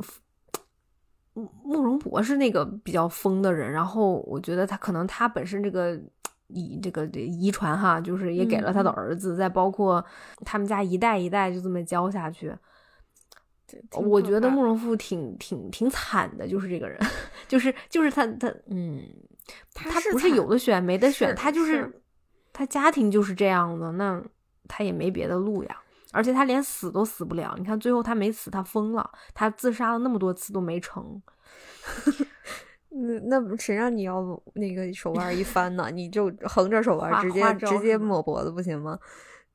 [1.35, 5.99] 慕容博是那个比较疯的人，然后我觉得他可能他本身这个
[6.49, 10.05] 遗这个遗传哈，就是也给了他的儿子，再包括
[10.45, 12.53] 他们家一代一代就这么教下去。
[13.93, 16.99] 我觉得慕容复挺挺挺惨的，就是这个人，
[17.47, 19.01] 就是就是他他嗯，
[19.73, 22.03] 他不是有的选没得选，他就是
[22.53, 24.21] 他家庭就是这样的，那
[24.67, 25.81] 他也没别的路呀。
[26.13, 31.23] 而且他连死都死不了，你看最后他没死，他疯了，他自杀了那么多次都没成。
[32.93, 34.21] 那那谁让你要
[34.55, 35.91] 那个手 腕一翻呢？
[35.93, 38.99] 你就横着手腕直接直接抹脖子不行吗？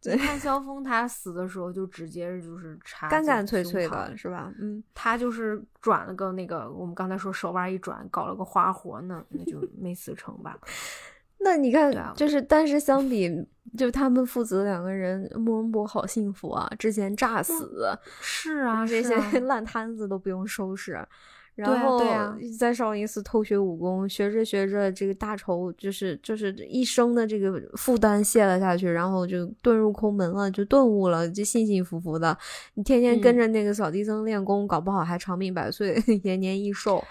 [0.08, 4.54] 你看萧峰他死的时候就直接就是插干干脆脆的是吧？
[4.60, 10.58] 嗯，他就是转了个那个我们刚才说手腕一转搞了个花活呢，那就没死成吧？
[11.40, 13.30] 那你看，就是但是相比
[13.78, 16.68] 就他们父子两个人，慕容博好幸福啊！
[16.80, 21.06] 之前炸死是啊，这些烂摊子都不用收拾。
[21.54, 22.02] 然后
[22.60, 32.38] 在少林寺偷学武功，学着学着，这个大仇就是就是一生的这个负担卸了下去，然后就遁入空门了，就顿悟了，就幸幸福福的。
[32.74, 37.04] 你天天跟着那个扫地僧练功，搞不好还长命百岁， 延年益寿。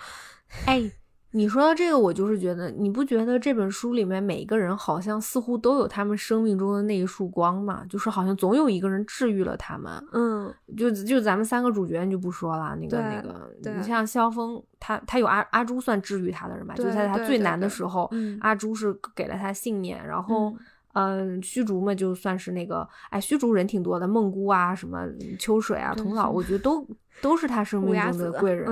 [0.67, 0.91] 哎。
[1.37, 7.85] 你说到这个，我就是觉得，你不觉得这本书里面每一个人好像似乎都有他们生命中的那一束光吗？
[7.91, 9.93] 就是好像总有一个人治愈了他们。
[10.13, 16.75] 嗯，就就咱们三个主角你就不说了，那个那个，你像萧峰，他他有阿阿朱算治愈他的人吧？
[16.77, 18.09] 就在他最难的时候，
[18.41, 20.07] 阿朱是给了他信念。
[20.07, 20.55] 然后，
[20.93, 25.05] 嗯，虚竹嘛，就算是那个，哎，虚竹人挺多的，梦姑啊，什么
[25.37, 26.87] 秋水啊，童姥，我觉得都
[27.21, 28.71] 都是他生命中的贵人。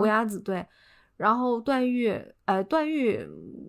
[0.00, 0.66] 乌鸦子对。
[1.20, 3.20] 然后段誉，呃，段誉，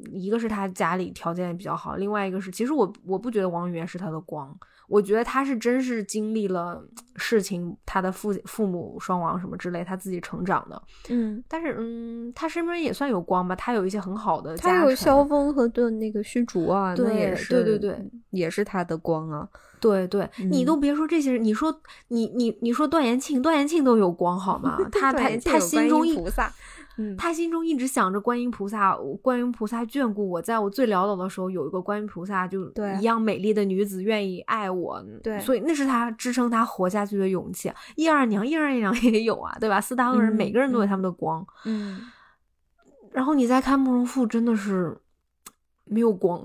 [0.09, 4.57] 一个是他家里条件比较好，另外一个是，其实我我不觉得王语嫣是他的光，
[4.87, 6.81] 我觉得他是真是经历了
[7.17, 19.45] 事情，他的父父母双亡什么之类，他自己成长的，嗯，但是嗯，他身边也算有光吧，他有一些很好的，他有萧峰和盾那个虚竹啊，对对对对，也是他的光啊，
[19.81, 24.77] 对对，你都别说这些人，你说你你你说段延庆，段延庆都有光好吗？
[24.89, 26.17] 他他他心中一。
[27.17, 37.71] 他心中一直想着观音菩萨，观音菩萨眷顾我，在我最潦倒的时候，有一个观音菩萨就一样美丽的女子愿意爱我，对，所以那是他支撑他活下去的勇气。
[37.95, 39.79] 叶二娘，叶二娘也有啊，对吧？
[39.81, 42.01] 四大恶人每个人都有他们的光，嗯。
[43.11, 44.97] 然后你再看慕容复，真的是
[45.83, 46.41] 没有光，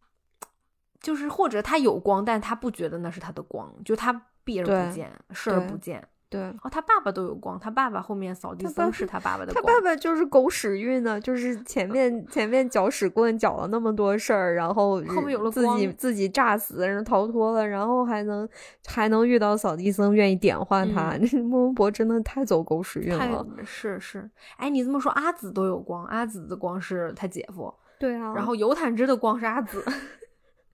[1.00, 4.12] 就是或者他有光，但他不觉得那是他的光，就他
[4.44, 6.06] 避而不见，视而不见。
[6.30, 9.64] 对哦，他爸爸都有光，他爸爸后面扫地僧是他爸爸的光。
[9.66, 18.48] 他爸爸就是狗屎运呢，就是前面前面搅屎棍搅了那么多事儿，然后后面有了自己自己炸死，然后逃脱了，然后还能
[18.86, 21.18] 还能遇到扫地僧愿意点化他。
[21.42, 23.44] 慕容博真的太走狗屎运了。
[23.64, 27.74] 是是，哎，你这么说，阿紫都有光，阿紫的光是他姐夫。
[27.98, 29.84] 对啊，然后尤坦之的光是阿紫。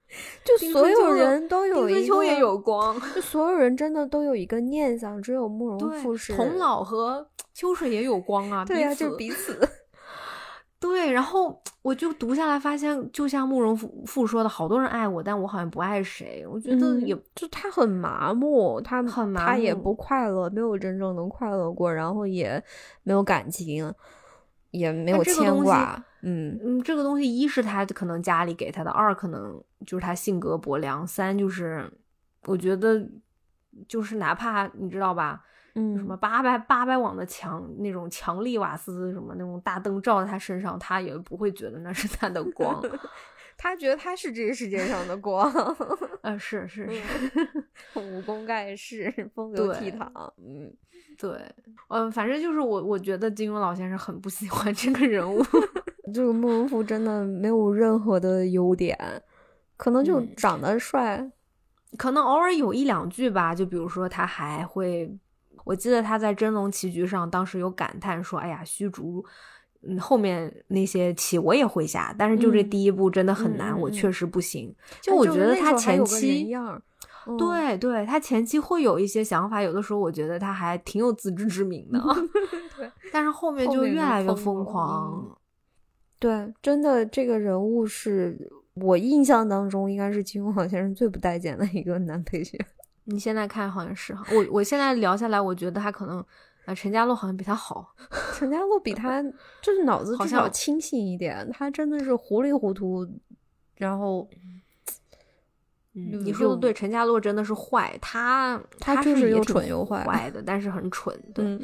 [0.44, 2.98] 就所有人都有一个，也有光。
[3.14, 6.34] 就所有人真的都有一个念想，只有慕容复是。
[6.34, 9.58] 童老和秋水也有光啊，对呀，就彼此。
[10.78, 16.46] 对，然后我就读下来，发现就像慕容复复说的，好多人爱我，但我好像不爱谁。
[16.46, 22.62] 我觉得也就他很麻木，他很麻木，他也不快乐，没有真正能快乐过，然后也
[23.02, 23.92] 没有感情。
[24.78, 26.58] 也没有牵挂，嗯。
[26.62, 31.90] 嗯，这个东西一是他可能家里给他的，二可能就是他性格薄凉，三就是
[32.44, 33.06] 我觉得
[33.88, 35.44] 就是哪怕你知道吧，
[35.74, 42.82] 嗯，什么八百八百瓦的墙那种强力瓦斯什么那种大灯照在他身上，他也不会觉得那是他的光，
[43.56, 45.50] 他觉得他是这个世界上的光，
[46.22, 47.00] 啊是是是，
[48.00, 50.08] 武功盖世，风流倜傥，
[50.38, 50.72] 嗯。
[51.18, 51.30] 对，
[51.88, 55.42] 嗯，反正就是我，我觉得金庸老先生很不喜欢这个人物。
[56.12, 58.98] 这个慕容复真的没有任何的优点，
[59.78, 61.32] 可能就长得帅，
[61.96, 63.54] 可能偶尔有一两句吧。
[63.54, 65.10] 就比如说，他还会，
[65.64, 69.24] 我记得他在真龙棋局上，当时有感叹说：“哎呀，虚竹，
[69.88, 76.52] 嗯，后面那些棋我也会下，但是就这第一步真的很难，我确实不行。”就我觉得他前期。
[77.38, 82.00] 对对，他前期会有一些想法，有的时候我觉得他还挺有自知之明的
[82.78, 82.88] 对。
[83.12, 85.36] 但是后面就越来越疯狂。
[86.20, 92.56] 对，真的，这个人物是我印象当中应该是金庸老先生最不待见的一个男配角。
[93.06, 96.24] 你现在看好像是我，我现在聊下来，我觉得他可能
[96.66, 97.94] 啊，陈家洛好像比他好。
[98.36, 99.22] 陈家洛比他
[99.62, 103.06] 就是脑子至少清醒一点，他真的是糊里糊涂，
[103.76, 104.28] 然后。
[105.98, 111.18] 你说的对，陈家洛真的是坏，他他就是又蠢又坏，坏的，但是很蠢。
[111.32, 111.58] 对，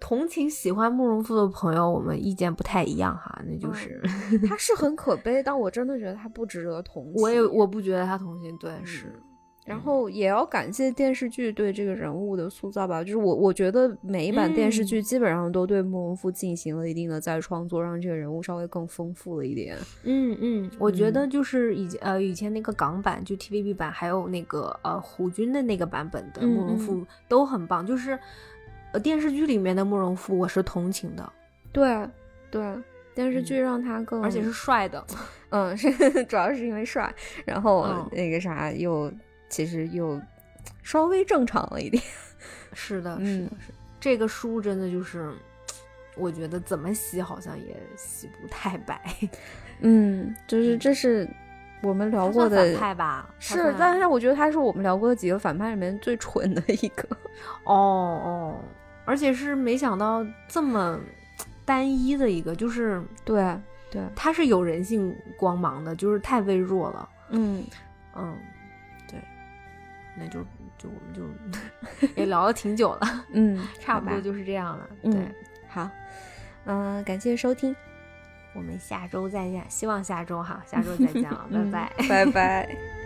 [0.00, 4.00] 同情喜欢慕容复的朋友，我们意见不太一样哈，那就是
[4.48, 7.22] 他是很 可悲，但我真的觉得他不值得同情。
[7.22, 9.12] 我也我不觉得他同情，对，是
[9.64, 19.78] 然后也要感谢电视剧对这个人物的塑造吧，就是我我觉得每一版电视剧基本上都对慕容复进行了一定的再创作，让这个人物稍微更丰富了一点。
[20.02, 28.18] 嗯嗯，我觉得就是以呃以前那个港版就 TVB 版，还有那个呃胡军的那个版本的慕容复都很棒，就是
[28.90, 31.32] 呃电视剧里面的慕容复我是同情的。
[31.72, 32.04] 对
[32.50, 32.74] 对，
[33.14, 35.06] 电视剧让他更而且是帅的，
[35.50, 35.88] 嗯，是
[36.24, 37.14] 主要是因为帅，
[37.44, 39.08] 然后那个啥又。
[39.52, 40.18] 其实又
[40.82, 42.02] 稍微正常了一点，
[42.72, 45.30] 是的，是的，是这个书真的就是，
[46.16, 48.98] 我觉得怎么洗好像也洗不太白。
[49.80, 51.28] 嗯，就是这是
[51.82, 53.28] 我们聊过的反派吧？
[53.38, 57.06] 是，但是我觉得他是我们聊过的几个反派里面最蠢的一个。
[57.64, 58.60] 哦哦，
[59.04, 60.98] 而且是没想到这么
[61.66, 63.54] 单一的一个，就是对
[63.90, 67.08] 对，他是有人性光芒的，就是太微弱了。
[67.28, 67.62] 嗯
[68.16, 68.34] 嗯。
[70.16, 70.42] 那就
[70.78, 73.00] 就我们就 也聊了挺久了，
[73.32, 74.88] 嗯，差不多就是这样了。
[75.02, 75.12] 对，
[75.68, 75.88] 好，
[76.64, 77.74] 嗯，感谢收听，
[78.54, 83.01] 我们下周再见，希望下周哈，下周再见了， 拜拜，拜拜。